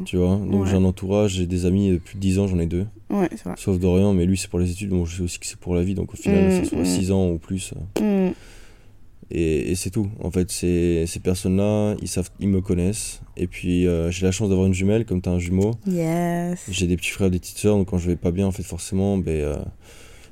Tu 0.05 0.17
vois, 0.17 0.35
donc 0.35 0.65
j'ai 0.65 0.75
un 0.75 0.83
entourage, 0.83 1.33
j'ai 1.33 1.45
des 1.45 1.65
amis 1.65 1.91
depuis 1.91 2.17
10 2.17 2.39
ans, 2.39 2.47
j'en 2.47 2.59
ai 2.59 2.65
deux. 2.65 2.85
Ouais, 3.09 3.29
c'est 3.31 3.43
vrai. 3.43 3.55
Sauf 3.57 3.79
Dorian, 3.79 4.13
mais 4.13 4.25
lui 4.25 4.37
c'est 4.37 4.49
pour 4.49 4.59
les 4.59 4.71
études, 4.71 4.89
bon 4.89 5.05
je 5.05 5.17
sais 5.17 5.23
aussi 5.23 5.39
que 5.39 5.45
c'est 5.45 5.59
pour 5.59 5.75
la 5.75 5.83
vie, 5.83 5.95
donc 5.95 6.13
au 6.13 6.17
final, 6.17 6.47
mm, 6.47 6.63
ça 6.63 6.69
soit 6.69 6.85
6 6.85 7.09
mm. 7.09 7.13
ans 7.13 7.29
ou 7.31 7.37
plus. 7.37 7.73
Mm. 7.99 8.29
Et, 9.31 9.71
et 9.71 9.75
c'est 9.75 9.89
tout. 9.89 10.09
En 10.21 10.29
fait, 10.29 10.51
ces 10.51 11.07
personnes-là, 11.23 11.95
ils, 12.01 12.09
savent, 12.09 12.29
ils 12.39 12.49
me 12.49 12.59
connaissent. 12.59 13.21
Et 13.37 13.47
puis, 13.47 13.87
euh, 13.87 14.11
j'ai 14.11 14.25
la 14.25 14.31
chance 14.31 14.49
d'avoir 14.49 14.67
une 14.67 14.73
jumelle, 14.73 15.05
comme 15.05 15.21
tu 15.21 15.29
as 15.29 15.31
un 15.31 15.39
jumeau. 15.39 15.71
Yes. 15.87 16.59
J'ai 16.69 16.85
des 16.85 16.97
petits 16.97 17.11
frères, 17.11 17.31
des 17.31 17.39
petites 17.39 17.57
sœurs, 17.57 17.77
donc 17.77 17.89
quand 17.89 17.97
je 17.97 18.07
vais 18.07 18.17
pas 18.17 18.31
bien, 18.31 18.45
en 18.45 18.51
fait, 18.51 18.63
forcément, 18.63 19.17
ben, 19.17 19.31
euh, 19.31 19.55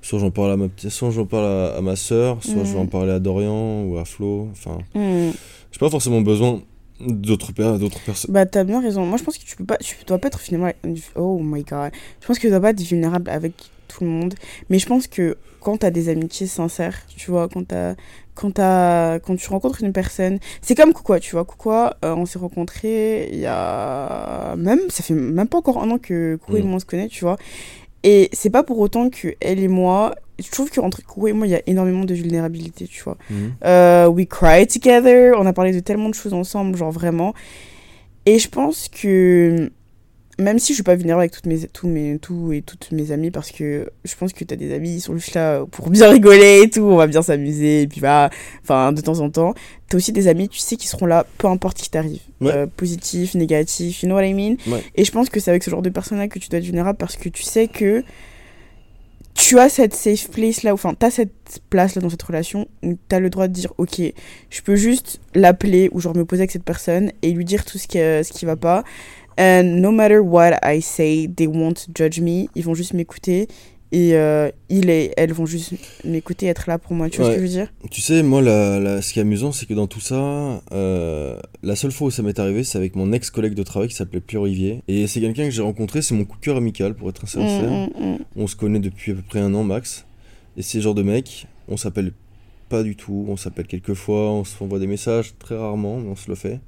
soit 0.02 0.20
j'en 0.20 0.32
parle 0.32 0.52
à 0.52 0.58
ma 0.58 0.68
soit 0.90 1.12
j'en 1.12 1.26
parle 1.26 1.46
à, 1.46 1.82
ma 1.82 1.96
sœur, 1.96 2.44
soit 2.44 2.64
je 2.64 2.74
vais 2.74 2.80
en 2.80 2.86
mm. 2.86 2.90
parler 2.90 3.12
à 3.12 3.20
Dorian 3.20 3.84
ou 3.84 3.98
à 3.98 4.06
Flo. 4.06 4.50
Enfin, 4.52 4.80
mm. 4.96 5.32
j'ai 5.72 5.80
pas 5.80 5.90
forcément 5.90 6.22
besoin 6.22 6.62
d'autres 7.00 7.52
d'autres 7.78 8.00
personnes. 8.02 8.34
Bah 8.34 8.46
t'as 8.46 8.64
bien 8.64 8.82
raison. 8.82 9.06
Moi 9.06 9.18
je 9.18 9.24
pense 9.24 9.38
que 9.38 9.46
tu 9.46 9.56
peux 9.56 9.66
pas, 9.66 9.78
tu 9.78 9.96
dois 10.06 10.18
pas 10.18 10.28
être 10.28 10.40
vulnérable. 10.40 10.78
Oh 11.16 11.40
my 11.42 11.64
god. 11.64 11.92
Je 12.22 12.28
pense 12.28 12.38
que 12.38 12.44
tu 12.44 12.50
dois 12.50 12.60
pas 12.60 12.72
être 12.72 12.82
vulnérable 12.82 13.30
avec 13.30 13.54
tout 13.88 14.04
le 14.04 14.10
monde. 14.10 14.36
Mais 14.70 14.80
je 14.80 14.86
pense 14.86 15.08
que 15.08 15.38
quand 15.60 15.78
t'as 15.78 15.92
des 15.92 16.10
amitiés 16.10 16.48
sincères, 16.48 16.98
tu 17.16 17.32
vois, 17.32 17.50
quand 17.50 17.68
t'as 17.68 17.96
quand, 18.36 18.58
as, 18.60 19.20
quand 19.20 19.36
tu 19.36 19.50
rencontres 19.50 19.84
une 19.84 19.92
personne, 19.92 20.40
c'est 20.62 20.74
comme 20.74 20.94
Koukoua, 20.94 21.20
tu 21.20 21.32
vois. 21.32 21.44
Koukoua, 21.44 21.98
euh, 22.06 22.16
on 22.16 22.26
s'est 22.26 22.40
rencontrés 22.40 23.28
il 23.34 23.40
y 23.40 23.46
a 23.46 24.56
même, 24.56 24.80
ça 24.88 25.04
fait 25.04 25.14
même 25.14 25.48
pas 25.48 25.58
encore 25.58 25.84
un 25.84 25.92
an 25.92 25.98
que 25.98 26.38
Koukoua 26.38 26.60
et 26.60 26.64
mm. 26.64 26.66
moi 26.66 26.76
on 26.78 26.80
se 26.80 26.86
connaît, 26.86 27.10
tu 27.10 27.26
vois. 27.26 27.38
Et 28.04 28.30
c'est 28.32 28.50
pas 28.50 28.64
pour 28.64 28.80
autant 28.80 29.10
que 29.10 29.36
elle 29.42 29.60
et 29.60 29.68
moi, 29.68 30.16
je 30.40 30.50
trouve 30.50 30.72
qu'entre 30.72 31.04
Koukou 31.04 31.28
et 31.28 31.34
moi, 31.34 31.48
il 31.48 31.52
y 31.52 31.56
a 31.56 31.62
énormément 31.68 32.06
de 32.06 32.14
vulnérabilité, 32.14 32.88
tu 32.88 33.04
vois. 33.04 33.18
Mhm. 33.30 33.54
Euh, 33.66 34.08
we 34.08 34.28
cry 34.28 34.66
together, 34.68 35.34
on 35.38 35.46
a 35.46 35.54
parlé 35.54 35.74
de 35.74 35.80
tellement 35.80 36.10
de 36.10 36.16
choses 36.16 36.34
ensemble, 36.34 36.78
genre 36.78 36.92
vraiment. 36.92 37.34
Et 38.26 38.40
je 38.40 38.50
pense 38.50 38.90
que 38.90 39.72
même 40.40 40.58
si 40.58 40.72
je 40.72 40.76
suis 40.76 40.84
pas 40.84 40.96
vulnérable 40.96 41.22
avec 41.22 41.34
toutes 41.34 41.46
mes, 41.46 41.68
tous 41.68 41.88
mes, 41.88 42.18
tous 42.18 42.54
et 42.54 42.62
toutes 42.62 42.92
mes 42.92 43.12
amies, 43.12 43.30
parce 43.30 43.52
que 43.52 43.90
je 44.06 44.16
pense 44.16 44.34
que 44.34 44.44
tu 44.44 44.54
as 44.54 44.58
des 44.58 44.74
amis, 44.74 44.96
ils 44.96 45.02
sont 45.02 45.16
juste 45.16 45.36
là 45.36 45.66
pour 45.70 45.90
bien 45.90 46.10
rigoler 46.10 46.62
et 46.64 46.70
tout, 46.70 46.82
on 46.82 46.96
va 46.96 47.08
bien 47.08 47.22
s'amuser, 47.22 47.82
et 47.84 47.88
puis 47.88 48.00
bah, 48.02 48.30
enfin, 48.64 48.92
de 48.94 49.02
temps 49.02 49.20
en 49.20 49.30
temps. 49.30 49.54
Tu 49.90 49.96
as 49.96 49.98
aussi 49.98 50.12
des 50.12 50.28
amis, 50.28 50.48
tu 50.48 50.60
sais, 50.60 50.78
qui 50.78 50.88
seront 50.88 51.06
là, 51.06 51.26
peu 51.38 51.48
importe 51.48 51.78
qui 51.78 51.90
t'arrive. 51.90 52.22
Euh, 52.42 52.68
positif, 52.68 53.36
négatif, 53.36 54.02
you 54.02 54.08
know 54.08 54.16
what 54.16 54.26
I 54.26 54.34
mean? 54.34 54.56
Et 54.96 55.04
je 55.04 55.12
pense 55.12 55.30
que 55.30 55.40
c'est 55.40 55.52
avec 55.52 55.64
ce 55.64 55.70
genre 55.70 55.82
de 55.82 55.90
personnes-là 55.90 56.30
que 56.30 56.40
tu 56.40 56.48
dois 56.48 56.60
être 56.60 56.66
vulnérable 56.66 56.98
parce 56.98 57.18
que 57.18 57.28
tu 57.28 57.44
sais 57.44 57.68
que 57.68 58.04
tu 59.34 59.60
as 59.60 59.70
cette 59.70 59.94
safe 59.94 60.30
place 60.30 60.64
là, 60.64 60.74
enfin, 60.74 60.94
tu 60.98 61.06
as 61.06 61.12
cette 61.12 61.62
place 61.70 61.96
là 61.96 62.02
dans 62.02 62.10
cette 62.10 62.24
relation 62.24 62.68
où 62.84 62.98
tu 63.10 63.16
as 63.16 63.20
le 63.20 63.30
droit 63.30 63.48
de 63.48 63.54
dire, 63.54 63.74
ok, 63.78 64.02
je 64.50 64.62
peux 64.62 64.76
juste 64.76 65.20
l'appeler 65.34 65.90
ou 65.92 66.00
genre 66.00 66.16
me 66.16 66.24
poser 66.24 66.42
avec 66.42 66.52
cette 66.52 66.64
personne 66.64 67.12
et 67.22 67.32
lui 67.32 67.46
dire 67.46 67.66
tout 67.66 67.78
ce 67.78 67.88
qui, 67.88 67.98
ce 67.98 68.32
qui 68.32 68.46
va 68.46 68.56
pas 68.56 68.84
And 69.40 69.82
no 69.82 69.92
matter 69.92 70.20
what 70.20 70.60
I 70.64 70.82
say, 70.82 71.28
they 71.28 71.48
won't 71.48 71.88
judge 71.96 72.20
me. 72.20 72.50
Ils 72.56 72.64
vont 72.64 72.74
juste 72.74 72.94
m'écouter. 72.94 73.48
Et 73.92 74.14
euh, 74.14 74.52
il 74.70 74.90
et 74.92 75.12
elles 75.18 75.34
vont 75.34 75.48
juste 75.48 75.74
m'écouter, 76.04 76.46
être 76.46 76.66
là 76.68 76.78
pour 76.78 76.94
moi. 76.94 77.10
Tu 77.10 77.18
vois 77.18 77.32
ce 77.32 77.32
que 77.32 77.38
je 77.38 77.44
veux 77.44 77.50
dire? 77.50 77.74
Tu 77.90 78.02
sais, 78.02 78.22
moi, 78.22 78.42
la, 78.42 79.02
ce 79.02 79.14
qui 79.14 79.20
est 79.20 79.24
amusant, 79.24 79.52
c'est 79.52 79.66
que 79.66 79.74
dans 79.74 79.88
tout 79.88 80.02
ça, 80.02 80.62
euh, 80.72 81.40
la 81.64 81.76
seule 81.76 81.92
fois 81.92 82.08
où 82.08 82.12
ça 82.12 82.22
m'est 82.22 82.38
arrivé, 82.38 82.64
c'est 82.64 82.78
avec 82.78 82.96
mon 82.96 83.12
ex-collègue 83.14 83.56
de 83.56 83.64
travail 83.64 83.90
qui 83.90 83.96
s'appelait 83.96 84.20
Pierre 84.20 84.42
Olivier. 84.42 84.84
Et 84.88 85.08
c'est 85.08 85.22
quelqu'un 85.22 85.46
que 85.46 85.52
j'ai 85.52 85.64
rencontré, 85.64 86.04
c'est 86.04 86.14
mon 86.14 86.26
coup 86.26 86.38
de 86.38 86.42
cœur 86.42 86.58
amical, 86.58 86.94
pour 86.94 87.10
être 87.10 87.28
sincère. 87.28 87.72
Mm, 87.72 87.90
mm, 87.98 88.12
mm. 88.12 88.18
On 88.36 88.46
se 88.46 88.56
connaît 88.56 88.80
depuis 88.80 89.14
à 89.14 89.16
peu 89.16 89.24
près 89.24 89.40
un 89.40 89.54
an 89.56 89.64
max. 89.64 90.06
Et 90.56 90.62
c'est 90.62 90.78
le 90.80 90.84
genre 90.84 90.96
de 90.96 91.04
mec, 91.04 91.48
on 91.68 91.78
s'appelle 91.78 92.12
pas 92.68 92.84
du 92.84 92.96
tout, 92.96 93.26
on 93.28 93.38
s'appelle 93.38 93.66
quelques 93.66 93.96
fois, 93.96 94.32
on 94.32 94.44
se 94.44 94.62
envoie 94.64 94.78
des 94.78 94.88
messages 94.88 95.34
très 95.40 95.58
rarement, 95.58 95.98
mais 95.98 96.10
on 96.10 96.16
se 96.16 96.30
le 96.30 96.36
fait. 96.36 96.60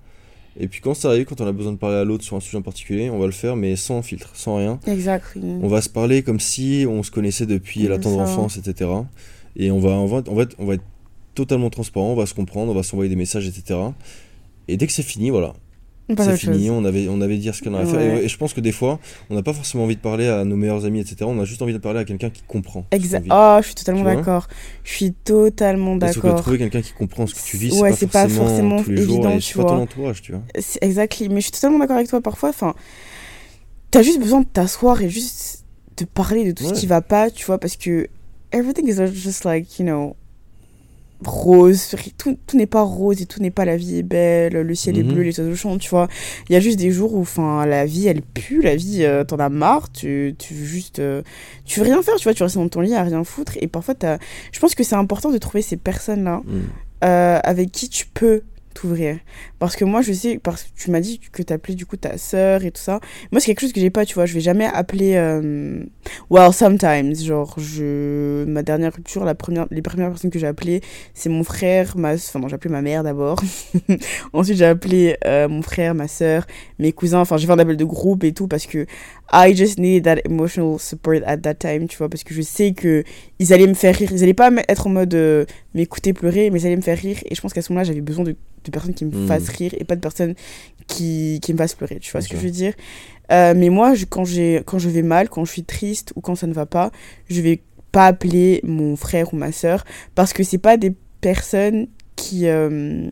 Et 0.59 0.67
puis 0.67 0.81
quand 0.81 0.93
ça 0.93 1.09
arrive, 1.09 1.25
quand 1.25 1.39
on 1.39 1.47
a 1.47 1.51
besoin 1.51 1.71
de 1.71 1.77
parler 1.77 1.97
à 1.97 2.03
l'autre 2.03 2.23
sur 2.23 2.35
un 2.35 2.39
sujet 2.39 2.57
en 2.57 2.61
particulier, 2.61 3.09
on 3.09 3.19
va 3.19 3.25
le 3.25 3.31
faire, 3.31 3.55
mais 3.55 3.75
sans 3.75 4.01
filtre, 4.01 4.31
sans 4.33 4.57
rien. 4.57 4.79
Exactement. 4.85 5.59
On 5.63 5.67
va 5.67 5.81
se 5.81 5.89
parler 5.89 6.23
comme 6.23 6.39
si 6.39 6.85
on 6.87 7.03
se 7.03 7.11
connaissait 7.11 7.45
depuis 7.45 7.87
la 7.87 7.97
tendre 7.97 8.19
enfance, 8.19 8.57
etc. 8.57 8.89
Et 9.55 9.71
on 9.71 9.79
va, 9.79 9.91
on 9.91 10.05
va, 10.07 10.23
on 10.27 10.35
va, 10.35 10.45
on 10.57 10.65
va 10.65 10.73
être 10.75 10.83
totalement 11.35 11.69
transparent, 11.69 12.11
on 12.11 12.15
va 12.15 12.25
se 12.25 12.33
comprendre, 12.33 12.71
on 12.71 12.75
va 12.75 12.83
s'envoyer 12.83 13.09
des 13.09 13.15
messages, 13.15 13.47
etc. 13.47 13.79
Et 14.67 14.77
dès 14.77 14.87
que 14.87 14.93
c'est 14.93 15.03
fini, 15.03 15.29
voilà, 15.29 15.53
c'est 16.17 16.37
fini, 16.37 16.69
on 16.69 16.83
avait, 16.85 17.07
on 17.09 17.21
avait 17.21 17.37
dit 17.37 17.49
ce 17.53 17.61
qu'on 17.61 17.73
avait 17.73 17.89
à 17.89 17.93
faire. 17.93 18.17
Et, 18.17 18.27
je 18.27 18.37
pense 18.37 18.53
que 18.53 18.61
des 18.61 18.71
fois, 18.71 18.99
on 19.29 19.35
n'a 19.35 19.43
pas 19.43 19.53
forcément 19.53 19.85
envie 19.85 19.95
de 19.95 20.01
parler 20.01 20.27
à 20.27 20.43
nos 20.43 20.55
meilleurs 20.55 20.85
amis, 20.85 20.99
etc. 20.99 21.17
On 21.23 21.39
a 21.39 21.45
juste 21.45 21.61
envie 21.61 21.73
de 21.73 21.77
parler 21.77 21.99
à 21.99 22.05
quelqu'un 22.05 22.29
qui 22.29 22.41
comprend. 22.47 22.85
Exact. 22.91 23.27
Oh, 23.29 23.57
je 23.61 23.67
suis 23.67 23.75
totalement 23.75 24.03
d'accord. 24.03 24.47
Je 24.83 24.91
suis 24.91 25.13
totalement 25.13 25.95
d'accord. 25.95 26.35
Que 26.35 26.41
trouver 26.41 26.57
quelqu'un 26.57 26.81
qui 26.81 26.93
comprend 26.93 27.27
ce 27.27 27.35
que 27.35 27.41
tu 27.41 27.57
vis, 27.57 27.79
ouais, 27.79 27.93
c'est 27.93 28.07
pas, 28.07 28.27
forcément, 28.27 28.83
tous 28.83 28.91
les 28.91 29.03
évident, 29.03 29.31
jours, 29.31 29.39
tu 29.39 29.53
vois. 29.55 29.65
pas 29.65 29.71
ton 29.71 29.81
entourage, 29.81 30.21
tu 30.21 30.31
vois. 30.33 30.41
Exactement. 30.81 31.33
Mais 31.33 31.41
je 31.41 31.45
suis 31.45 31.51
totalement 31.51 31.79
d'accord 31.79 31.97
avec 31.97 32.09
toi. 32.09 32.21
Parfois, 32.21 32.49
enfin, 32.49 32.73
t'as 33.89 34.01
juste 34.01 34.19
besoin 34.19 34.41
de 34.41 34.47
t'asseoir 34.47 35.01
et 35.01 35.09
juste 35.09 35.65
de 35.97 36.05
parler 36.05 36.45
de 36.45 36.51
tout 36.51 36.63
ce 36.63 36.73
qui 36.73 36.87
va 36.87 37.01
pas, 37.01 37.29
tu 37.29 37.45
vois, 37.45 37.57
parce 37.57 37.77
que 37.77 38.07
everything 38.51 38.87
is 38.87 39.13
just 39.13 39.45
like, 39.45 39.79
you 39.79 39.85
know, 39.85 40.15
rose, 41.25 41.95
tout, 42.17 42.37
tout 42.47 42.57
n'est 42.57 42.65
pas 42.65 42.81
rose 42.81 43.21
et 43.21 43.25
tout 43.25 43.41
n'est 43.41 43.51
pas 43.51 43.65
la 43.65 43.77
vie 43.77 43.97
est 43.97 44.03
belle, 44.03 44.53
le 44.53 44.75
ciel 44.75 44.97
est 44.97 45.03
mhm. 45.03 45.13
bleu, 45.13 45.21
les 45.23 45.39
oiseaux 45.39 45.55
chantent, 45.55 45.81
tu 45.81 45.89
vois. 45.89 46.07
Il 46.49 46.53
y 46.53 46.55
a 46.55 46.59
juste 46.59 46.79
des 46.79 46.91
jours 46.91 47.13
où 47.13 47.21
enfin 47.21 47.65
la 47.65 47.85
vie 47.85 48.07
elle 48.07 48.21
pue, 48.21 48.61
la 48.61 48.75
vie 48.75 49.03
euh, 49.03 49.23
t'en 49.23 49.37
as 49.37 49.49
marre, 49.49 49.91
tu, 49.91 50.35
tu 50.37 50.53
veux 50.53 50.65
juste 50.65 50.99
euh, 50.99 51.21
tu 51.65 51.79
veux 51.79 51.85
rien 51.85 52.01
faire, 52.01 52.15
tu 52.15 52.23
vois, 52.23 52.33
tu 52.33 52.43
restes 52.43 52.55
dans 52.55 52.67
ton 52.69 52.81
lit 52.81 52.95
à 52.95 53.03
rien 53.03 53.23
foutre 53.23 53.53
et 53.61 53.67
parfois 53.67 53.95
je 54.51 54.59
pense 54.59 54.75
que 54.75 54.83
c'est 54.83 54.95
important 54.95 55.31
de 55.31 55.37
trouver 55.37 55.61
ces 55.61 55.77
personnes 55.77 56.23
là 56.23 56.41
mhm. 56.45 56.63
euh, 57.03 57.39
avec 57.43 57.71
qui 57.71 57.89
tu 57.89 58.05
peux 58.07 58.41
t'ouvrir. 58.73 59.17
Parce 59.59 59.75
que 59.75 59.85
moi, 59.85 60.01
je 60.01 60.13
sais, 60.13 60.39
parce 60.41 60.63
que 60.63 60.69
tu 60.75 60.91
m'as 60.91 60.99
dit 60.99 61.19
que 61.19 61.43
t'appelais 61.43 61.75
du 61.75 61.85
coup 61.85 61.97
ta 61.97 62.17
sœur 62.17 62.63
et 62.63 62.71
tout 62.71 62.81
ça. 62.81 62.99
Moi, 63.31 63.39
c'est 63.39 63.47
quelque 63.47 63.61
chose 63.61 63.73
que 63.73 63.79
j'ai 63.79 63.89
pas, 63.89 64.05
tu 64.05 64.15
vois. 64.15 64.25
Je 64.25 64.33
vais 64.33 64.39
jamais 64.41 64.65
appeler. 64.65 65.15
Euh... 65.15 65.83
Well, 66.29 66.53
sometimes. 66.53 67.15
Genre, 67.15 67.53
je... 67.57 68.45
ma 68.45 68.63
dernière 68.63 68.93
rupture, 68.93 69.25
la 69.25 69.35
première... 69.35 69.67
les 69.71 69.81
premières 69.81 70.09
personnes 70.09 70.31
que 70.31 70.39
j'ai 70.39 70.47
appelées, 70.47 70.81
c'est 71.13 71.29
mon 71.29 71.43
frère, 71.43 71.97
ma. 71.97 72.13
Enfin, 72.13 72.41
j'ai 72.47 72.55
appelé 72.55 72.71
ma 72.71 72.81
mère 72.81 73.03
d'abord. 73.03 73.37
Ensuite, 74.33 74.57
j'ai 74.57 74.65
appelé 74.65 75.17
euh, 75.25 75.47
mon 75.47 75.61
frère, 75.61 75.95
ma 75.95 76.07
sœur, 76.07 76.45
mes 76.79 76.91
cousins. 76.91 77.19
Enfin, 77.19 77.37
j'ai 77.37 77.47
fait 77.47 77.53
un 77.53 77.59
appel 77.59 77.77
de 77.77 77.85
groupe 77.85 78.23
et 78.23 78.33
tout 78.33 78.47
parce 78.47 78.65
que 78.65 78.85
I 79.31 79.55
just 79.55 79.79
needed 79.79 80.03
that 80.03 80.21
emotional 80.25 80.77
support 80.79 81.23
at 81.25 81.37
that 81.37 81.55
time, 81.55 81.87
tu 81.87 81.97
vois. 81.97 82.09
Parce 82.09 82.23
que 82.23 82.33
je 82.33 82.41
sais 82.41 82.73
que 82.73 83.03
ils 83.39 83.53
allaient 83.53 83.67
me 83.67 83.73
faire 83.73 83.95
rire. 83.95 84.09
Ils 84.11 84.23
allaient 84.23 84.33
pas 84.33 84.51
être 84.67 84.87
en 84.87 84.89
mode 84.89 85.13
euh, 85.13 85.45
m'écouter 85.73 86.13
pleurer, 86.13 86.49
mais 86.49 86.61
ils 86.61 86.67
allaient 86.67 86.75
me 86.75 86.81
faire 86.81 86.97
rire. 86.97 87.17
Et 87.25 87.35
je 87.35 87.41
pense 87.41 87.53
qu'à 87.53 87.61
ce 87.61 87.71
moment-là, 87.71 87.85
j'avais 87.85 88.01
besoin 88.01 88.25
de 88.25 88.35
de 88.63 88.71
personnes 88.71 88.93
qui 88.93 89.05
me 89.05 89.11
hmm. 89.11 89.27
fassent 89.27 89.49
rire 89.49 89.73
et 89.77 89.83
pas 89.83 89.95
de 89.95 90.01
personnes 90.01 90.35
qui, 90.87 91.39
qui 91.41 91.53
me 91.53 91.57
fassent 91.57 91.75
pleurer. 91.75 91.99
Tu 91.99 92.11
vois 92.11 92.21
ce 92.21 92.29
que 92.29 92.37
je 92.37 92.41
veux 92.41 92.51
dire? 92.51 92.73
Euh, 93.31 93.53
Mais 93.55 93.69
moi, 93.69 93.93
je, 93.93 94.05
quand, 94.05 94.23
quand 94.65 94.79
je 94.79 94.89
vais 94.89 95.01
mal, 95.01 95.29
quand 95.29 95.45
je 95.45 95.51
suis 95.51 95.63
triste 95.63 96.13
ou 96.15 96.21
quand 96.21 96.35
ça 96.35 96.47
ne 96.47 96.53
va 96.53 96.65
pas, 96.65 96.91
je 97.29 97.41
vais 97.41 97.61
pas 97.91 98.07
appeler 98.07 98.61
mon 98.63 98.95
frère 98.95 99.33
ou 99.33 99.37
ma 99.37 99.51
soeur 99.51 99.83
parce 100.15 100.33
que 100.33 100.43
c'est 100.43 100.57
pas 100.57 100.77
des 100.77 100.93
personnes 101.21 101.87
qui. 102.15 102.47
Euh, 102.47 103.09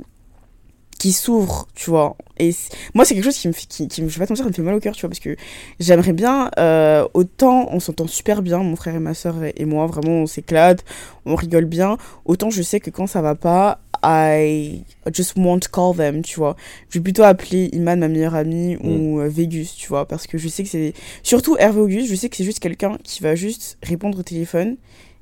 qui 1.00 1.14
s'ouvrent, 1.14 1.68
tu 1.74 1.90
vois. 1.90 2.18
Et 2.38 2.54
moi, 2.94 3.06
c'est 3.06 3.16
quelque 3.16 3.24
chose 3.24 3.38
qui 3.38 3.48
me, 3.48 3.54
qui, 3.54 3.88
qui, 3.88 4.02
je 4.02 4.06
vais 4.06 4.20
pas 4.20 4.28
te 4.28 4.34
mentir, 4.34 4.44
ça 4.44 4.50
me 4.50 4.54
fait 4.54 4.62
mal 4.62 4.76
au 4.76 4.80
cœur, 4.80 4.94
tu 4.94 5.02
vois, 5.02 5.10
parce 5.10 5.22
que 5.22 5.36
j'aimerais 5.80 6.14
bien, 6.14 6.52
euh, 6.60 7.08
autant 7.14 7.68
on 7.72 7.80
s'entend 7.80 8.06
super 8.06 8.42
bien, 8.42 8.60
mon 8.60 8.76
frère 8.76 8.96
et 8.96 9.00
ma 9.00 9.14
soeur 9.14 9.36
et 9.44 9.66
moi, 9.66 9.88
vraiment, 9.88 10.12
on 10.12 10.26
s'éclate, 10.28 10.84
on 11.26 11.36
rigole 11.36 11.66
bien, 11.66 11.98
autant 12.26 12.50
je 12.50 12.62
sais 12.62 12.82
que 12.82 12.90
quand 12.90 13.08
ça 13.08 13.22
va 13.22 13.36
pas, 13.36 13.80
I 14.04 14.84
just 15.14 15.36
won't 15.38 15.70
call 15.72 15.96
them, 15.96 16.22
tu 16.22 16.36
vois. 16.38 16.58
Je 16.90 17.00
vais 17.00 17.04
plutôt 17.04 17.24
appeler 17.24 17.70
Iman, 17.72 18.00
ma 18.00 18.10
meilleure 18.10 18.36
amie, 18.36 18.76
ou 18.78 19.20
mm. 19.20 19.22
euh, 19.22 19.30
Vegas, 19.30 19.74
tu 19.78 19.88
vois, 19.88 20.06
parce 20.06 20.28
que 20.28 20.38
je 20.38 20.50
sais 20.50 20.64
que 20.64 20.70
c'est... 20.70 20.94
Surtout 21.24 21.56
Hervé 21.58 21.80
Auguste, 21.80 22.10
je 22.10 22.16
sais 22.16 22.28
que 22.28 22.36
c'est 22.36 22.44
juste 22.44 22.60
quelqu'un 22.60 22.98
qui 23.04 23.24
va 23.24 23.36
juste 23.36 23.78
répondre 23.84 24.20
au 24.20 24.24
téléphone, 24.24 24.76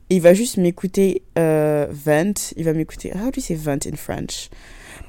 et 0.10 0.16
il 0.16 0.22
va 0.22 0.34
juste 0.34 0.58
m'écouter 0.58 1.22
euh, 1.38 1.86
vent, 1.92 2.34
il 2.56 2.64
va 2.64 2.74
m'écouter... 2.74 3.12
Ah, 3.14 3.30
lui, 3.32 3.42
c'est 3.42 3.56
vent 3.56 3.78
in 3.86 3.96
French. 3.96 4.50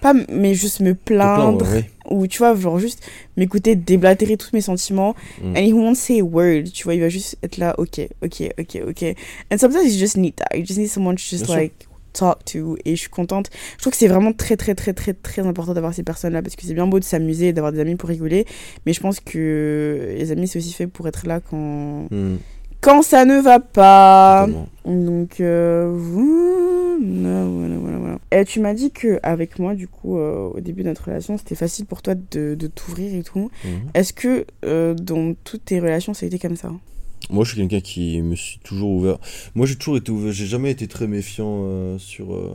Pas, 0.01 0.15
mais 0.31 0.55
juste 0.55 0.81
me 0.81 0.95
plaindre. 0.95 1.67
Ou 2.11 2.27
tu 2.27 2.39
vois, 2.39 2.55
genre 2.55 2.79
juste 2.79 3.03
m'écouter 3.37 3.77
déblatérer 3.77 4.37
tous 4.37 4.51
mes 4.53 4.63
sentiments. 4.63 5.15
Mm. 5.43 5.57
And 5.57 5.61
he 5.61 5.73
won't 5.73 5.95
say 5.95 6.21
a 6.21 6.25
word. 6.25 6.65
Tu 6.73 6.85
vois, 6.85 6.95
il 6.95 7.01
va 7.01 7.09
juste 7.09 7.37
être 7.43 7.59
là, 7.59 7.75
ok, 7.79 8.01
ok, 8.23 8.51
ok, 8.59 8.79
ok. 8.89 9.03
And 9.53 9.59
sometimes 9.59 9.93
you 9.93 9.99
just 9.99 10.17
need 10.17 10.35
that. 10.37 10.57
You 10.57 10.65
just 10.65 10.79
need 10.79 10.89
someone 10.89 11.17
to 11.17 11.23
just 11.23 11.49
like 11.49 11.89
talk 12.13 12.45
to 12.47 12.77
et 12.85 12.97
je 12.97 13.01
suis 13.01 13.11
contente. 13.11 13.51
Je 13.77 13.83
trouve 13.83 13.93
que 13.93 13.99
c'est 13.99 14.09
vraiment 14.09 14.33
très 14.33 14.57
très 14.57 14.75
très 14.75 14.93
très 14.93 15.15
très 15.15 15.47
important 15.47 15.75
d'avoir 15.75 15.95
ces 15.95 16.03
personnes-là 16.03 16.43
parce 16.43 16.57
que 16.57 16.63
c'est 16.63 16.75
bien 16.75 16.87
beau 16.87 16.99
de 16.99 17.05
s'amuser, 17.05 17.53
d'avoir 17.53 17.73
des 17.73 17.81
amis 17.81 17.97
pour 17.97 18.09
rigoler, 18.09 18.47
mais 18.87 18.93
je 18.93 19.01
pense 19.01 19.21
que 19.21 20.15
les 20.17 20.33
amis 20.33 20.49
c'est 20.49 20.59
aussi 20.59 20.73
fait 20.73 20.87
pour 20.87 21.09
être 21.09 21.27
là 21.27 21.41
quand 21.41 22.07
hmm. 22.11 22.37
quand 22.81 23.03
ça 23.03 23.25
ne 23.25 23.41
va 23.41 23.61
pas. 23.61 24.49
Donc 24.85 25.41
euh, 25.41 25.87
voilà, 27.01 27.77
voilà, 27.79 27.99
voilà. 27.99 28.19
Et 28.33 28.45
tu 28.45 28.61
m'as 28.61 28.75
dit 28.75 28.91
que 28.91 29.19
avec 29.23 29.59
moi 29.59 29.75
du 29.75 29.89
coup 29.89 30.19
euh, 30.19 30.51
au 30.55 30.61
début 30.61 30.83
de 30.83 30.89
notre 30.89 31.05
relation 31.07 31.39
c'était 31.39 31.55
facile 31.55 31.87
pour 31.87 32.03
toi 32.03 32.15
de, 32.15 32.55
de 32.55 32.67
t'ouvrir 32.67 33.15
et 33.15 33.23
tout. 33.23 33.51
Mhm. 33.65 33.91
Est-ce 33.95 34.13
que 34.13 34.47
euh, 34.65 34.95
dans 34.95 35.35
toutes 35.45 35.67
tes 35.67 35.81
relations 35.81 36.15
ça 36.15 36.27
a 36.27 36.29
été 36.29 36.39
comme 36.39 36.57
ça? 36.57 36.73
Moi, 37.31 37.45
je 37.45 37.51
suis 37.51 37.59
quelqu'un 37.59 37.81
qui 37.81 38.23
me 38.23 38.35
suis 38.35 38.59
toujours 38.61 38.91
ouvert. 38.91 39.19
Moi, 39.55 39.67
j'ai 39.67 39.77
toujours 39.77 39.99
été 39.99 40.11
ouvert. 40.11 40.33
J'ai 40.33 40.47
jamais 40.47 40.71
été 40.71 40.89
très 40.89 41.07
méfiant 41.07 41.63
euh, 41.65 41.99
sur. 41.99 42.35
Euh, 42.35 42.55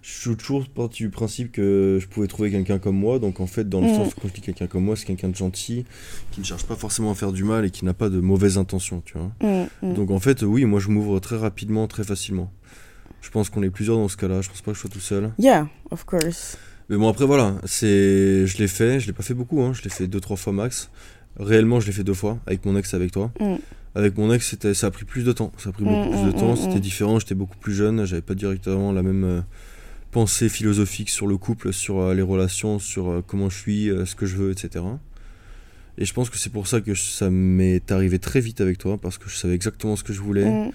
je 0.00 0.12
suis 0.12 0.36
toujours 0.36 0.64
parti 0.68 1.02
du 1.02 1.10
principe 1.10 1.50
que 1.50 1.98
je 2.00 2.06
pouvais 2.06 2.28
trouver 2.28 2.50
quelqu'un 2.50 2.78
comme 2.78 2.96
moi. 2.96 3.18
Donc, 3.18 3.40
en 3.40 3.46
fait, 3.46 3.68
dans 3.68 3.80
le 3.80 3.88
mm. 3.88 3.94
sens 3.94 4.12
où 4.12 4.20
quand 4.20 4.28
je 4.28 4.34
dis 4.34 4.40
quelqu'un 4.40 4.68
comme 4.68 4.84
moi, 4.84 4.94
c'est 4.94 5.06
quelqu'un 5.06 5.28
de 5.28 5.34
gentil, 5.34 5.84
qui 6.30 6.40
ne 6.40 6.44
cherche 6.44 6.64
pas 6.64 6.76
forcément 6.76 7.10
à 7.10 7.14
faire 7.16 7.32
du 7.32 7.42
mal 7.42 7.64
et 7.64 7.70
qui 7.70 7.84
n'a 7.84 7.94
pas 7.94 8.10
de 8.10 8.20
mauvaises 8.20 8.58
intentions, 8.58 9.02
tu 9.04 9.18
vois. 9.18 9.32
Mm, 9.42 9.66
mm. 9.82 9.94
Donc, 9.94 10.12
en 10.12 10.20
fait, 10.20 10.42
oui, 10.42 10.66
moi, 10.66 10.78
je 10.78 10.88
m'ouvre 10.88 11.18
très 11.18 11.36
rapidement, 11.36 11.88
très 11.88 12.04
facilement. 12.04 12.52
Je 13.22 13.30
pense 13.30 13.48
qu'on 13.48 13.62
est 13.62 13.70
plusieurs 13.70 13.96
dans 13.96 14.08
ce 14.08 14.16
cas-là. 14.18 14.42
Je 14.42 14.50
pense 14.50 14.60
pas 14.60 14.72
que 14.72 14.76
je 14.76 14.80
sois 14.82 14.90
tout 14.90 15.00
seul. 15.00 15.30
Yeah, 15.38 15.68
of 15.90 16.04
course. 16.04 16.58
Mais 16.90 16.96
bon, 16.96 17.08
après, 17.08 17.24
voilà. 17.24 17.54
c'est 17.64 18.46
Je 18.46 18.58
l'ai 18.58 18.68
fait. 18.68 19.00
Je 19.00 19.06
l'ai 19.06 19.12
pas 19.12 19.22
fait 19.22 19.32
beaucoup. 19.32 19.62
Hein. 19.62 19.72
Je 19.72 19.82
l'ai 19.82 19.90
fait 19.90 20.08
deux, 20.08 20.20
trois 20.20 20.36
fois 20.36 20.52
max. 20.52 20.90
Réellement, 21.38 21.80
je 21.80 21.86
l'ai 21.86 21.92
fait 21.92 22.04
deux 22.04 22.14
fois 22.14 22.38
avec 22.46 22.66
mon 22.66 22.76
ex, 22.76 22.92
avec 22.92 23.12
toi. 23.12 23.32
Avec 23.94 24.18
mon 24.18 24.32
ex, 24.32 24.50
c'était, 24.50 24.74
ça 24.74 24.88
a 24.88 24.90
pris 24.90 25.04
plus 25.04 25.22
de 25.22 25.32
temps. 25.32 25.52
Ça 25.56 25.70
a 25.70 25.72
pris 25.72 25.84
beaucoup 25.84 26.08
mm, 26.08 26.10
plus 26.10 26.32
de 26.32 26.36
mm, 26.36 26.40
temps. 26.40 26.52
Mm, 26.52 26.56
c'était 26.56 26.80
différent. 26.80 27.18
J'étais 27.18 27.34
beaucoup 27.34 27.56
plus 27.56 27.74
jeune. 27.74 28.04
J'avais 28.04 28.22
pas 28.22 28.34
directement 28.34 28.92
la 28.92 29.02
même 29.02 29.24
euh, 29.24 29.40
pensée 30.10 30.48
philosophique 30.48 31.08
sur 31.08 31.26
le 31.26 31.36
couple, 31.36 31.72
sur 31.72 32.00
euh, 32.00 32.14
les 32.14 32.22
relations, 32.22 32.78
sur 32.78 33.08
euh, 33.08 33.24
comment 33.26 33.48
je 33.48 33.58
suis, 33.58 33.90
ce 34.04 34.14
que 34.16 34.26
je 34.26 34.36
veux, 34.36 34.50
etc. 34.50 34.84
Et 35.98 36.06
je 36.06 36.12
pense 36.12 36.28
que 36.28 36.38
c'est 36.38 36.50
pour 36.50 36.66
ça 36.66 36.80
que 36.80 36.94
ça 36.94 37.30
m'est 37.30 37.92
arrivé 37.92 38.18
très 38.18 38.40
vite 38.40 38.60
avec 38.60 38.78
toi, 38.78 38.98
parce 38.98 39.18
que 39.18 39.28
je 39.28 39.36
savais 39.36 39.54
exactement 39.54 39.94
ce 39.94 40.02
que 40.02 40.12
je 40.12 40.20
voulais. 40.20 40.70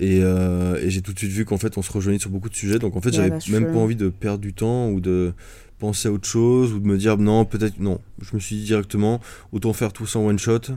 Et, 0.00 0.20
et 0.20 0.90
j'ai 0.90 1.02
tout 1.02 1.12
de 1.12 1.18
suite 1.18 1.30
vu 1.30 1.44
qu'en 1.44 1.58
fait, 1.58 1.76
on 1.78 1.82
se 1.82 1.92
rejoignait 1.92 2.18
sur 2.18 2.30
beaucoup 2.30 2.48
de 2.48 2.54
sujets. 2.54 2.78
Donc 2.78 2.96
en 2.96 3.00
fait, 3.00 3.12
j'avais 3.12 3.36
même 3.50 3.72
pas 3.72 3.78
envie 3.78 3.96
de 3.96 4.08
perdre 4.08 4.40
du 4.40 4.54
temps 4.54 4.88
ou 4.88 5.00
de 5.00 5.32
penser 5.78 6.08
à 6.08 6.12
autre 6.12 6.26
chose 6.26 6.72
ou 6.72 6.80
de 6.80 6.86
me 6.86 6.96
dire 6.96 7.18
non, 7.18 7.44
peut-être 7.44 7.78
non. 7.80 8.00
Je 8.22 8.34
me 8.34 8.40
suis 8.40 8.56
dit 8.56 8.64
directement, 8.64 9.20
autant 9.52 9.72
faire 9.72 9.92
tout 9.92 10.06
ça 10.06 10.18
en 10.18 10.26
one 10.26 10.38
shot 10.38 10.72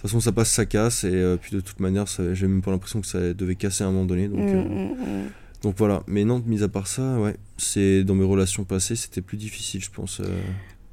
de 0.00 0.08
toute 0.08 0.12
façon, 0.12 0.20
ça 0.20 0.32
passe, 0.32 0.50
ça 0.50 0.64
casse, 0.64 1.04
et 1.04 1.12
euh, 1.12 1.36
puis 1.36 1.54
de 1.54 1.60
toute 1.60 1.78
manière, 1.78 2.06
j'ai 2.32 2.46
même 2.46 2.62
pas 2.62 2.70
l'impression 2.70 3.02
que 3.02 3.06
ça 3.06 3.34
devait 3.34 3.54
casser 3.54 3.84
à 3.84 3.86
un 3.86 3.90
moment 3.90 4.06
donné. 4.06 4.28
Donc, 4.28 4.38
mm, 4.38 4.48
euh, 4.48 4.64
mm, 4.64 5.24
mm. 5.24 5.30
donc 5.62 5.74
voilà. 5.76 6.02
Mais 6.06 6.24
non, 6.24 6.42
mis 6.46 6.62
à 6.62 6.68
part 6.68 6.86
ça, 6.86 7.18
ouais, 7.18 7.36
c'est 7.58 8.02
dans 8.02 8.14
mes 8.14 8.24
relations 8.24 8.64
passées, 8.64 8.96
c'était 8.96 9.20
plus 9.20 9.36
difficile, 9.36 9.82
je 9.84 9.90
pense. 9.90 10.22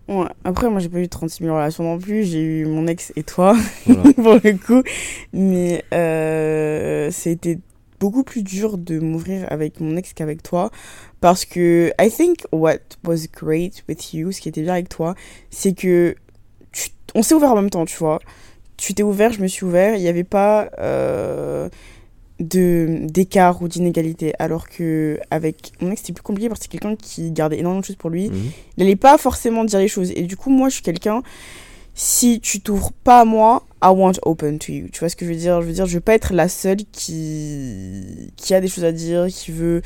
Ouais. 0.08 0.28
Après, 0.44 0.70
moi, 0.70 0.80
j'ai 0.80 0.90
pas 0.90 1.00
eu 1.00 1.08
36 1.08 1.44
000 1.44 1.56
relations 1.56 1.84
non 1.84 2.00
plus. 2.00 2.24
J'ai 2.24 2.42
eu 2.42 2.66
mon 2.66 2.88
ex 2.88 3.12
et 3.16 3.24
toi, 3.24 3.56
pour 3.86 4.36
le 4.44 4.58
coup. 4.58 4.84
Mais 5.34 5.84
euh, 5.94 7.10
c'était 7.12 7.60
beaucoup 8.00 8.24
plus 8.24 8.44
dur 8.44 8.78
de 8.78 9.00
m'ouvrir 9.00 9.46
avec 9.52 9.80
mon 9.80 9.96
ex 9.98 10.14
qu'avec 10.14 10.44
toi. 10.44 10.72
Parce 11.20 11.46
que, 11.46 11.92
I 12.00 12.10
think 12.10 12.46
what 12.52 12.80
was 13.06 13.28
great 13.32 13.84
with 13.90 14.14
you, 14.14 14.32
ce 14.32 14.40
qui 14.40 14.50
était 14.50 14.62
bien 14.62 14.74
avec 14.74 14.90
toi, 14.90 15.16
c'est 15.50 15.74
que 15.74 16.16
on 17.16 17.24
s'est 17.24 17.34
ouvert 17.34 17.52
en 17.52 17.56
même 17.56 17.70
temps, 17.70 17.86
tu 17.86 17.98
vois 17.98 18.20
tu 18.78 18.94
t'es 18.94 19.04
ouvert, 19.04 19.34
je 19.34 19.42
me 19.42 19.48
suis 19.48 19.66
ouvert, 19.66 19.96
il 19.96 20.02
n'y 20.02 20.08
avait 20.08 20.24
pas 20.24 20.70
euh, 20.80 21.68
de 22.40 23.00
d'écart 23.04 23.62
ou 23.62 23.68
d'inégalité. 23.68 24.34
Alors 24.40 24.70
que 24.70 25.20
avec 25.32 25.72
mon 25.82 25.92
ex, 25.92 26.02
c'était 26.02 26.14
plus 26.14 26.24
compliqué 26.24 26.50
parce 26.50 26.60
que 26.60 26.66
c'est 26.66 26.72
quelqu'un 26.72 26.96
qui 26.96 27.32
gardait 27.32 27.60
énormément 27.60 27.82
de 27.82 27.86
choses 27.86 27.96
pour 27.96 28.10
lui. 28.10 28.30
Mhm. 28.30 28.52
Il 28.78 28.84
n'allait 28.84 28.96
pas 28.96 29.18
forcément 29.18 29.64
dire 29.64 29.80
les 29.80 29.88
choses. 29.88 30.12
Et 30.16 30.24
du 30.24 30.38
coup, 30.38 30.50
moi, 30.50 30.70
je 30.70 30.76
suis 30.76 30.84
quelqu'un, 30.84 31.24
si 31.94 32.40
tu 32.40 32.62
t'ouvres 32.62 32.92
pas 33.04 33.22
à 33.22 33.26
moi, 33.26 33.66
I 33.84 33.90
want 33.90 34.14
open 34.24 34.60
to 34.60 34.72
you. 34.72 34.88
Tu 34.92 35.00
vois 35.00 35.10
ce 35.10 35.16
que 35.16 35.26
je 35.26 35.32
veux 35.32 35.38
dire? 35.38 35.62
Je 35.62 35.68
veux 35.68 35.74
dire, 35.74 35.86
je 35.86 35.96
veux 35.96 36.02
pas 36.02 36.14
être 36.14 36.34
la 36.34 36.50
seule 36.50 36.78
qui, 36.92 38.32
qui 38.36 38.54
a 38.54 38.62
des 38.62 38.68
choses 38.68 38.86
à 38.86 38.92
dire, 38.92 39.28
qui 39.28 39.52
veut 39.52 39.82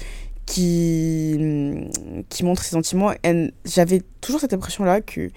qui, 0.45 1.38
qui 2.30 2.43
montre 2.43 2.64
ses 2.64 2.72
sentiments. 2.72 3.12
Et 3.24 3.54
j'avais 3.66 4.02
toujours 4.20 4.41
cette 4.41 4.54
impression-là 4.54 5.02
que 5.02 5.32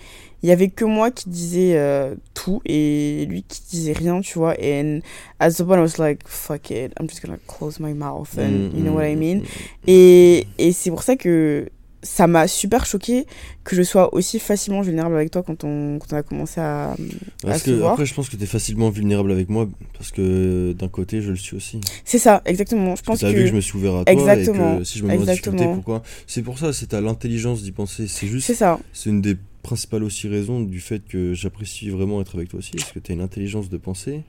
il 0.44 0.48
y 0.48 0.52
avait 0.52 0.68
que 0.68 0.84
moi 0.84 1.10
qui 1.10 1.30
disais 1.30 1.72
euh, 1.78 2.14
tout 2.34 2.60
et 2.66 3.24
lui 3.30 3.44
qui 3.48 3.62
disait 3.70 3.94
rien, 3.94 4.20
tu 4.20 4.38
vois. 4.38 4.54
Et 4.62 5.00
at 5.40 5.52
the 5.52 5.62
point, 5.62 5.78
I 5.78 5.80
was 5.80 5.96
like, 5.98 6.20
fuck 6.26 6.70
it, 6.70 6.92
I'm 7.00 7.08
just 7.08 7.24
gonna 7.24 7.38
close 7.48 7.80
my 7.80 7.94
mouth 7.94 8.28
and 8.36 8.76
you 8.76 8.82
know 8.82 8.92
what 8.92 9.06
I 9.08 9.14
mm, 9.14 9.18
mean? 9.18 9.36
Mm, 9.36 9.40
mm, 9.40 9.46
et, 9.86 10.46
et 10.58 10.72
c'est 10.72 10.90
pour 10.90 11.02
ça 11.02 11.16
que 11.16 11.70
ça 12.02 12.26
m'a 12.26 12.46
super 12.46 12.84
choqué 12.84 13.24
que 13.64 13.74
je 13.74 13.80
sois 13.80 14.14
aussi 14.14 14.38
facilement 14.38 14.82
vulnérable 14.82 15.16
avec 15.16 15.30
toi 15.30 15.42
quand 15.42 15.64
on, 15.64 15.98
quand 15.98 16.12
on 16.12 16.16
a 16.18 16.22
commencé 16.22 16.60
à, 16.60 16.94
parce 17.42 17.62
que, 17.62 17.82
Après, 17.82 18.04
je 18.04 18.12
pense 18.12 18.28
que 18.28 18.36
tu 18.36 18.42
es 18.42 18.46
facilement 18.46 18.90
vulnérable 18.90 19.32
avec 19.32 19.48
moi 19.48 19.66
parce 19.96 20.10
que 20.10 20.74
d'un 20.78 20.88
côté, 20.88 21.22
je 21.22 21.30
le 21.30 21.36
suis 21.36 21.56
aussi. 21.56 21.80
C'est 22.04 22.18
ça, 22.18 22.42
exactement. 22.44 22.96
Je 22.96 23.02
pense 23.02 23.22
que... 23.22 23.24
as 23.24 23.30
vu 23.30 23.44
que 23.44 23.46
je 23.46 23.54
me 23.54 23.62
suis 23.62 23.78
ouvert 23.78 23.94
à 23.94 24.04
toi 24.04 24.12
exactement. 24.12 24.74
et 24.74 24.78
que 24.80 24.84
si 24.84 24.98
je 24.98 25.04
me 25.04 25.08
mets 25.08 25.16
en 25.16 25.22
difficulté, 25.22 25.64
pourquoi 25.64 26.02
C'est 26.26 26.42
pour 26.42 26.58
ça, 26.58 26.74
c'est 26.74 26.92
à 26.92 27.00
l'intelligence 27.00 27.62
d'y 27.62 27.72
penser. 27.72 28.08
C'est 28.08 28.26
juste... 28.26 28.46
C'est 28.46 28.54
ça. 28.54 28.78
C'est 28.92 29.08
une 29.08 29.22
des 29.22 29.38
principale 29.64 30.04
aussi 30.04 30.28
raison 30.28 30.60
du 30.60 30.78
fait 30.78 31.00
que 31.00 31.34
j'apprécie 31.34 31.88
vraiment 31.88 32.20
être 32.20 32.36
avec 32.36 32.50
toi 32.50 32.60
aussi, 32.60 32.70
parce 32.72 32.92
que 32.92 33.00
tu 33.00 33.10
as 33.10 33.14
une 33.16 33.20
intelligence 33.20 33.68
de 33.68 33.76
pensée 33.76 34.22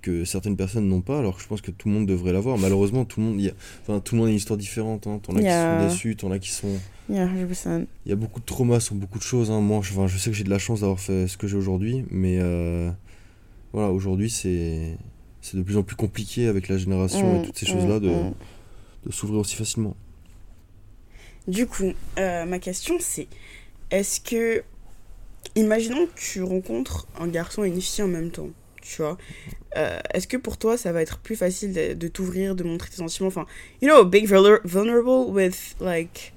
que 0.00 0.24
certaines 0.24 0.56
personnes 0.56 0.88
n'ont 0.88 1.00
pas, 1.00 1.20
alors 1.20 1.36
que 1.36 1.42
je 1.42 1.46
pense 1.46 1.60
que 1.60 1.70
tout 1.70 1.88
le 1.88 1.94
monde 1.94 2.06
devrait 2.06 2.32
l'avoir. 2.32 2.58
Malheureusement, 2.58 3.04
tout 3.04 3.20
le 3.20 3.26
monde, 3.26 3.40
y 3.40 3.48
a, 3.48 3.52
enfin, 3.82 4.00
tout 4.00 4.16
le 4.16 4.18
monde 4.18 4.28
a 4.28 4.30
une 4.32 4.36
histoire 4.36 4.58
différente. 4.58 5.06
Hein. 5.06 5.20
T'en 5.22 5.36
as 5.36 5.40
qui 5.40 5.48
sont 5.48 5.88
déçus, 5.88 6.16
t'en 6.16 6.30
as 6.32 6.40
qui 6.40 6.50
sont. 6.50 6.76
Il 8.04 8.08
y 8.08 8.12
a 8.12 8.16
beaucoup 8.16 8.40
de 8.40 8.44
traumas 8.44 8.80
sur 8.80 8.96
beaucoup 8.96 9.18
de 9.18 9.22
choses. 9.22 9.52
Hein. 9.52 9.60
Moi, 9.60 9.80
je, 9.82 9.94
je 10.08 10.18
sais 10.18 10.30
que 10.30 10.36
j'ai 10.36 10.42
de 10.42 10.50
la 10.50 10.58
chance 10.58 10.80
d'avoir 10.80 10.98
fait 10.98 11.28
ce 11.28 11.36
que 11.36 11.46
j'ai 11.46 11.56
aujourd'hui, 11.56 12.04
mais 12.10 12.38
euh, 12.40 12.90
voilà, 13.72 13.92
aujourd'hui, 13.92 14.28
c'est 14.28 14.96
c'est 15.40 15.56
de 15.56 15.62
plus 15.62 15.76
en 15.76 15.82
plus 15.82 15.96
compliqué 15.96 16.46
avec 16.46 16.68
la 16.68 16.78
génération 16.78 17.36
et 17.36 17.40
mm, 17.40 17.44
toutes 17.46 17.58
ces 17.58 17.66
choses-là 17.66 17.98
mm, 17.98 18.00
de, 18.00 18.08
mm. 18.08 18.34
de 19.06 19.12
s'ouvrir 19.12 19.40
aussi 19.40 19.56
facilement. 19.56 19.96
Du 21.48 21.66
coup, 21.66 21.92
euh, 22.18 22.44
ma 22.44 22.60
question 22.60 22.94
c'est 23.00 23.26
est-ce 23.92 24.20
que. 24.20 24.64
Imaginons 25.54 26.06
que 26.06 26.18
tu 26.18 26.42
rencontres 26.42 27.06
un 27.20 27.26
garçon 27.26 27.62
et 27.64 27.68
une 27.68 27.80
fille 27.80 28.02
en 28.02 28.08
même 28.08 28.30
temps, 28.30 28.48
tu 28.80 29.02
vois. 29.02 29.18
Euh, 29.76 29.98
est-ce 30.14 30.26
que 30.26 30.38
pour 30.38 30.56
toi, 30.56 30.78
ça 30.78 30.92
va 30.92 31.02
être 31.02 31.18
plus 31.18 31.36
facile 31.36 31.74
de, 31.74 32.08
t'ouvrir, 32.08 32.54
de 32.54 32.64
montrer 32.64 32.88
tes 32.88 32.96
sentiments? 32.96 33.28
Enfin, 33.28 33.44
you 33.82 33.88
know, 33.88 34.04
being 34.04 34.26
vulnerable 34.26 35.30
with, 35.30 35.74
like. 35.80 36.32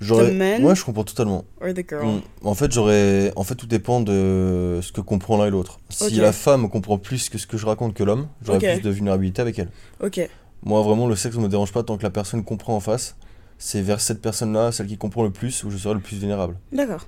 The 0.00 0.32
man 0.32 0.62
ouais, 0.62 0.74
je 0.74 0.84
comprends 0.84 1.04
totalement. 1.04 1.46
Or 1.62 1.72
the 1.72 1.88
girl? 1.88 2.06
Mm. 2.06 2.22
En 2.42 2.54
fait, 2.54 2.70
j'aurais. 2.70 3.32
En 3.36 3.44
fait, 3.44 3.54
tout 3.54 3.66
dépend 3.66 4.00
de 4.00 4.80
ce 4.82 4.92
que 4.92 5.00
comprend 5.00 5.38
l'un 5.38 5.46
et 5.46 5.50
l'autre. 5.50 5.80
Si 5.88 6.16
la 6.16 6.32
femme 6.32 6.68
comprend 6.68 6.98
plus 6.98 7.30
que 7.30 7.38
ce 7.38 7.46
que 7.46 7.56
je 7.56 7.64
raconte 7.64 7.94
que 7.94 8.04
l'homme, 8.04 8.28
j'aurai 8.42 8.58
plus 8.58 8.82
de 8.82 8.90
vulnérabilité 8.90 9.40
avec 9.40 9.58
elle. 9.58 9.70
Ok. 10.02 10.20
Moi, 10.64 10.82
vraiment, 10.82 11.06
le 11.06 11.16
sexe 11.16 11.36
ne 11.36 11.42
me 11.42 11.48
dérange 11.48 11.72
pas 11.72 11.82
tant 11.82 11.96
que 11.96 12.02
la 12.02 12.10
personne 12.10 12.44
comprend 12.44 12.76
en 12.76 12.80
face 12.80 13.16
c'est 13.58 13.82
vers 13.82 14.00
cette 14.00 14.20
personne-là, 14.20 14.72
celle 14.72 14.86
qui 14.86 14.96
comprend 14.98 15.22
le 15.22 15.30
plus, 15.30 15.64
où 15.64 15.70
je 15.70 15.76
serai 15.76 15.94
le 15.94 16.00
plus 16.00 16.16
vulnérable. 16.16 16.56
D'accord. 16.72 17.06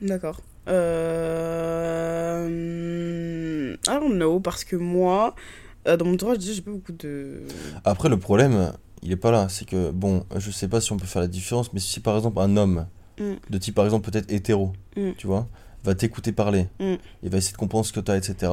D'accord. 0.00 0.40
Euh... 0.68 1.00
I 3.86 3.98
don't 3.98 4.14
know, 4.14 4.40
parce 4.40 4.64
que 4.64 4.76
moi, 4.76 5.34
euh, 5.88 5.96
dans 5.96 6.04
mon 6.04 6.14
entourage, 6.14 6.38
déjà, 6.38 6.52
j'ai 6.52 6.62
pas 6.62 6.70
beaucoup 6.70 6.92
de. 6.92 7.42
Après, 7.84 8.08
le 8.08 8.18
problème, 8.18 8.72
il 9.02 9.12
est 9.12 9.16
pas 9.16 9.30
là. 9.30 9.48
C'est 9.48 9.64
que, 9.64 9.90
bon, 9.90 10.24
je 10.36 10.50
sais 10.50 10.68
pas 10.68 10.80
si 10.80 10.92
on 10.92 10.96
peut 10.96 11.06
faire 11.06 11.22
la 11.22 11.28
différence, 11.28 11.72
mais 11.72 11.80
si 11.80 12.00
par 12.00 12.16
exemple 12.16 12.40
un 12.40 12.56
homme, 12.56 12.86
mm. 13.18 13.32
de 13.48 13.58
type 13.58 13.74
par 13.74 13.84
exemple 13.84 14.10
peut-être 14.10 14.30
hétéro, 14.30 14.72
mm. 14.96 15.12
tu 15.16 15.26
vois, 15.26 15.48
va 15.84 15.94
t'écouter 15.94 16.32
parler, 16.32 16.68
mm. 16.78 16.94
il 17.22 17.30
va 17.30 17.38
essayer 17.38 17.52
de 17.52 17.58
comprendre 17.58 17.86
ce 17.86 17.92
que 17.92 18.00
tu 18.00 18.10
as, 18.10 18.16
etc. 18.16 18.52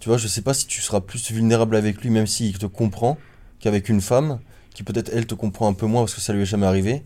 Tu 0.00 0.08
vois, 0.08 0.18
je 0.18 0.26
sais 0.26 0.42
pas 0.42 0.54
si 0.54 0.66
tu 0.66 0.80
seras 0.80 1.00
plus 1.00 1.30
vulnérable 1.30 1.76
avec 1.76 2.02
lui, 2.02 2.10
même 2.10 2.26
s'il 2.26 2.58
te 2.58 2.66
comprend, 2.66 3.18
qu'avec 3.60 3.88
une 3.88 4.00
femme 4.00 4.40
qui 4.74 4.82
peut-être 4.82 5.10
elle 5.14 5.26
te 5.26 5.34
comprend 5.34 5.68
un 5.68 5.72
peu 5.72 5.86
moins 5.86 6.02
parce 6.02 6.14
que 6.14 6.20
ça 6.20 6.32
lui 6.32 6.42
est 6.42 6.46
jamais 6.46 6.66
arrivé. 6.66 7.02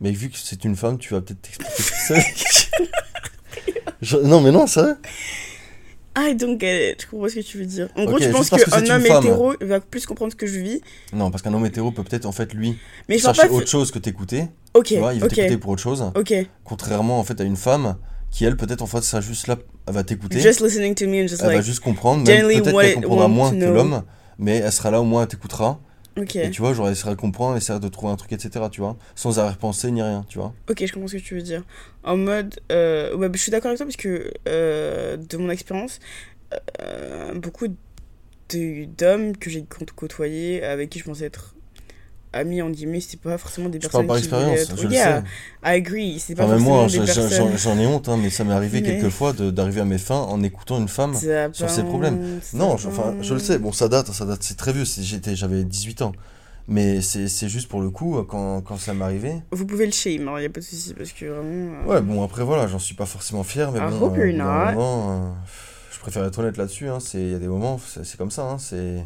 Mais 0.00 0.10
vu 0.10 0.28
que 0.30 0.36
c'est 0.36 0.64
une 0.64 0.76
femme, 0.76 0.98
tu 0.98 1.14
vas 1.14 1.20
peut-être 1.20 1.40
t'expliquer 1.42 1.82
ça. 1.82 2.14
non, 4.24 4.40
mais 4.40 4.50
non, 4.50 4.66
ça. 4.66 4.96
I 6.16 6.34
don't 6.34 6.58
get 6.58 6.92
it. 6.92 7.02
Je 7.02 7.06
comprends 7.06 7.28
ce 7.28 7.36
que 7.36 7.40
tu 7.40 7.58
veux 7.58 7.66
dire. 7.66 7.88
En 7.96 8.04
gros, 8.04 8.18
tu 8.18 8.28
penses 8.30 8.50
qu'un 8.50 8.90
homme 8.90 9.06
hétéro 9.06 9.54
va 9.60 9.80
plus 9.80 10.06
comprendre 10.06 10.32
ce 10.32 10.36
que 10.36 10.46
je 10.46 10.58
vis 10.58 10.80
Non, 11.12 11.30
parce 11.30 11.42
qu'un 11.42 11.54
homme 11.54 11.64
hétéro 11.66 11.92
peut 11.92 12.02
peut-être 12.02 12.26
en 12.26 12.32
fait 12.32 12.52
lui 12.52 12.76
mais 13.08 13.18
chercher 13.18 13.48
autre 13.48 13.68
chose 13.68 13.90
que 13.90 13.98
t'écouter. 13.98 14.48
Ok. 14.74 14.86
Tu 14.86 14.98
vois, 14.98 15.14
il 15.14 15.20
va 15.20 15.28
t'écouter 15.28 15.56
pour 15.56 15.70
autre 15.72 15.82
chose. 15.82 16.04
Ok. 16.16 16.34
Contrairement 16.64 17.20
en 17.20 17.24
fait 17.24 17.40
à 17.40 17.44
une 17.44 17.56
femme 17.56 17.96
qui 18.30 18.44
elle 18.44 18.56
peut-être 18.56 18.82
en 18.82 18.86
fait 18.86 19.02
ça 19.02 19.20
juste 19.20 19.46
là, 19.46 19.56
elle 19.86 19.94
va 19.94 20.02
t'écouter. 20.02 20.40
Just 20.40 20.60
listening 20.60 20.94
to 20.94 21.06
me 21.06 21.22
and 21.22 21.28
just 21.28 21.42
elle 21.42 21.52
va 21.52 21.60
juste 21.60 21.80
comprendre. 21.80 22.24
Peut-être 22.24 22.48
qu'elle 22.48 22.94
comprendra 22.94 23.28
moins 23.28 23.50
que 23.50 23.64
l'homme, 23.64 24.02
mais 24.38 24.56
elle 24.56 24.72
sera 24.72 24.90
là 24.90 25.00
au 25.00 25.04
moins, 25.04 25.22
elle 25.22 25.28
t'écoutera 25.28 25.80
Et 26.34 26.50
tu 26.50 26.60
vois, 26.60 26.72
genre, 26.74 26.88
essayer 26.88 27.14
de 27.14 27.20
comprendre, 27.20 27.56
essayer 27.56 27.78
de 27.78 27.88
trouver 27.88 28.12
un 28.12 28.16
truc, 28.16 28.32
etc. 28.32 28.66
Tu 28.70 28.80
vois, 28.80 28.96
sans 29.14 29.38
arrière-pensée 29.38 29.90
ni 29.90 30.02
rien, 30.02 30.24
tu 30.28 30.38
vois. 30.38 30.52
Ok, 30.68 30.84
je 30.84 30.92
comprends 30.92 31.08
ce 31.08 31.16
que 31.16 31.22
tu 31.22 31.34
veux 31.34 31.42
dire. 31.42 31.64
En 32.04 32.16
mode, 32.16 32.60
euh, 32.72 33.14
ouais, 33.16 33.28
je 33.32 33.38
suis 33.38 33.50
d'accord 33.50 33.68
avec 33.68 33.78
toi 33.78 33.86
parce 33.86 33.96
que 33.96 34.32
euh, 34.48 35.16
de 35.16 35.36
mon 35.36 35.50
expérience, 35.50 35.98
euh, 36.80 37.34
beaucoup 37.34 37.68
d'hommes 37.68 39.36
que 39.36 39.50
j'ai 39.50 39.64
côtoyés, 39.94 40.62
avec 40.62 40.90
qui 40.90 40.98
je 40.98 41.04
pensais 41.04 41.26
être 41.26 41.54
amis 42.32 42.62
en 42.62 42.70
guillemets 42.70 43.00
c'est 43.00 43.20
pas 43.20 43.38
forcément 43.38 43.68
des 43.68 43.78
personnes 43.78 44.06
par 44.06 44.16
qui 44.16 44.22
expérience 44.22 44.72
je 44.76 44.86
le 44.86 44.94
sais. 44.94 45.22
I 45.64 45.74
agree 45.76 46.18
c'est 46.18 46.34
pas 46.34 46.46
forcément 46.46 46.86
moi 46.86 46.86
j'en 47.56 47.78
ai 47.78 47.86
honte 47.86 48.08
hein, 48.08 48.16
mais 48.20 48.30
ça 48.30 48.44
m'est 48.44 48.52
arrivé 48.52 48.82
quelques 48.82 49.10
fois 49.10 49.32
d'arriver 49.32 49.80
à 49.80 49.84
mes 49.84 49.98
fins 49.98 50.20
en 50.20 50.42
écoutant 50.42 50.78
une 50.78 50.88
femme 50.88 51.14
sur 51.52 51.70
ses 51.70 51.82
problèmes. 51.82 52.40
non 52.54 52.76
je, 52.76 52.88
enfin 52.88 53.14
je 53.20 53.34
le 53.34 53.40
sais. 53.40 53.58
Bon 53.58 53.72
ça 53.72 53.88
date 53.88 54.12
ça 54.12 54.24
date 54.24 54.42
c'est 54.42 54.56
très 54.56 54.72
vieux 54.72 54.84
j'étais 54.84 55.34
j'avais 55.36 55.64
18 55.64 56.02
ans. 56.02 56.12
Mais 56.68 57.00
c'est 57.00 57.48
juste 57.48 57.68
pour 57.68 57.80
le 57.80 57.90
coup 57.90 58.22
quand, 58.28 58.60
quand 58.60 58.76
ça 58.76 58.94
m'arrivait 58.94 59.42
vous 59.50 59.66
pouvez 59.66 59.86
le 59.86 59.92
shame 59.92 60.22
il 60.22 60.28
hein, 60.28 60.38
n'y 60.38 60.46
a 60.46 60.50
pas 60.50 60.60
de 60.60 60.64
souci 60.64 60.94
parce 60.94 61.10
que 61.10 61.24
vraiment 61.24 61.82
euh, 61.84 61.86
ouais 61.86 62.00
bon 62.00 62.22
après 62.22 62.44
voilà 62.44 62.68
j'en 62.68 62.78
suis 62.78 62.94
pas 62.94 63.06
forcément 63.06 63.42
fier 63.42 63.72
mais 63.72 63.80
I 63.80 63.98
bon 63.98 64.14
you're 64.14 64.32
not. 64.32 64.80
Euh, 64.80 65.30
je 65.90 65.98
préfère 65.98 66.24
être 66.24 66.38
honnête 66.38 66.56
là-dessus 66.56 66.88
hein, 66.88 66.98
il 67.14 67.32
y 67.32 67.34
a 67.34 67.38
des 67.40 67.48
moments 67.48 67.80
c'est 68.04 68.16
comme 68.16 68.30
ça 68.30 68.42
hein, 68.42 68.58
c'est 68.58 69.04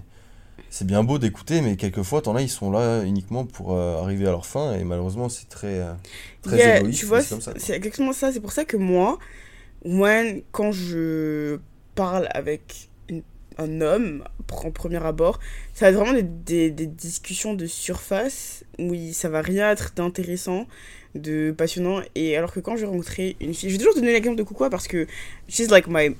c'est 0.74 0.88
bien 0.88 1.04
beau 1.04 1.20
d'écouter, 1.20 1.60
mais 1.60 1.76
quelquefois, 1.76 2.20
t'en 2.20 2.34
as, 2.34 2.42
ils 2.42 2.48
sont 2.48 2.72
là 2.72 3.04
uniquement 3.04 3.44
pour 3.44 3.74
euh, 3.74 4.02
arriver 4.02 4.26
à 4.26 4.32
leur 4.32 4.44
fin, 4.44 4.74
et 4.74 4.82
malheureusement, 4.82 5.28
c'est 5.28 5.48
très, 5.48 5.78
euh, 5.78 5.92
très 6.42 6.78
égoïste. 6.78 6.98
Tu 6.98 7.06
vois, 7.06 7.22
c'est 7.22 7.76
exactement 7.76 8.12
ça. 8.12 8.32
C'est 8.32 8.40
pour 8.40 8.50
ça 8.50 8.64
que 8.64 8.76
moi, 8.76 9.20
quand 10.50 10.72
je 10.72 11.60
parle 11.94 12.26
avec 12.32 12.88
un 13.56 13.80
homme, 13.82 14.24
en 14.50 14.72
premier 14.72 14.96
abord, 14.96 15.38
ça 15.74 15.84
va 15.84 15.90
être 15.92 16.04
vraiment 16.04 16.20
des, 16.44 16.72
des, 16.72 16.86
discussions 16.86 17.54
de 17.54 17.66
surface, 17.66 18.64
où 18.80 18.96
ça 19.12 19.28
va 19.28 19.42
rien 19.42 19.70
être 19.70 19.92
d'intéressant, 19.94 20.66
de 21.14 21.54
passionnant, 21.56 22.00
et 22.16 22.36
alors 22.36 22.52
que 22.52 22.58
quand 22.58 22.76
je 22.76 22.84
rencontrer 22.84 23.36
une 23.40 23.54
fille, 23.54 23.70
je 23.70 23.74
vais 23.76 23.78
toujours 23.78 23.94
donner 23.94 24.12
l'exemple 24.12 24.38
de 24.38 24.42
Koukoua 24.42 24.70
parce 24.70 24.88
que 24.88 25.06
she's 25.46 25.70
like 25.70 25.86
my 25.86 26.16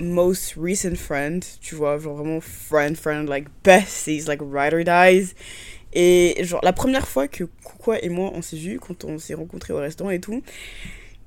most 0.00 0.54
recent 0.56 0.96
friend, 0.96 1.44
tu 1.60 1.74
vois, 1.74 1.98
genre 1.98 2.16
vraiment 2.16 2.40
friend, 2.40 2.96
friend, 2.96 3.28
like 3.28 3.48
besties, 3.62 4.26
like 4.26 4.40
ride 4.42 4.74
or 4.74 4.84
dies. 4.84 5.34
Et 5.92 6.36
genre, 6.44 6.60
la 6.62 6.72
première 6.72 7.06
fois 7.08 7.28
que 7.28 7.44
Koukoua 7.44 8.02
et 8.02 8.08
moi 8.08 8.30
on 8.34 8.42
s'est 8.42 8.56
vus, 8.56 8.78
quand 8.78 9.04
on 9.04 9.18
s'est 9.18 9.34
rencontrés 9.34 9.72
au 9.72 9.78
restaurant 9.78 10.10
et 10.10 10.20
tout, 10.20 10.42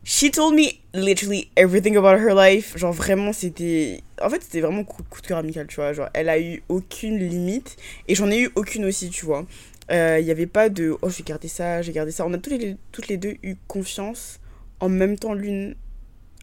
she 0.04 0.30
told 0.32 0.56
me 0.56 0.80
literally 0.94 1.50
everything 1.56 1.98
about 1.98 2.18
her 2.18 2.34
life. 2.34 2.78
Genre, 2.78 2.94
vraiment, 2.94 3.34
c'était. 3.34 4.02
En 4.22 4.30
fait, 4.30 4.42
c'était 4.44 4.62
vraiment 4.62 4.84
coup, 4.84 5.04
coup, 5.10 5.22
de 5.22 5.28
cœur 5.28 5.38
amical, 5.38 5.68
tu 5.68 5.76
vois. 5.76 5.94
Genre, 5.94 6.10
elle 6.14 6.30
a 6.30 6.40
eu 6.40 6.64
aucune 6.70 7.18
limite 7.18 7.78
et 8.08 8.16
j'en 8.16 8.30
ai 8.30 8.40
eu 8.40 8.52
aucune 8.56 8.86
aussi, 8.86 9.10
tu 9.10 9.26
vois. 9.26 9.46
Il 9.90 9.96
euh, 9.96 10.22
n'y 10.22 10.32
avait 10.32 10.48
pas 10.48 10.70
de 10.70 10.96
oh, 11.02 11.10
j'ai 11.10 11.24
gardé 11.24 11.48
ça, 11.48 11.82
j'ai 11.82 11.92
gardé 11.92 12.12
ça. 12.12 12.26
On 12.26 12.34
a 12.34 12.38
toutes 12.38 12.54
les, 12.54 12.78
toutes 12.92 13.08
les 13.10 13.18
deux 13.18 13.36
eu 13.44 13.56
confiance 13.68 14.40
en 14.80 14.90
même 14.90 15.18
temps 15.18 15.34
l'une 15.34 15.76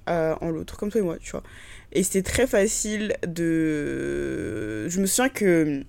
euh, 0.09 0.35
en 0.41 0.51
l'autre, 0.51 0.76
comme 0.76 0.91
toi 0.91 1.01
et 1.01 1.05
moi, 1.05 1.16
tu 1.18 1.31
vois. 1.31 1.43
Et 1.93 2.03
c'était 2.03 2.22
très 2.22 2.47
facile 2.47 3.16
de. 3.26 4.88
Je 4.88 5.01
me 5.01 5.07
souviens 5.07 5.28
que 5.28 5.82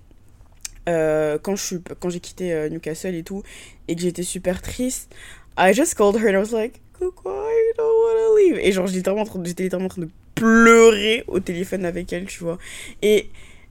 euh, 0.88 1.38
quand, 1.40 1.54
je 1.54 1.62
suis, 1.62 1.80
quand 2.00 2.10
j'ai 2.10 2.20
quitté 2.20 2.52
euh, 2.52 2.68
Newcastle 2.68 3.14
et 3.14 3.22
tout, 3.22 3.42
et 3.88 3.94
que 3.94 4.02
j'étais 4.02 4.24
super 4.24 4.62
triste, 4.62 5.14
I 5.56 5.72
just 5.72 5.94
called 5.94 6.16
her 6.16 6.28
and 6.28 6.32
I 6.32 6.36
was 6.38 6.52
like, 6.52 6.80
Pourquoi 6.98 7.32
I 7.32 7.72
don't 7.78 7.86
wanna 7.86 8.40
leave. 8.40 8.58
Et 8.66 8.72
genre, 8.72 8.86
j'étais 8.86 8.98
littéralement, 8.98 9.86
en 9.86 9.88
train 9.88 10.02
de 10.02 10.08
pleurer 10.34 11.24
au 11.28 11.38
téléphone 11.40 11.84
avec 11.84 12.12
elle, 12.12 12.26
tu 12.26 12.42
vois. 12.42 12.58
Et 13.02 13.30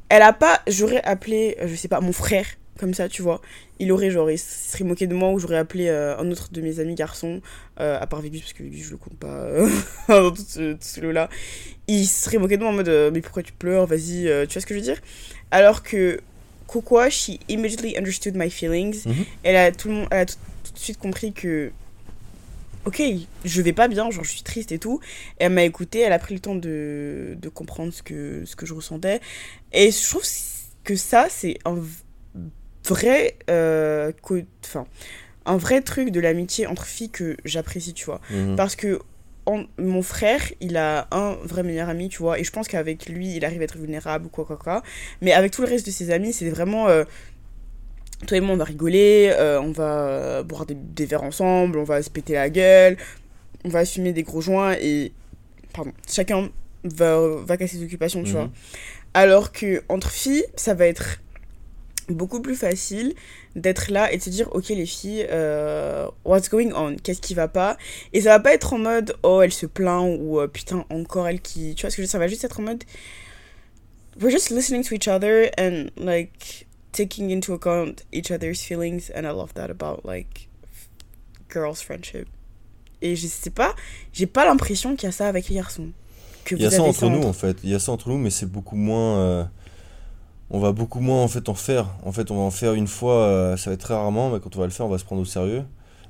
elle 0.09 0.21
a 0.21 0.33
pas. 0.33 0.61
J'aurais 0.67 1.01
appelé, 1.03 1.57
je 1.65 1.75
sais 1.75 1.87
pas, 1.89 1.99
mon 1.99 2.13
frère 2.13 2.45
comme 2.81 2.95
ça, 2.95 3.07
tu 3.07 3.21
vois. 3.21 3.41
Il 3.79 3.91
aurait, 3.91 4.09
genre, 4.09 4.29
il 4.31 4.39
serait 4.39 4.83
moqué 4.83 5.05
de 5.05 5.13
moi 5.13 5.29
ou 5.29 5.37
j'aurais 5.37 5.57
appelé 5.57 5.87
euh, 5.87 6.17
un 6.17 6.31
autre 6.31 6.49
de 6.51 6.61
mes 6.61 6.79
amis 6.79 6.95
garçons, 6.95 7.39
euh, 7.79 7.97
à 8.01 8.07
part 8.07 8.21
Vigus, 8.21 8.41
parce 8.41 8.53
que 8.53 8.63
je 8.69 8.89
le 8.89 8.97
compte 8.97 9.17
pas 9.17 9.27
euh, 9.27 9.69
dans 10.09 10.31
tout 10.31 10.43
ce, 10.45 10.73
tout 10.73 11.11
là 11.11 11.29
Il 11.87 12.07
serait 12.07 12.39
moqué 12.39 12.57
de 12.57 12.63
moi 12.63 12.71
en 12.71 12.75
mode, 12.75 13.11
mais 13.13 13.21
pourquoi 13.21 13.43
tu 13.43 13.53
pleures, 13.53 13.85
vas-y, 13.85 14.23
tu 14.47 14.53
vois 14.53 14.61
ce 14.61 14.65
que 14.65 14.73
je 14.73 14.79
veux 14.79 14.85
dire? 14.85 14.99
Alors 15.51 15.83
que 15.83 16.19
Kokwa, 16.65 17.11
she 17.11 17.39
immediately 17.47 17.95
understood 17.97 18.35
my 18.35 18.49
feelings. 18.49 19.05
Mhm. 19.05 19.25
Elle 19.43 19.55
a, 19.55 19.71
tout, 19.71 19.87
le 19.87 19.93
monde, 19.93 20.07
elle 20.09 20.21
a 20.21 20.25
tout, 20.25 20.35
de 20.73 20.79
suite 20.79 20.97
compris 20.97 21.33
que 21.33 21.71
ok, 22.85 22.99
je 23.45 23.61
vais 23.61 23.73
pas 23.73 23.87
bien, 23.87 24.09
genre 24.09 24.23
je 24.23 24.31
suis 24.31 24.41
triste 24.41 24.71
et 24.71 24.79
tout. 24.79 24.99
Elle 25.37 25.51
m'a 25.51 25.63
écouté, 25.63 25.99
elle 25.99 26.13
a 26.13 26.19
pris 26.19 26.33
le 26.33 26.39
temps 26.39 26.55
de, 26.55 27.37
de 27.39 27.49
comprendre 27.49 27.93
ce 27.93 28.01
que, 28.01 28.43
ce 28.45 28.55
que 28.55 28.65
je 28.65 28.73
ressentais. 28.73 29.21
Et 29.71 29.91
je 29.91 30.09
trouve 30.09 30.23
que 30.83 30.95
ça, 30.95 31.27
c'est 31.29 31.59
un 31.65 31.77
vrai 32.85 33.35
euh, 33.49 34.11
enfin 34.65 34.85
un 35.45 35.57
vrai 35.57 35.81
truc 35.81 36.11
de 36.11 36.19
l'amitié 36.19 36.67
entre 36.67 36.85
filles 36.85 37.09
que 37.09 37.37
j'apprécie 37.45 37.93
tu 37.93 38.05
vois 38.05 38.21
mhm. 38.31 38.55
parce 38.55 38.75
que 38.75 38.99
mon 39.77 40.01
frère 40.01 40.41
il 40.61 40.77
a 40.77 41.07
un 41.11 41.33
vrai 41.43 41.63
meilleur 41.63 41.89
ami 41.89 42.09
tu 42.09 42.19
vois 42.19 42.39
et 42.39 42.43
je 42.43 42.51
pense 42.51 42.67
qu'avec 42.67 43.07
lui 43.09 43.35
il 43.35 43.43
arrive 43.43 43.61
à 43.61 43.63
être 43.65 43.77
vulnérable 43.77 44.27
ou 44.27 44.29
quoi 44.29 44.45
quoi 44.45 44.57
quoi 44.57 44.83
mais 45.21 45.33
avec 45.33 45.51
tout 45.51 45.61
le 45.61 45.67
reste 45.67 45.85
de 45.85 45.91
ses 45.91 46.11
amis 46.11 46.31
c'est 46.31 46.49
vraiment 46.49 46.87
euh, 46.87 47.03
toi 48.27 48.37
et 48.37 48.41
moi 48.41 48.53
on 48.53 48.57
va 48.57 48.63
rigoler 48.63 49.33
euh, 49.33 49.59
on 49.59 49.71
va 49.71 50.43
boire 50.43 50.65
des, 50.65 51.05
verres 51.05 51.23
ensemble 51.23 51.79
on 51.79 51.83
va 51.83 52.01
se 52.01 52.09
péter 52.09 52.33
la 52.33 52.49
gueule 52.49 52.97
on 53.65 53.69
va 53.69 53.83
fumer 53.83 54.13
des 54.13 54.23
gros 54.23 54.41
joints 54.41 54.73
et 54.79 55.11
pardon 55.73 55.91
chacun 56.07 56.49
va, 56.83 57.19
va 57.43 57.57
casser 57.57 57.77
ses 57.77 57.83
occupations 57.83 58.23
tu 58.23 58.29
mhm. 58.29 58.37
vois 58.37 58.49
alors 59.13 59.51
que 59.51 59.83
entre 59.89 60.11
filles 60.11 60.45
ça 60.55 60.73
va 60.75 60.85
être 60.85 61.19
beaucoup 62.13 62.41
plus 62.41 62.55
facile 62.55 63.13
d'être 63.55 63.91
là 63.91 64.11
et 64.11 64.17
de 64.17 64.21
se 64.21 64.29
dire 64.29 64.49
ok 64.53 64.69
les 64.69 64.85
filles 64.85 65.27
euh, 65.29 66.07
what's 66.25 66.49
going 66.49 66.71
on? 66.73 66.95
Qu'est-ce 66.95 67.21
qui 67.21 67.33
va 67.33 67.47
pas? 67.47 67.77
Et 68.13 68.21
ça 68.21 68.29
va 68.29 68.39
pas 68.39 68.53
être 68.53 68.73
en 68.73 68.77
mode 68.77 69.15
oh 69.23 69.41
elle 69.41 69.53
se 69.53 69.65
plaint 69.65 70.17
ou 70.19 70.39
euh, 70.39 70.47
putain 70.47 70.85
encore 70.89 71.27
elle 71.27 71.41
qui 71.41 71.75
tu 71.75 71.81
vois 71.81 71.89
ce 71.89 71.97
que 71.97 72.01
je 72.01 72.07
veux 72.07 72.11
ça 72.11 72.19
va 72.19 72.27
juste 72.27 72.43
être 72.43 72.59
en 72.59 72.63
mode 72.63 72.83
we're 74.19 74.31
just 74.31 74.49
listening 74.49 74.83
to 74.83 74.93
each 74.95 75.07
other 75.07 75.49
and 75.57 75.89
like 75.97 76.67
taking 76.91 77.29
into 77.29 77.53
account 77.53 78.03
each 78.11 78.31
other's 78.31 78.61
feelings 78.61 79.09
and 79.15 79.25
I 79.25 79.31
love 79.31 79.53
that 79.53 79.69
about 79.69 80.05
like 80.05 80.49
girls 81.49 81.81
friendship. 81.81 82.27
Et 83.01 83.15
je 83.15 83.27
sais 83.27 83.49
pas 83.49 83.75
j'ai 84.13 84.27
pas 84.27 84.45
l'impression 84.45 84.95
qu'il 84.95 85.07
y 85.07 85.09
a 85.09 85.11
ça 85.11 85.27
avec 85.27 85.47
les 85.49 85.55
garçons. 85.55 85.89
Que 86.45 86.55
il 86.55 86.61
y 86.61 86.65
a 86.65 86.71
ça 86.71 86.83
entre 86.83 87.07
nous 87.09 87.23
en 87.23 87.33
fait. 87.33 87.57
Il 87.63 87.69
y 87.69 87.75
a 87.75 87.79
ça 87.79 87.91
entre 87.91 88.09
nous 88.09 88.17
mais 88.17 88.29
c'est 88.29 88.45
beaucoup 88.45 88.75
moins 88.75 89.19
euh, 89.19 89.43
on 90.51 90.59
va 90.59 90.73
beaucoup 90.73 90.99
moins 90.99 91.23
en 91.23 91.27
fait 91.27 91.49
en 91.49 91.55
faire. 91.55 91.87
En 92.03 92.11
fait, 92.11 92.29
on 92.29 92.35
va 92.35 92.41
en 92.41 92.51
faire 92.51 92.73
une 92.73 92.87
fois, 92.87 93.23
euh, 93.23 93.57
ça 93.57 93.69
va 93.69 93.73
être 93.73 93.79
très 93.79 93.93
rarement, 93.93 94.29
mais 94.29 94.39
quand 94.39 94.55
on 94.55 94.59
va 94.59 94.65
le 94.65 94.71
faire, 94.71 94.85
on 94.85 94.89
va 94.89 94.97
se 94.97 95.05
prendre 95.05 95.21
au 95.21 95.25
sérieux. 95.25 95.63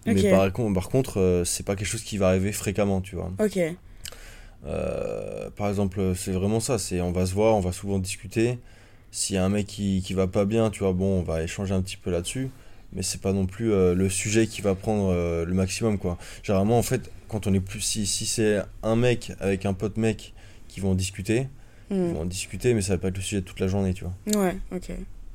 Mais 0.06 0.32
par, 0.32 0.52
par 0.52 0.90
contre, 0.90 1.20
euh, 1.20 1.46
c'est 1.46 1.64
pas 1.64 1.76
quelque 1.76 1.88
chose 1.88 2.02
qui 2.02 2.18
va 2.18 2.30
arriver 2.30 2.52
fréquemment, 2.52 3.02
tu 3.02 3.16
vois. 3.16 3.32
Ok. 3.40 3.60
Euh, 4.66 5.50
par 5.56 5.70
exemple, 5.70 6.14
c'est 6.16 6.32
vraiment 6.32 6.60
ça. 6.60 6.80
C'est 6.80 7.02
on 7.02 7.12
va 7.12 7.28
se 7.28 7.36
voir, 7.36 7.56
on 7.56 7.60
va 7.60 7.72
souvent 7.72 8.00
discuter. 8.00 8.58
S'il 9.12 9.36
y 9.36 9.40
a 9.40 9.46
un 9.46 9.50
mec 9.50 9.68
qui, 9.68 10.02
qui 10.04 10.16
va 10.16 10.26
pas 10.26 10.46
bien, 10.46 10.72
tu 10.72 10.80
vois, 10.80 10.94
bon, 10.94 11.20
on 11.20 11.22
va 11.22 11.44
échanger 11.44 11.76
un 11.76 11.82
petit 11.82 11.98
peu 11.98 12.10
là-dessus. 12.10 12.50
Mais 12.94 13.04
c'est 13.04 13.22
pas 13.22 13.34
non 13.34 13.46
plus 13.46 13.70
le 13.70 14.10
sujet 14.10 14.48
qui 14.48 14.62
va 14.62 14.76
prendre 14.76 15.14
le 15.46 15.54
maximum, 15.54 15.98
quoi. 15.98 16.18
Généralement, 16.44 16.78
en 16.78 16.84
fait, 16.84 17.10
quand 17.30 17.48
on 17.48 17.54
est 17.54 17.62
plus. 17.62 17.80
Si, 17.80 18.06
si 18.06 18.26
c'est 18.26 18.60
un 18.84 18.96
mec 18.96 19.32
avec 19.40 19.66
un 19.66 19.74
pote 19.74 19.98
mec 19.98 20.34
qui 20.68 20.80
vont 20.80 20.94
discuter, 20.94 21.48
on 21.92 22.14
va 22.14 22.20
en 22.22 22.26
discuter, 22.26 22.74
mais 22.74 22.82
ça 22.82 22.94
va 22.94 23.00
pas 23.00 23.10
être 23.10 23.18
le 23.18 23.24
sujet 23.24 23.42
de 23.42 23.46
toute 23.46 23.60
la 23.60 23.68
journée, 23.68 23.94
tu 23.94 24.06
vois. 24.06 24.42
Ouais, 24.42 24.56
ok. 24.72 24.90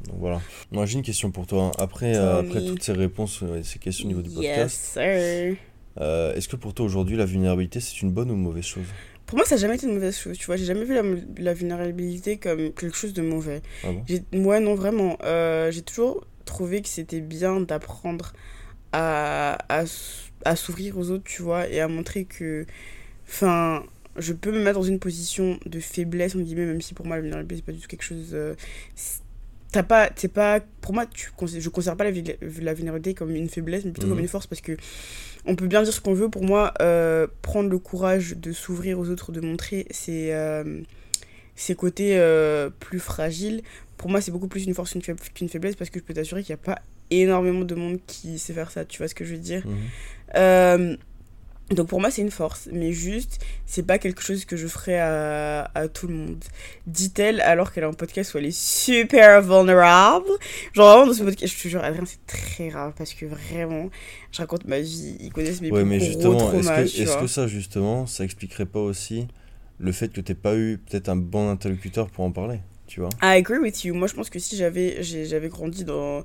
Donc 0.06 0.16
voilà. 0.18 0.40
Moi, 0.70 0.86
j'ai 0.86 0.98
une 0.98 1.04
question 1.04 1.30
pour 1.30 1.46
toi. 1.46 1.64
Hein. 1.64 1.72
Après, 1.78 2.16
euh, 2.16 2.40
après 2.40 2.64
toutes 2.64 2.82
ces 2.82 2.92
réponses 2.92 3.42
et 3.58 3.62
ces 3.62 3.78
questions 3.78 4.06
au 4.06 4.08
niveau 4.08 4.22
du 4.22 4.30
podcast, 4.30 4.96
yes, 4.96 5.56
euh, 5.98 6.34
est-ce 6.34 6.48
que 6.48 6.56
pour 6.56 6.74
toi 6.74 6.84
aujourd'hui, 6.84 7.16
la 7.16 7.24
vulnérabilité, 7.24 7.80
c'est 7.80 8.02
une 8.02 8.10
bonne 8.10 8.30
ou 8.30 8.34
une 8.34 8.42
mauvaise 8.42 8.64
chose? 8.64 8.84
Pour 9.24 9.38
moi, 9.38 9.46
ça 9.46 9.56
n'a 9.56 9.60
jamais 9.62 9.76
été 9.76 9.86
une 9.86 9.94
mauvaise 9.94 10.16
chose. 10.16 10.38
Tu 10.38 10.46
vois, 10.46 10.56
j'ai 10.56 10.66
jamais 10.66 10.84
vu 10.84 10.94
la, 11.38 11.54
vulnérabilité 11.54 12.36
comme 12.36 12.72
quelque 12.72 12.96
chose 12.96 13.12
de 13.12 13.22
mauvais. 13.22 13.62
Ah 13.82 13.88
bon? 13.92 14.04
Moi, 14.32 14.60
non, 14.60 14.74
vraiment. 14.74 15.18
Euh, 15.24 15.70
j'ai 15.70 15.82
toujours 15.82 16.26
trouvé 16.44 16.80
que 16.82 16.88
c'était 16.88 17.20
bien 17.20 17.60
d'apprendre 17.60 18.34
à, 18.92 19.58
à, 19.68 19.84
à 20.44 20.56
s'ouvrir 20.56 20.96
aux 20.98 21.10
autres, 21.10 21.24
tu 21.24 21.42
vois, 21.42 21.68
et 21.68 21.80
à 21.80 21.88
montrer 21.88 22.24
que. 22.24 22.66
Enfin, 23.26 23.84
je 24.18 24.32
peux 24.32 24.52
me 24.52 24.62
mettre 24.62 24.78
dans 24.78 24.84
une 24.84 24.98
position 24.98 25.58
de 25.66 25.80
faiblesse, 25.80 26.34
on 26.34 26.40
guillemets, 26.40 26.66
même 26.66 26.80
si 26.80 26.94
pour 26.94 27.06
moi 27.06 27.16
la 27.16 27.22
vulnérabilité, 27.22 27.56
c'est 27.56 27.64
pas 27.64 27.72
du 27.72 27.80
tout 27.80 27.88
quelque 27.88 28.02
chose. 28.02 28.30
Euh, 28.32 28.54
t'as 29.72 29.82
pas. 29.82 30.10
C'est 30.16 30.32
pas. 30.32 30.60
Pour 30.80 30.94
moi, 30.94 31.06
tu, 31.06 31.30
je 31.58 31.68
considère 31.68 31.96
pas 31.96 32.04
la, 32.04 32.10
la 32.10 32.74
vulnérabilité 32.74 33.14
comme 33.14 33.34
une 33.34 33.48
faiblesse, 33.48 33.84
mais 33.84 33.92
plutôt 33.92 34.08
comme 34.08 34.16
mhm. 34.16 34.24
une 34.24 34.28
force 34.28 34.46
parce 34.46 34.60
que 34.60 34.76
on 35.44 35.54
peut 35.54 35.66
bien 35.66 35.82
dire 35.82 35.92
ce 35.92 36.00
qu'on 36.00 36.14
veut. 36.14 36.28
Pour 36.28 36.44
moi, 36.44 36.72
euh, 36.80 37.26
prendre 37.42 37.68
le 37.68 37.78
courage 37.78 38.36
de 38.36 38.52
s'ouvrir 38.52 38.98
aux 38.98 39.08
autres, 39.08 39.32
de 39.32 39.40
montrer 39.40 39.86
ses, 39.90 40.32
euh, 40.32 40.80
ses 41.54 41.74
côtés 41.74 42.20
plus 42.80 43.00
fragiles, 43.00 43.62
pour 43.96 44.10
moi, 44.10 44.20
c'est 44.20 44.30
beaucoup 44.30 44.48
plus 44.48 44.64
une 44.64 44.74
force 44.74 44.96
qu'une 45.34 45.48
faiblesse 45.48 45.76
parce 45.76 45.90
que 45.90 46.00
je 46.00 46.04
peux 46.04 46.14
t'assurer 46.14 46.42
qu'il 46.42 46.54
n'y 46.54 46.60
a 46.60 46.64
pas 46.64 46.80
énormément 47.10 47.64
de 47.64 47.74
monde 47.74 47.98
qui 48.06 48.38
sait 48.38 48.52
faire 48.52 48.70
ça. 48.70 48.84
Tu 48.84 48.98
vois 48.98 49.08
ce 49.08 49.14
que 49.14 49.24
je 49.24 49.34
veux 49.34 49.40
dire? 49.40 49.64
Mhm. 50.34 50.96
Donc 51.70 51.88
pour 51.88 52.00
moi, 52.00 52.12
c'est 52.12 52.22
une 52.22 52.30
force, 52.30 52.68
mais 52.70 52.92
juste, 52.92 53.44
c'est 53.64 53.82
pas 53.82 53.98
quelque 53.98 54.22
chose 54.22 54.44
que 54.44 54.56
je 54.56 54.68
ferais 54.68 55.00
à, 55.00 55.68
à 55.74 55.88
tout 55.88 56.06
le 56.06 56.14
monde. 56.14 56.44
Dit-elle 56.86 57.40
alors 57.40 57.72
qu'elle 57.72 57.82
a 57.82 57.88
un 57.88 57.92
podcast 57.92 58.34
où 58.34 58.38
elle 58.38 58.46
est 58.46 58.56
super 58.56 59.42
vulnérable. 59.42 60.28
Genre 60.74 60.88
vraiment 60.88 61.06
dans 61.08 61.12
ce 61.12 61.24
podcast, 61.24 61.52
je 61.56 61.62
te 61.62 61.66
jure, 61.66 61.82
Adrien, 61.82 62.04
c'est 62.06 62.24
très 62.24 62.68
grave 62.68 62.92
parce 62.96 63.14
que 63.14 63.26
vraiment, 63.26 63.90
je 64.30 64.38
raconte 64.38 64.64
ma 64.66 64.78
vie, 64.78 65.16
ils 65.18 65.32
connaissent 65.32 65.60
mes 65.60 65.72
ouais, 65.72 65.80
plus 65.80 65.88
mais 65.88 65.98
justement, 65.98 66.52
Est-ce 66.52 66.68
que, 66.68 67.02
est 67.02 67.20
que, 67.20 67.26
ça, 67.26 67.48
justement, 67.48 68.06
ça 68.06 68.22
expliquerait 68.22 68.66
pas 68.66 68.80
aussi 68.80 69.26
le 69.78 69.90
fait 69.90 70.12
que 70.12 70.20
t'aies 70.20 70.34
pas 70.34 70.54
eu 70.54 70.78
peut-être 70.78 71.08
un 71.08 71.16
bon 71.16 71.50
interlocuteur 71.50 72.10
pour 72.10 72.24
en 72.24 72.30
parler, 72.30 72.60
tu 72.86 73.00
vois? 73.00 73.08
I 73.20 73.38
agree 73.38 73.58
with 73.58 73.82
you. 73.82 73.92
Moi, 73.92 74.06
je 74.06 74.14
pense 74.14 74.30
que 74.30 74.38
si 74.38 74.56
j'avais 74.56 75.02
j'avais 75.02 75.48
grandi 75.48 75.84
dans... 75.84 76.22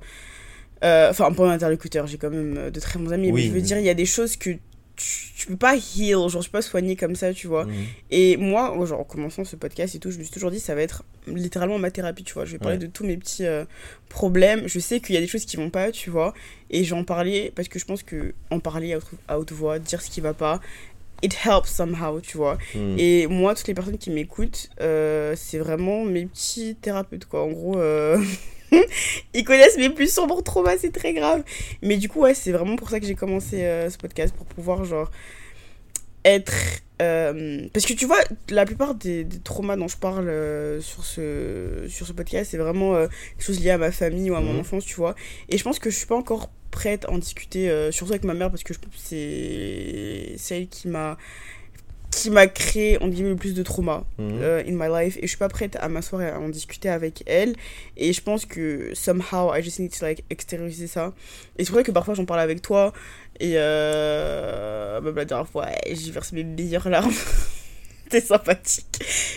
Euh, 0.84 1.10
enfin, 1.10 1.26
un 1.26 1.30
bon 1.32 1.48
interlocuteur, 1.48 2.06
j'ai 2.06 2.18
quand 2.18 2.30
même 2.30 2.70
de 2.70 2.80
très 2.80 3.00
bons 3.00 3.12
amis, 3.12 3.32
mais 3.32 3.42
je 3.42 3.50
veux 3.50 3.60
dire, 3.60 3.78
il 3.78 3.84
y 3.84 3.90
a 3.90 3.94
des 3.94 4.06
choses 4.06 4.36
que 4.36 4.50
tu, 4.96 5.46
peux 5.46 5.56
pas 5.56 5.74
heal, 5.76 6.28
genre, 6.28 6.42
je 6.42 6.48
peux 6.48 6.58
pas 6.58 6.62
soigner 6.62 6.96
comme 6.96 7.14
ça, 7.14 7.32
tu 7.32 7.46
vois. 7.46 7.64
Mhm. 7.64 7.84
Et 8.10 8.36
moi, 8.36 8.74
genre, 8.86 9.00
en 9.00 9.04
commençant 9.04 9.44
ce 9.44 9.56
podcast 9.56 9.94
et 9.94 9.98
tout, 9.98 10.10
je 10.10 10.18
me 10.18 10.22
suis 10.22 10.32
toujours 10.32 10.50
dit, 10.50 10.60
ça 10.60 10.74
va 10.74 10.82
être 10.82 11.04
littéralement 11.26 11.78
ma 11.78 11.90
thérapie, 11.90 12.24
tu 12.24 12.34
vois. 12.34 12.44
Je 12.44 12.52
vais 12.52 12.58
parler 12.58 12.78
de 12.78 12.86
tous 12.86 13.04
mes 13.04 13.16
petits 13.16 13.46
euh, 13.46 13.64
problèmes. 14.08 14.68
Je 14.68 14.78
sais 14.78 15.00
qu'il 15.00 15.14
y 15.14 15.18
a 15.18 15.20
des 15.20 15.26
choses 15.26 15.44
qui 15.44 15.56
vont 15.56 15.70
pas, 15.70 15.90
tu 15.90 16.10
vois. 16.10 16.34
Et 16.70 16.84
j'en 16.84 17.04
parlais 17.04 17.52
parce 17.54 17.68
que 17.68 17.78
je 17.78 17.84
pense 17.84 18.02
que 18.02 18.34
en 18.50 18.60
parler 18.60 18.96
à 19.28 19.38
haute, 19.38 19.52
voix, 19.52 19.78
dire 19.78 20.00
ce 20.02 20.10
qui 20.10 20.20
va 20.20 20.34
pas, 20.34 20.60
it 21.22 21.34
helps 21.44 21.70
somehow, 21.70 22.20
tu 22.20 22.36
vois. 22.36 22.58
Mhm. 22.74 22.96
Et 22.98 23.26
moi, 23.26 23.54
toutes 23.54 23.68
les 23.68 23.74
personnes 23.74 23.98
qui 23.98 24.10
m'écoutent, 24.10 24.70
euh, 24.80 25.34
c'est 25.36 25.58
vraiment 25.58 26.04
mes 26.04 26.26
petits 26.26 26.76
thérapeutes, 26.76 27.26
quoi. 27.26 27.42
En 27.42 27.50
gros, 27.50 27.78
euh, 27.78 28.18
ils 29.34 29.44
connaissent 29.44 29.76
mes 29.76 29.90
plus 29.90 30.12
sombres 30.12 30.42
traumas, 30.42 30.78
c'est 30.78 30.92
très 30.92 31.12
grave. 31.12 31.42
Mais 31.82 31.96
du 31.96 32.08
coup, 32.08 32.20
ouais, 32.20 32.34
c'est 32.34 32.52
vraiment 32.52 32.76
pour 32.76 32.90
ça 32.90 33.00
que 33.00 33.06
j'ai 33.06 33.14
commencé 33.14 33.64
euh, 33.64 33.90
ce 33.90 33.98
podcast, 33.98 34.34
pour 34.34 34.46
pouvoir, 34.46 34.84
genre, 34.84 35.10
être. 36.24 36.54
Euh, 37.00 37.66
parce 37.72 37.84
que 37.84 37.94
tu 37.94 38.06
vois, 38.06 38.20
la 38.48 38.64
plupart 38.64 38.94
des, 38.94 39.26
traumas 39.42 39.76
dont 39.76 39.88
je 39.88 39.96
parle 39.96 40.28
euh, 40.28 40.80
sur, 40.80 41.04
ce, 41.04 41.86
sur 41.88 42.06
ce 42.06 42.12
podcast, 42.12 42.50
c'est 42.52 42.58
vraiment 42.58 42.94
des 43.00 43.08
choses 43.44 43.60
liées 43.60 43.70
à 43.70 43.78
ma 43.78 43.90
famille 43.90 44.30
ou 44.30 44.34
à 44.36 44.40
mon 44.40 44.52
mhm. 44.54 44.60
enfance, 44.60 44.84
tu 44.84 44.94
vois. 44.94 45.14
Et 45.48 45.58
je 45.58 45.64
pense 45.64 45.78
que 45.78 45.90
je 45.90 45.96
suis 45.96 46.06
pas 46.06 46.16
encore 46.16 46.50
prête 46.70 47.04
à 47.04 47.10
en 47.10 47.18
discuter, 47.18 47.90
surtout 47.90 48.12
avec 48.12 48.24
ma 48.24 48.34
mère, 48.34 48.50
parce 48.50 48.62
que 48.62 48.72
je 48.72 48.78
pense 48.78 48.94
que 48.94 49.00
c'est 49.00 50.34
celle 50.38 50.68
qui 50.68 50.88
m'a 50.88 51.18
qui 52.12 52.30
m'a 52.30 52.46
créé 52.46 52.98
on 53.00 53.08
dit 53.08 53.22
le 53.22 53.34
plus 53.34 53.54
de 53.54 53.62
trauma 53.62 54.04
mhm. 54.18 54.38
euh, 54.42 54.62
in 54.66 54.72
my 54.72 54.88
life. 54.88 55.16
Et 55.16 55.22
je 55.22 55.26
suis 55.28 55.38
pas 55.38 55.48
prête 55.48 55.76
à 55.80 55.88
m'asseoir 55.88 56.22
et 56.22 56.28
à 56.28 56.38
en 56.38 56.48
discuter 56.48 56.88
avec 56.88 57.24
elle. 57.26 57.56
Et 57.96 58.12
je 58.12 58.20
pense 58.20 58.46
que 58.46 58.90
somehow 58.94 59.52
I 59.54 59.62
just 59.62 59.80
need 59.80 59.96
to 59.98 60.04
like 60.04 60.22
extérioriser 60.30 60.86
ça. 60.86 61.12
Et 61.58 61.64
c'est 61.64 61.72
vrai 61.72 61.82
que 61.82 61.90
parfois 61.90 62.14
j'en 62.14 62.24
parle 62.24 62.40
avec 62.40 62.62
toi. 62.62 62.92
Et 63.40 63.54
euh, 63.56 65.00
bah, 65.00 65.10
la 65.16 65.24
dernière 65.24 65.48
fois 65.48 65.66
j'ai 65.90 66.12
versé 66.12 66.36
mes 66.36 66.44
meilleures 66.44 66.88
larmes 66.88 67.14
sympathique. 68.20 68.86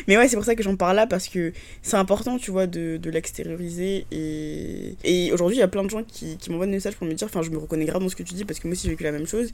Mais 0.07 0.17
ouais, 0.17 0.27
c'est 0.27 0.35
pour 0.35 0.45
ça 0.45 0.55
que 0.55 0.63
j'en 0.63 0.75
parle 0.75 0.97
là, 0.97 1.07
parce 1.07 1.27
que 1.27 1.53
c'est 1.81 1.97
important, 1.97 2.37
tu 2.37 2.51
vois, 2.51 2.67
de, 2.67 2.97
de 2.97 3.09
l'extérioriser. 3.09 4.05
Et, 4.11 4.95
et 5.03 5.31
aujourd'hui, 5.31 5.57
il 5.57 5.59
y 5.59 5.63
a 5.63 5.67
plein 5.67 5.83
de 5.83 5.89
gens 5.89 6.03
qui, 6.03 6.37
qui 6.37 6.49
m'envoient 6.49 6.65
des 6.65 6.71
messages 6.71 6.95
pour 6.95 7.07
me 7.07 7.13
dire, 7.13 7.27
enfin, 7.27 7.41
je 7.41 7.49
me 7.49 7.57
reconnais 7.57 7.85
grave 7.85 8.01
dans 8.01 8.09
ce 8.09 8.15
que 8.15 8.23
tu 8.23 8.33
dis, 8.33 8.45
parce 8.45 8.59
que 8.59 8.67
moi 8.67 8.73
aussi 8.73 8.83
j'ai 8.83 8.91
vécu 8.91 9.03
la 9.03 9.11
même 9.11 9.27
chose. 9.27 9.51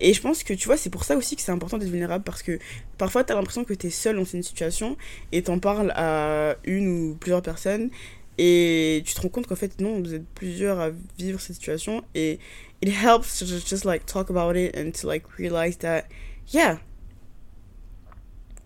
Et 0.00 0.14
je 0.14 0.20
pense 0.20 0.42
que, 0.44 0.54
tu 0.54 0.66
vois, 0.66 0.76
c'est 0.76 0.90
pour 0.90 1.04
ça 1.04 1.16
aussi 1.16 1.36
que 1.36 1.42
c'est 1.42 1.52
important 1.52 1.78
d'être 1.78 1.90
vulnérable, 1.90 2.24
parce 2.24 2.42
que 2.42 2.58
parfois, 2.98 3.24
t'as 3.24 3.34
l'impression 3.34 3.64
que 3.64 3.74
t'es 3.74 3.90
seul 3.90 4.16
dans 4.16 4.24
une 4.24 4.42
situation, 4.42 4.96
et 5.32 5.42
t'en 5.42 5.58
parles 5.58 5.92
à 5.96 6.56
une 6.64 6.88
ou 6.88 7.14
plusieurs 7.14 7.42
personnes, 7.42 7.90
et 8.38 9.02
tu 9.04 9.14
te 9.14 9.20
rends 9.20 9.28
compte 9.28 9.46
qu'en 9.46 9.56
fait, 9.56 9.80
non, 9.80 10.00
vous 10.00 10.14
êtes 10.14 10.26
plusieurs 10.34 10.80
à 10.80 10.90
vivre 11.18 11.40
cette 11.40 11.56
situation, 11.56 12.02
et 12.14 12.38
it 12.82 12.88
helps 12.88 13.38
to 13.38 13.44
just, 13.44 13.68
just 13.68 13.84
like 13.84 14.06
talk 14.06 14.30
about 14.30 14.56
it 14.56 14.74
and 14.76 14.92
to 14.92 15.06
like 15.06 15.24
realize 15.38 15.76
that, 15.78 16.04
yeah, 16.52 16.78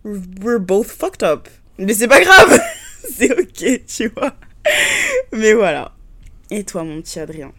we're 0.04 0.58
both 0.58 0.90
fucked 0.90 1.22
up. 1.22 1.48
Mais 1.78 1.94
c'est 1.94 2.08
pas 2.08 2.20
grave, 2.20 2.60
c'est 3.16 3.32
ok, 3.32 3.84
tu 3.86 4.08
vois. 4.08 4.34
Mais 5.32 5.54
voilà. 5.54 5.92
Et 6.50 6.64
toi, 6.64 6.84
mon 6.84 7.00
petit 7.00 7.18
Adrien? 7.18 7.52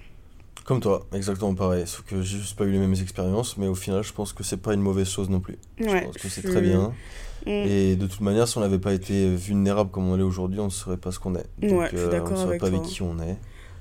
Comme 0.64 0.80
toi, 0.80 1.06
exactement 1.14 1.54
pareil. 1.54 1.86
Sauf 1.86 2.06
que 2.06 2.22
j'ai 2.22 2.40
juste 2.40 2.58
pas 2.58 2.66
eu 2.66 2.72
les 2.72 2.80
mêmes 2.80 2.94
expériences, 2.94 3.58
mais 3.58 3.68
au 3.68 3.76
final, 3.76 4.04
je 4.04 4.14
pense 4.14 4.34
que 4.34 4.44
c'est 4.44 4.58
pas 4.58 4.74
une 4.74 4.82
mauvaise 4.82 5.10
chose 5.10 5.30
non 5.30 5.40
plus. 5.40 5.58
je 5.78 5.86
pense 5.86 6.18
que 6.18 6.30
c'est 6.30 6.42
très 6.42 6.62
bien. 6.62 6.94
Mm. 7.46 7.50
Et 7.50 7.96
de 7.96 8.08
toute 8.08 8.22
manière, 8.22 8.48
si 8.48 8.58
on 8.58 8.62
n'avait 8.62 8.80
pas 8.80 8.94
été 8.94 9.36
vulnérable 9.36 9.92
comme 9.92 10.10
on 10.10 10.16
l'est 10.16 10.24
aujourd'hui, 10.24 10.60
on 10.60 10.66
ne 10.66 10.70
serait 10.70 10.98
pas 10.98 11.12
ce 11.12 11.20
qu'on 11.20 11.36
est. 11.36 11.46
Donc, 11.60 11.80
ouais, 11.80 11.90
je 11.92 11.98
suis 11.98 12.06
euh, 12.08 12.24
on 12.26 12.32
ne 12.32 12.36
serait 12.36 12.58
pas 12.58 12.68
avec 12.68 12.82
qui 12.84 13.02
on 13.04 13.20
est. 13.20 13.38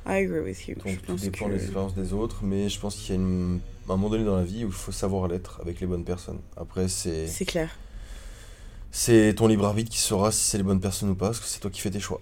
I 0.07 0.25
agree 0.25 0.41
with 0.41 0.69
you. 0.69 0.75
Donc 0.75 1.01
tout 1.01 1.15
dépend 1.17 1.49
des 1.49 1.63
expériences 1.63 1.95
des 1.95 2.13
autres, 2.13 2.41
mais 2.43 2.69
je 2.69 2.79
pense 2.79 2.95
qu'il 2.97 3.15
y 3.15 3.19
a 3.19 3.23
un 3.23 3.59
moment 3.87 4.11
donné 4.11 4.25
dans 4.25 4.37
la 4.37 4.45
vie 4.45 4.65
où 4.65 4.69
il 4.69 4.75
faut 4.75 4.93
savoir 4.93 5.29
l'être 5.29 5.61
avec 5.63 5.81
les 5.81 5.87
bonnes 5.87 6.05
personnes. 6.05 6.41
Après, 6.59 6.89
c'est. 6.89 7.27
C'est 7.27 7.47
clair 7.47 7.71
c'est 8.97 9.35
ton 9.35 9.49
libre 9.49 9.67
arbitre 9.67 9.91
qui 9.91 9.99
saura 9.99 10.31
si 10.31 10.39
c'est 10.39 10.57
les 10.57 10.63
bonnes 10.63 10.81
personnes 10.81 11.11
ou 11.11 11.17
pas, 11.17 11.27
parce 11.27 11.41
que 11.41 11.47
c'est 11.47 11.59
toi 11.59 11.69
qui 11.69 11.81
fais 11.81 11.91
tes 11.91 11.99
choix. 11.99 12.21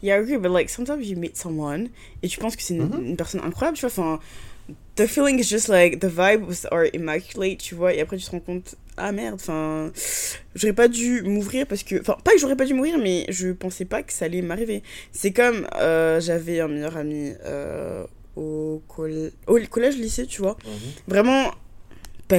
Yeah, 0.00 0.14
agree, 0.14 0.36
but 0.36 0.52
like 0.52 0.70
sometimes 0.70 1.02
you 1.02 1.18
meet 1.18 1.36
someone 1.36 1.88
et 2.22 2.28
tu 2.28 2.38
penses 2.38 2.54
que 2.54 2.62
c'est 2.62 2.74
une, 2.74 2.86
mm-hmm. 2.86 3.16
personne 3.16 3.40
incroyable, 3.40 3.76
tu 3.76 3.84
vois, 3.84 3.90
enfin, 3.90 4.20
the 4.94 5.08
feeling 5.08 5.40
is 5.40 5.48
just 5.48 5.66
like 5.66 5.98
the 5.98 6.06
vibe 6.06 6.46
was 6.46 6.68
are 6.70 6.86
immaculate, 6.94 7.58
tu 7.58 7.74
vois, 7.74 7.94
et 7.94 8.00
après 8.00 8.16
tu 8.16 8.24
te 8.24 8.30
rends 8.30 8.38
compte, 8.38 8.76
ah 8.96 9.10
merde, 9.10 9.34
enfin, 9.34 9.90
j'aurais 10.54 10.72
pas 10.72 10.86
dû 10.86 11.22
m'ouvrir 11.22 11.66
parce 11.66 11.82
que, 11.82 12.00
enfin, 12.00 12.16
pas 12.22 12.30
que 12.30 12.38
j'aurais 12.38 12.56
pas 12.56 12.64
dû 12.64 12.74
mourir, 12.74 12.96
mais 12.98 13.26
je 13.28 13.48
pensais 13.48 13.84
pas 13.84 14.04
que 14.04 14.12
ça 14.12 14.26
allait 14.26 14.42
m'arriver. 14.42 14.84
C'est 15.10 15.32
comme, 15.32 15.66
euh, 15.80 16.20
j'avais 16.20 16.60
un 16.60 16.68
meilleur 16.68 16.96
ami 16.96 17.32
euh, 17.44 18.04
au, 18.36 18.80
au 19.48 19.58
collège, 19.68 19.96
lycée, 19.96 20.26
tu 20.26 20.42
vois, 20.42 20.56
mm-hmm. 20.64 21.10
vraiment 21.10 21.50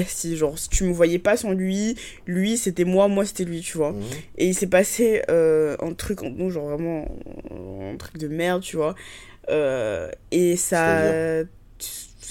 si 0.02 0.38
genre 0.38 0.58
si 0.58 0.70
tu 0.70 0.84
me 0.84 0.94
voyais 0.94 1.20
pas 1.20 1.38
sans 1.38 1.52
lui 1.52 1.96
lui 2.26 2.58
c'était 2.58 2.86
moi 2.86 3.08
moi 3.08 3.26
c'était 3.26 3.44
lui 3.44 3.62
tu 3.62 3.78
vois. 3.78 3.92
Mhm. 3.92 4.04
et 4.38 4.48
il 4.48 4.54
s'est 4.56 4.68
passé 4.68 5.22
euh, 5.30 5.76
un 5.80 5.94
truc 5.94 6.24
en 6.24 6.30
nous 6.30 6.50
genre 6.50 6.70
vraiment 6.70 7.08
un 7.92 7.96
truc 7.98 8.18
de 8.18 8.28
merde 8.28 8.62
tu 8.62 8.78
vois. 8.78 8.96
Euh, 9.50 10.10
et 10.32 10.56
ça 10.56 11.44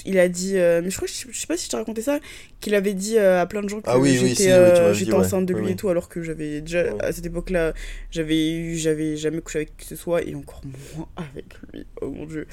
il 0.05 0.19
a 0.19 0.27
dit 0.27 0.57
euh, 0.57 0.81
mais 0.83 0.89
je 0.89 0.97
crois 0.97 1.07
je 1.07 1.37
sais 1.37 1.47
pas 1.47 1.55
si 1.55 1.65
je 1.65 1.69
t'ai 1.69 1.77
raconté 1.77 2.01
ça 2.01 2.19
qu'il 2.59 2.75
avait 2.75 2.93
dit 2.93 3.17
à 3.17 3.45
plein 3.45 3.61
de 3.61 3.69
gens 3.69 3.79
que 3.79 3.89
ah 3.89 4.93
j'étais 4.93 5.13
enceinte 5.13 5.45
de 5.45 5.53
lui 5.53 5.71
et 5.71 5.75
tout 5.75 5.89
alors 5.89 6.09
que 6.09 6.23
j'avais 6.23 6.61
déjà 6.61 6.85
à 6.99 7.11
cette 7.11 7.25
époque 7.25 7.51
là 7.51 7.73
j'avais 8.11 8.75
j'avais 8.75 9.15
jamais 9.15 9.41
couché 9.41 9.59
avec 9.59 9.77
qui 9.77 9.83
que 9.83 9.89
ce 9.89 9.95
soit 9.95 10.23
et 10.23 10.35
encore 10.35 10.61
moins 10.95 11.07
avec 11.15 11.45
lui 11.71 11.85
oh 12.01 12.09
mon 12.09 12.25
dieu. 12.25 12.47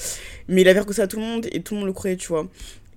Mais 0.48 0.60
il 0.60 0.68
avait 0.68 0.80
ça 0.92 1.04
à 1.04 1.06
tout 1.06 1.18
le 1.18 1.24
monde 1.24 1.46
et 1.50 1.62
tout 1.62 1.74
le 1.74 1.80
monde 1.80 1.88
le 1.88 1.92
croyait 1.92 2.16
tu 2.16 2.28
vois 2.28 2.46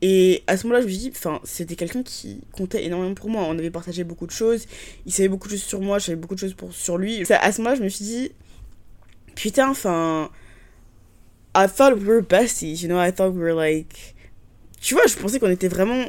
et 0.05 0.43
à 0.47 0.57
ce 0.57 0.67
moment-là, 0.67 0.81
je 0.81 0.87
me 0.87 0.91
suis 0.91 0.99
dit, 0.99 1.11
enfin, 1.15 1.39
c'était 1.45 1.77
quelqu'un 1.77 2.03
qui 2.03 2.41
comptait 2.51 2.83
énormément 2.83 3.13
pour 3.13 3.29
moi. 3.29 3.43
On 3.47 3.57
avait 3.57 3.71
partagé 3.71 4.03
beaucoup 4.03 4.25
de 4.27 4.31
choses. 4.31 4.65
Il 5.05 5.13
savait 5.13 5.29
beaucoup 5.29 5.47
de 5.47 5.53
choses 5.53 5.63
sur 5.63 5.79
moi, 5.79 5.97
je 5.97 6.07
savais 6.07 6.17
beaucoup 6.17 6.35
de 6.35 6.41
choses 6.41 6.55
pour, 6.55 6.73
sur 6.73 6.97
lui. 6.97 7.23
À 7.31 7.53
ce 7.53 7.61
moment-là, 7.61 7.77
je 7.77 7.83
me 7.83 7.87
suis 7.87 8.03
dit, 8.03 8.31
putain, 9.33 9.69
enfin, 9.69 10.29
I 11.55 11.67
thought 11.73 11.93
we 11.93 12.05
were 12.05 12.21
besties, 12.21 12.83
you 12.83 12.89
know, 12.89 13.01
I 13.01 13.13
thought 13.13 13.31
we 13.31 13.41
were 13.41 13.55
like. 13.55 14.13
Tu 14.81 14.93
vois, 14.93 15.07
je 15.07 15.15
pensais 15.15 15.39
qu'on 15.39 15.49
était 15.49 15.69
vraiment 15.69 16.03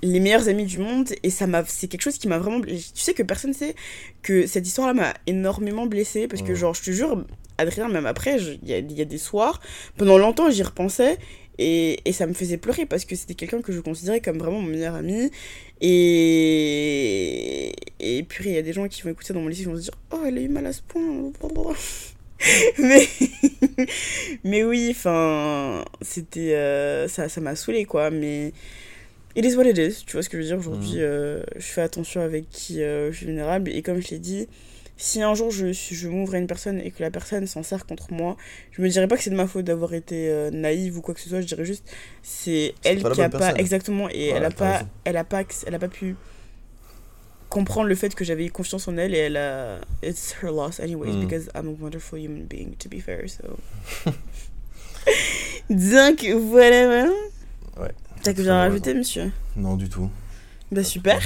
les 0.00 0.20
meilleurs 0.20 0.48
amis 0.48 0.66
du 0.66 0.78
monde 0.78 1.08
et 1.24 1.30
ça 1.30 1.48
m'a 1.48 1.64
c'est 1.64 1.88
quelque 1.88 2.02
chose 2.02 2.18
qui 2.18 2.28
m'a 2.28 2.38
vraiment 2.38 2.60
tu 2.60 2.78
sais 2.94 3.14
que 3.14 3.24
personne 3.24 3.52
sait 3.52 3.74
que 4.22 4.46
cette 4.46 4.64
histoire 4.64 4.86
là 4.86 4.94
m'a 4.94 5.14
énormément 5.26 5.86
blessée 5.86 6.28
parce 6.28 6.42
que 6.42 6.54
genre 6.54 6.72
je 6.72 6.82
te 6.82 6.90
jure 6.92 7.24
Adrien 7.56 7.88
même 7.88 8.06
après 8.06 8.38
il 8.62 8.70
y 8.70 9.00
a, 9.02 9.04
des 9.04 9.18
soirs 9.18 9.60
pendant 9.96 10.16
longtemps 10.16 10.50
j'y 10.50 10.62
repensais 10.62 11.18
et, 11.58 12.00
et, 12.04 12.12
ça 12.12 12.26
me 12.26 12.34
faisait 12.34 12.56
pleurer 12.56 12.86
parce 12.86 13.04
que 13.04 13.16
c'était 13.16 13.34
quelqu'un 13.34 13.60
que 13.60 13.72
je 13.72 13.80
considérais 13.80 14.20
comme 14.20 14.38
vraiment 14.38 14.60
mon 14.60 14.68
meilleur 14.68 14.94
ami. 14.94 15.30
Et, 15.80 16.82
et 18.00 18.22
puis 18.22 18.50
il 18.50 18.54
y 18.54 18.58
a 18.58 18.62
des 18.62 18.72
gens 18.72 18.86
qui 18.88 19.02
vont 19.02 19.10
écouter 19.10 19.32
dans 19.32 19.40
mon 19.40 19.48
lycée 19.48 19.62
qui 19.62 19.68
vont 19.68 19.76
se 19.76 19.82
dire 19.82 19.98
Oh, 20.12 20.20
elle 20.26 20.38
a 20.38 20.40
eu 20.40 20.48
mal 20.48 20.66
à 20.66 20.72
ce 20.72 20.82
point. 20.82 21.02
mais, 22.78 23.08
mais 24.44 24.62
oui, 24.64 24.88
enfin, 24.90 25.84
c'était. 26.00 26.54
Euh, 26.54 27.08
ça 27.08 27.28
ça 27.28 27.40
m'a 27.40 27.56
saoulé 27.56 27.84
quoi. 27.84 28.10
Mais 28.10 28.52
it 29.34 29.44
is 29.44 29.56
what 29.56 29.64
it 29.66 29.78
is. 29.78 30.04
Tu 30.06 30.12
vois 30.12 30.22
ce 30.22 30.28
que 30.28 30.36
je 30.38 30.42
veux 30.42 30.48
dire 30.48 30.58
Aujourd'hui, 30.58 30.96
mmh. 30.96 31.00
euh, 31.00 31.42
je 31.56 31.66
fais 31.66 31.82
attention 31.82 32.20
avec 32.20 32.48
qui 32.50 32.82
euh, 32.82 33.10
je 33.10 33.16
suis 33.16 33.26
vulnérable. 33.26 33.70
Et 33.70 33.82
comme 33.82 34.00
je 34.00 34.08
l'ai 34.10 34.20
dit, 34.20 34.46
si 34.98 35.22
un 35.22 35.32
jour 35.34 35.50
je, 35.50 35.72
je 35.72 36.08
m'ouvre 36.08 36.34
à 36.34 36.38
une 36.38 36.48
personne 36.48 36.80
et 36.80 36.90
que 36.90 37.02
la 37.02 37.10
personne 37.10 37.46
s'en 37.46 37.62
sert 37.62 37.86
contre 37.86 38.12
moi, 38.12 38.36
je 38.72 38.82
me 38.82 38.88
dirais 38.88 39.06
pas 39.06 39.16
que 39.16 39.22
c'est 39.22 39.30
de 39.30 39.36
ma 39.36 39.46
faute 39.46 39.64
d'avoir 39.64 39.94
été 39.94 40.28
euh, 40.28 40.50
naïve 40.50 40.98
ou 40.98 41.00
quoi 41.00 41.14
que 41.14 41.20
ce 41.20 41.28
soit, 41.28 41.40
je 41.40 41.46
dirais 41.46 41.64
juste 41.64 41.88
c'est 42.22 42.74
elle 42.84 43.02
qui 43.02 43.22
a 43.22 43.28
pas 43.30 43.54
exactement 43.54 44.08
et 44.10 44.26
elle 44.26 44.44
a 44.44 44.50
pas 44.50 44.82
elle 45.04 45.16
a 45.16 45.24
pas 45.24 45.44
elle 45.66 45.74
a 45.74 45.78
pas 45.78 45.88
pu 45.88 46.16
comprendre 47.48 47.88
le 47.88 47.94
fait 47.94 48.14
que 48.14 48.24
j'avais 48.24 48.48
confiance 48.48 48.88
en 48.88 48.96
elle 48.98 49.14
et 49.14 49.18
elle 49.18 49.36
a 49.36 49.78
it's 50.02 50.34
her 50.42 50.50
loss 50.50 50.80
anyways 50.80 51.12
mm. 51.12 51.20
because 51.20 51.48
I'm 51.54 51.68
a 51.68 51.76
wonderful 51.80 52.18
human 52.18 52.46
being 52.46 52.74
to 52.78 52.88
be 52.88 53.00
fair 53.00 53.28
so. 53.28 53.56
Donc 55.70 56.24
voilà 56.24 57.08
ouais 57.80 57.92
t'as 58.24 58.34
que 58.34 58.42
bien 58.42 58.56
rajouter 58.56 58.94
monsieur? 58.94 59.30
Non 59.56 59.76
du 59.76 59.88
tout 59.88 60.10
bah 60.70 60.84
super. 60.84 61.20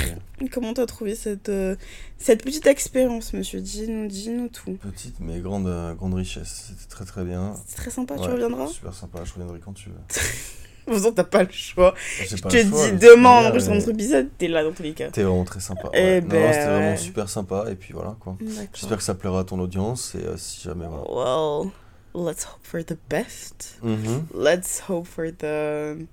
Comment 0.53 0.72
t'as 0.72 0.86
trouvé 0.86 1.14
cette, 1.14 1.49
euh, 1.49 1.76
cette 2.18 2.45
petite 2.45 2.66
expérience, 2.66 3.32
monsieur? 3.32 3.61
Dis-nous 3.61 4.07
dis 4.07 4.30
tout. 4.53 4.78
Petite 4.80 5.16
mais 5.20 5.40
grande, 5.40 5.66
euh, 5.66 5.95
grande 5.95 6.14
richesse. 6.14 6.68
C'était 6.68 6.88
très 6.88 7.05
très 7.05 7.24
bien. 7.24 7.55
C'est 7.66 7.76
très 7.76 7.90
sympa, 7.90 8.16
tu 8.16 8.28
reviendras? 8.28 8.68
Super 8.68 8.95
sympa, 8.95 9.24
je 9.24 9.32
reviendrai 9.32 9.59
quand 9.61 9.72
tu 9.72 9.88
veux. 9.88 9.97
Faisant, 10.93 11.12
t'as 11.12 11.24
pas 11.24 11.45
le 11.45 11.53
choix. 11.53 11.95
Je 12.20 12.36
te 12.36 12.49
dis 12.49 12.99
demain, 12.99 13.43
on 13.43 13.47
enregistre 13.47 13.72
notre 13.72 13.90
épisode, 13.90 14.28
t'es 14.36 14.49
là 14.49 14.64
dans 14.64 14.72
tous 14.72 14.82
les 14.82 14.93
cas. 14.93 15.11
T'es 15.11 15.22
vraiment 15.22 15.45
très 15.45 15.61
sympa. 15.61 15.88
Eh 15.93 16.20
ben, 16.20 16.53
c'était 16.53 16.66
vraiment 16.66 16.97
super 16.97 17.28
sympa. 17.28 17.66
Et 17.70 17.76
puis 17.76 17.93
voilà, 17.93 18.16
quoi. 18.18 18.36
J'espère 18.74 18.99
que 18.99 19.05
ça 19.05 19.14
plaira 19.14 19.40
à 19.40 19.45
ton 19.45 19.61
audience. 19.61 20.14
Et 20.16 20.24
euh, 20.24 20.36
si 20.36 20.62
jamais, 20.62 20.86
voilà. 20.86 21.05
Well, 21.09 21.70
let's 22.14 22.45
hope 22.45 22.64
for 22.64 22.84
the 22.84 22.99
best. 23.09 23.78
Mm-hmm. 23.84 24.22
Let's 24.34 24.82
hope 24.88 25.07
for 25.07 25.26
the. 25.30 26.07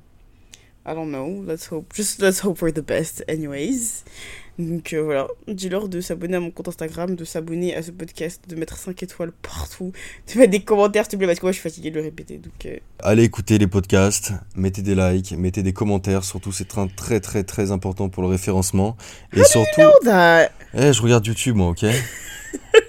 I 0.86 0.94
don't 0.94 1.12
know. 1.12 1.44
Let's 1.46 1.72
hope. 1.72 1.94
Just 1.94 2.22
let's 2.22 2.44
hope 2.44 2.58
for 2.58 2.72
the 2.72 2.82
best, 2.82 3.24
anyways. 3.28 4.04
Donc 4.60 4.92
euh, 4.92 5.02
voilà, 5.02 5.28
dis-leur 5.48 5.88
de 5.88 6.02
s'abonner 6.02 6.36
à 6.36 6.40
mon 6.42 6.52
compte 6.52 6.68
Instagram, 6.68 7.16
de 7.16 7.24
s'abonner 7.24 7.74
à 7.76 7.82
ce 7.82 7.92
podcast, 7.92 8.42
de 8.46 8.58
mettre 8.58 8.78
5 8.78 9.02
étoiles 9.04 9.32
partout, 9.32 9.94
de 10.28 10.38
mettre 10.38 10.52
des 10.52 10.60
commentaires 10.60 11.06
s'il 11.06 11.12
te 11.12 11.16
plaît, 11.16 11.28
parce 11.28 11.40
que 11.40 11.46
moi 11.46 11.54
je 11.54 11.60
suis 11.60 11.70
fatiguée 11.70 11.92
de 11.92 11.96
le 11.96 12.02
répéter. 12.02 12.38
Donc, 12.38 12.66
euh. 12.66 12.76
Allez 13.00 13.24
écouter 13.24 13.58
les 13.58 13.68
podcasts, 13.68 14.34
mettez 14.56 14.82
des 14.82 14.96
likes, 14.96 15.32
mettez 15.32 15.64
des 15.64 15.72
commentaires, 15.72 16.26
surtout 16.26 16.52
c'est 16.52 16.68
très 16.68 16.88
très 16.90 17.22
très 17.22 17.46
très 17.46 17.72
important 17.72 18.10
pour 18.10 18.22
le 18.22 18.28
référencement. 18.28 18.98
Et 19.32 19.46
surtout... 19.46 19.82
Eh, 20.04 20.94
je 20.94 21.02
regarde 21.02 21.26
YouTube 21.26 21.56
moi, 21.56 21.70
ok? 21.70 21.86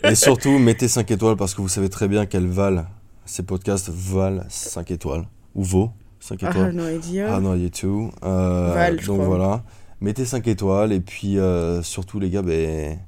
Et 0.04 0.14
surtout, 0.16 0.58
mettez 0.58 0.88
5 0.88 1.08
étoiles 1.08 1.36
parce 1.36 1.54
que 1.54 1.60
vous 1.60 1.68
savez 1.68 1.88
très 1.88 2.08
bien 2.08 2.26
qu'elles 2.26 2.48
valent, 2.48 2.84
ces 3.26 3.44
podcasts 3.44 3.90
valent 3.90 4.42
5 4.48 4.90
étoiles, 4.90 5.24
ou 5.54 5.62
vaut 5.62 5.92
5 6.20 6.34
étoiles. 6.42 6.54
Ah, 6.56 6.72
no 6.72 6.88
idea. 6.88 7.34
Ah, 7.34 7.40
non, 7.40 7.54
you 7.54 7.68
too. 7.68 8.10
Euh, 8.22 8.96
donc 9.06 9.20
voilà 9.22 9.62
mettez 10.00 10.24
5 10.24 10.46
étoiles. 10.48 10.92
Et 10.92 11.00
puis, 11.00 11.38
euh, 11.38 11.82
surtout, 11.82 12.20
les 12.20 12.30
gars, 12.30 12.42
ben, 12.42 12.98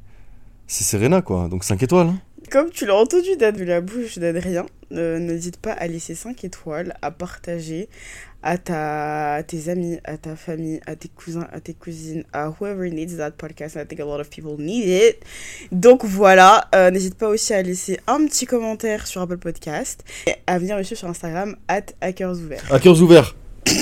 c'est 0.66 0.84
Serena, 0.84 1.22
quoi. 1.22 1.48
Donc 1.48 1.64
5 1.64 1.82
étoiles. 1.82 2.08
Hein. 2.08 2.18
Comme 2.50 2.70
tu 2.70 2.86
l'as 2.86 2.96
entendu 2.96 3.36
de 3.36 3.64
la 3.64 3.80
bouche 3.80 4.18
d'Adrien, 4.18 4.66
euh, 4.92 5.18
n'hésite 5.18 5.56
pas 5.56 5.72
à 5.72 5.86
laisser 5.86 6.14
5 6.14 6.44
étoiles, 6.44 6.94
à 7.00 7.10
partager 7.10 7.88
à, 8.42 8.58
ta, 8.58 9.42
tes 9.46 9.68
amis, 9.68 9.98
à 10.04 10.16
ta 10.16 10.36
famille, 10.36 10.80
à 10.86 10.96
tes 10.96 11.08
cousins, 11.08 11.46
à 11.52 11.60
tes 11.60 11.74
cousines, 11.74 12.24
à 12.32 12.48
whoever 12.48 12.90
needs 12.90 13.16
that 13.16 13.32
podcast. 13.32 13.76
I 13.76 13.86
think 13.86 14.00
a 14.00 14.04
lot 14.04 14.20
of 14.20 14.28
people 14.30 14.56
need 14.58 14.86
it. 14.86 15.22
Donc 15.70 16.04
voilà, 16.04 16.68
euh, 16.74 16.90
n'hésite 16.90 17.14
pas 17.16 17.28
aussi 17.28 17.54
à 17.54 17.62
laisser 17.62 18.00
un 18.06 18.26
petit 18.26 18.46
commentaire 18.46 19.06
sur 19.06 19.20
Apple 19.20 19.38
Podcast 19.38 20.04
et 20.26 20.34
à 20.46 20.58
venir 20.58 20.76
me 20.76 20.82
suivre 20.82 20.98
sur 20.98 21.08
Instagram, 21.08 21.56
at 21.68 21.86
hackersouverts. 22.00 22.64
Hackersouverts 22.72 23.36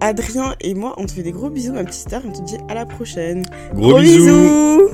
Adrien 0.00 0.54
et 0.60 0.74
moi, 0.74 0.94
on 0.98 1.06
te 1.06 1.12
fait 1.12 1.22
des 1.22 1.32
gros 1.32 1.48
bisous, 1.50 1.72
ma 1.72 1.84
petite 1.84 2.02
star, 2.02 2.22
on 2.24 2.32
te 2.32 2.42
dit 2.42 2.58
à 2.68 2.74
la 2.74 2.84
prochaine. 2.84 3.44
Gros, 3.74 3.98
bisous. 3.98 4.90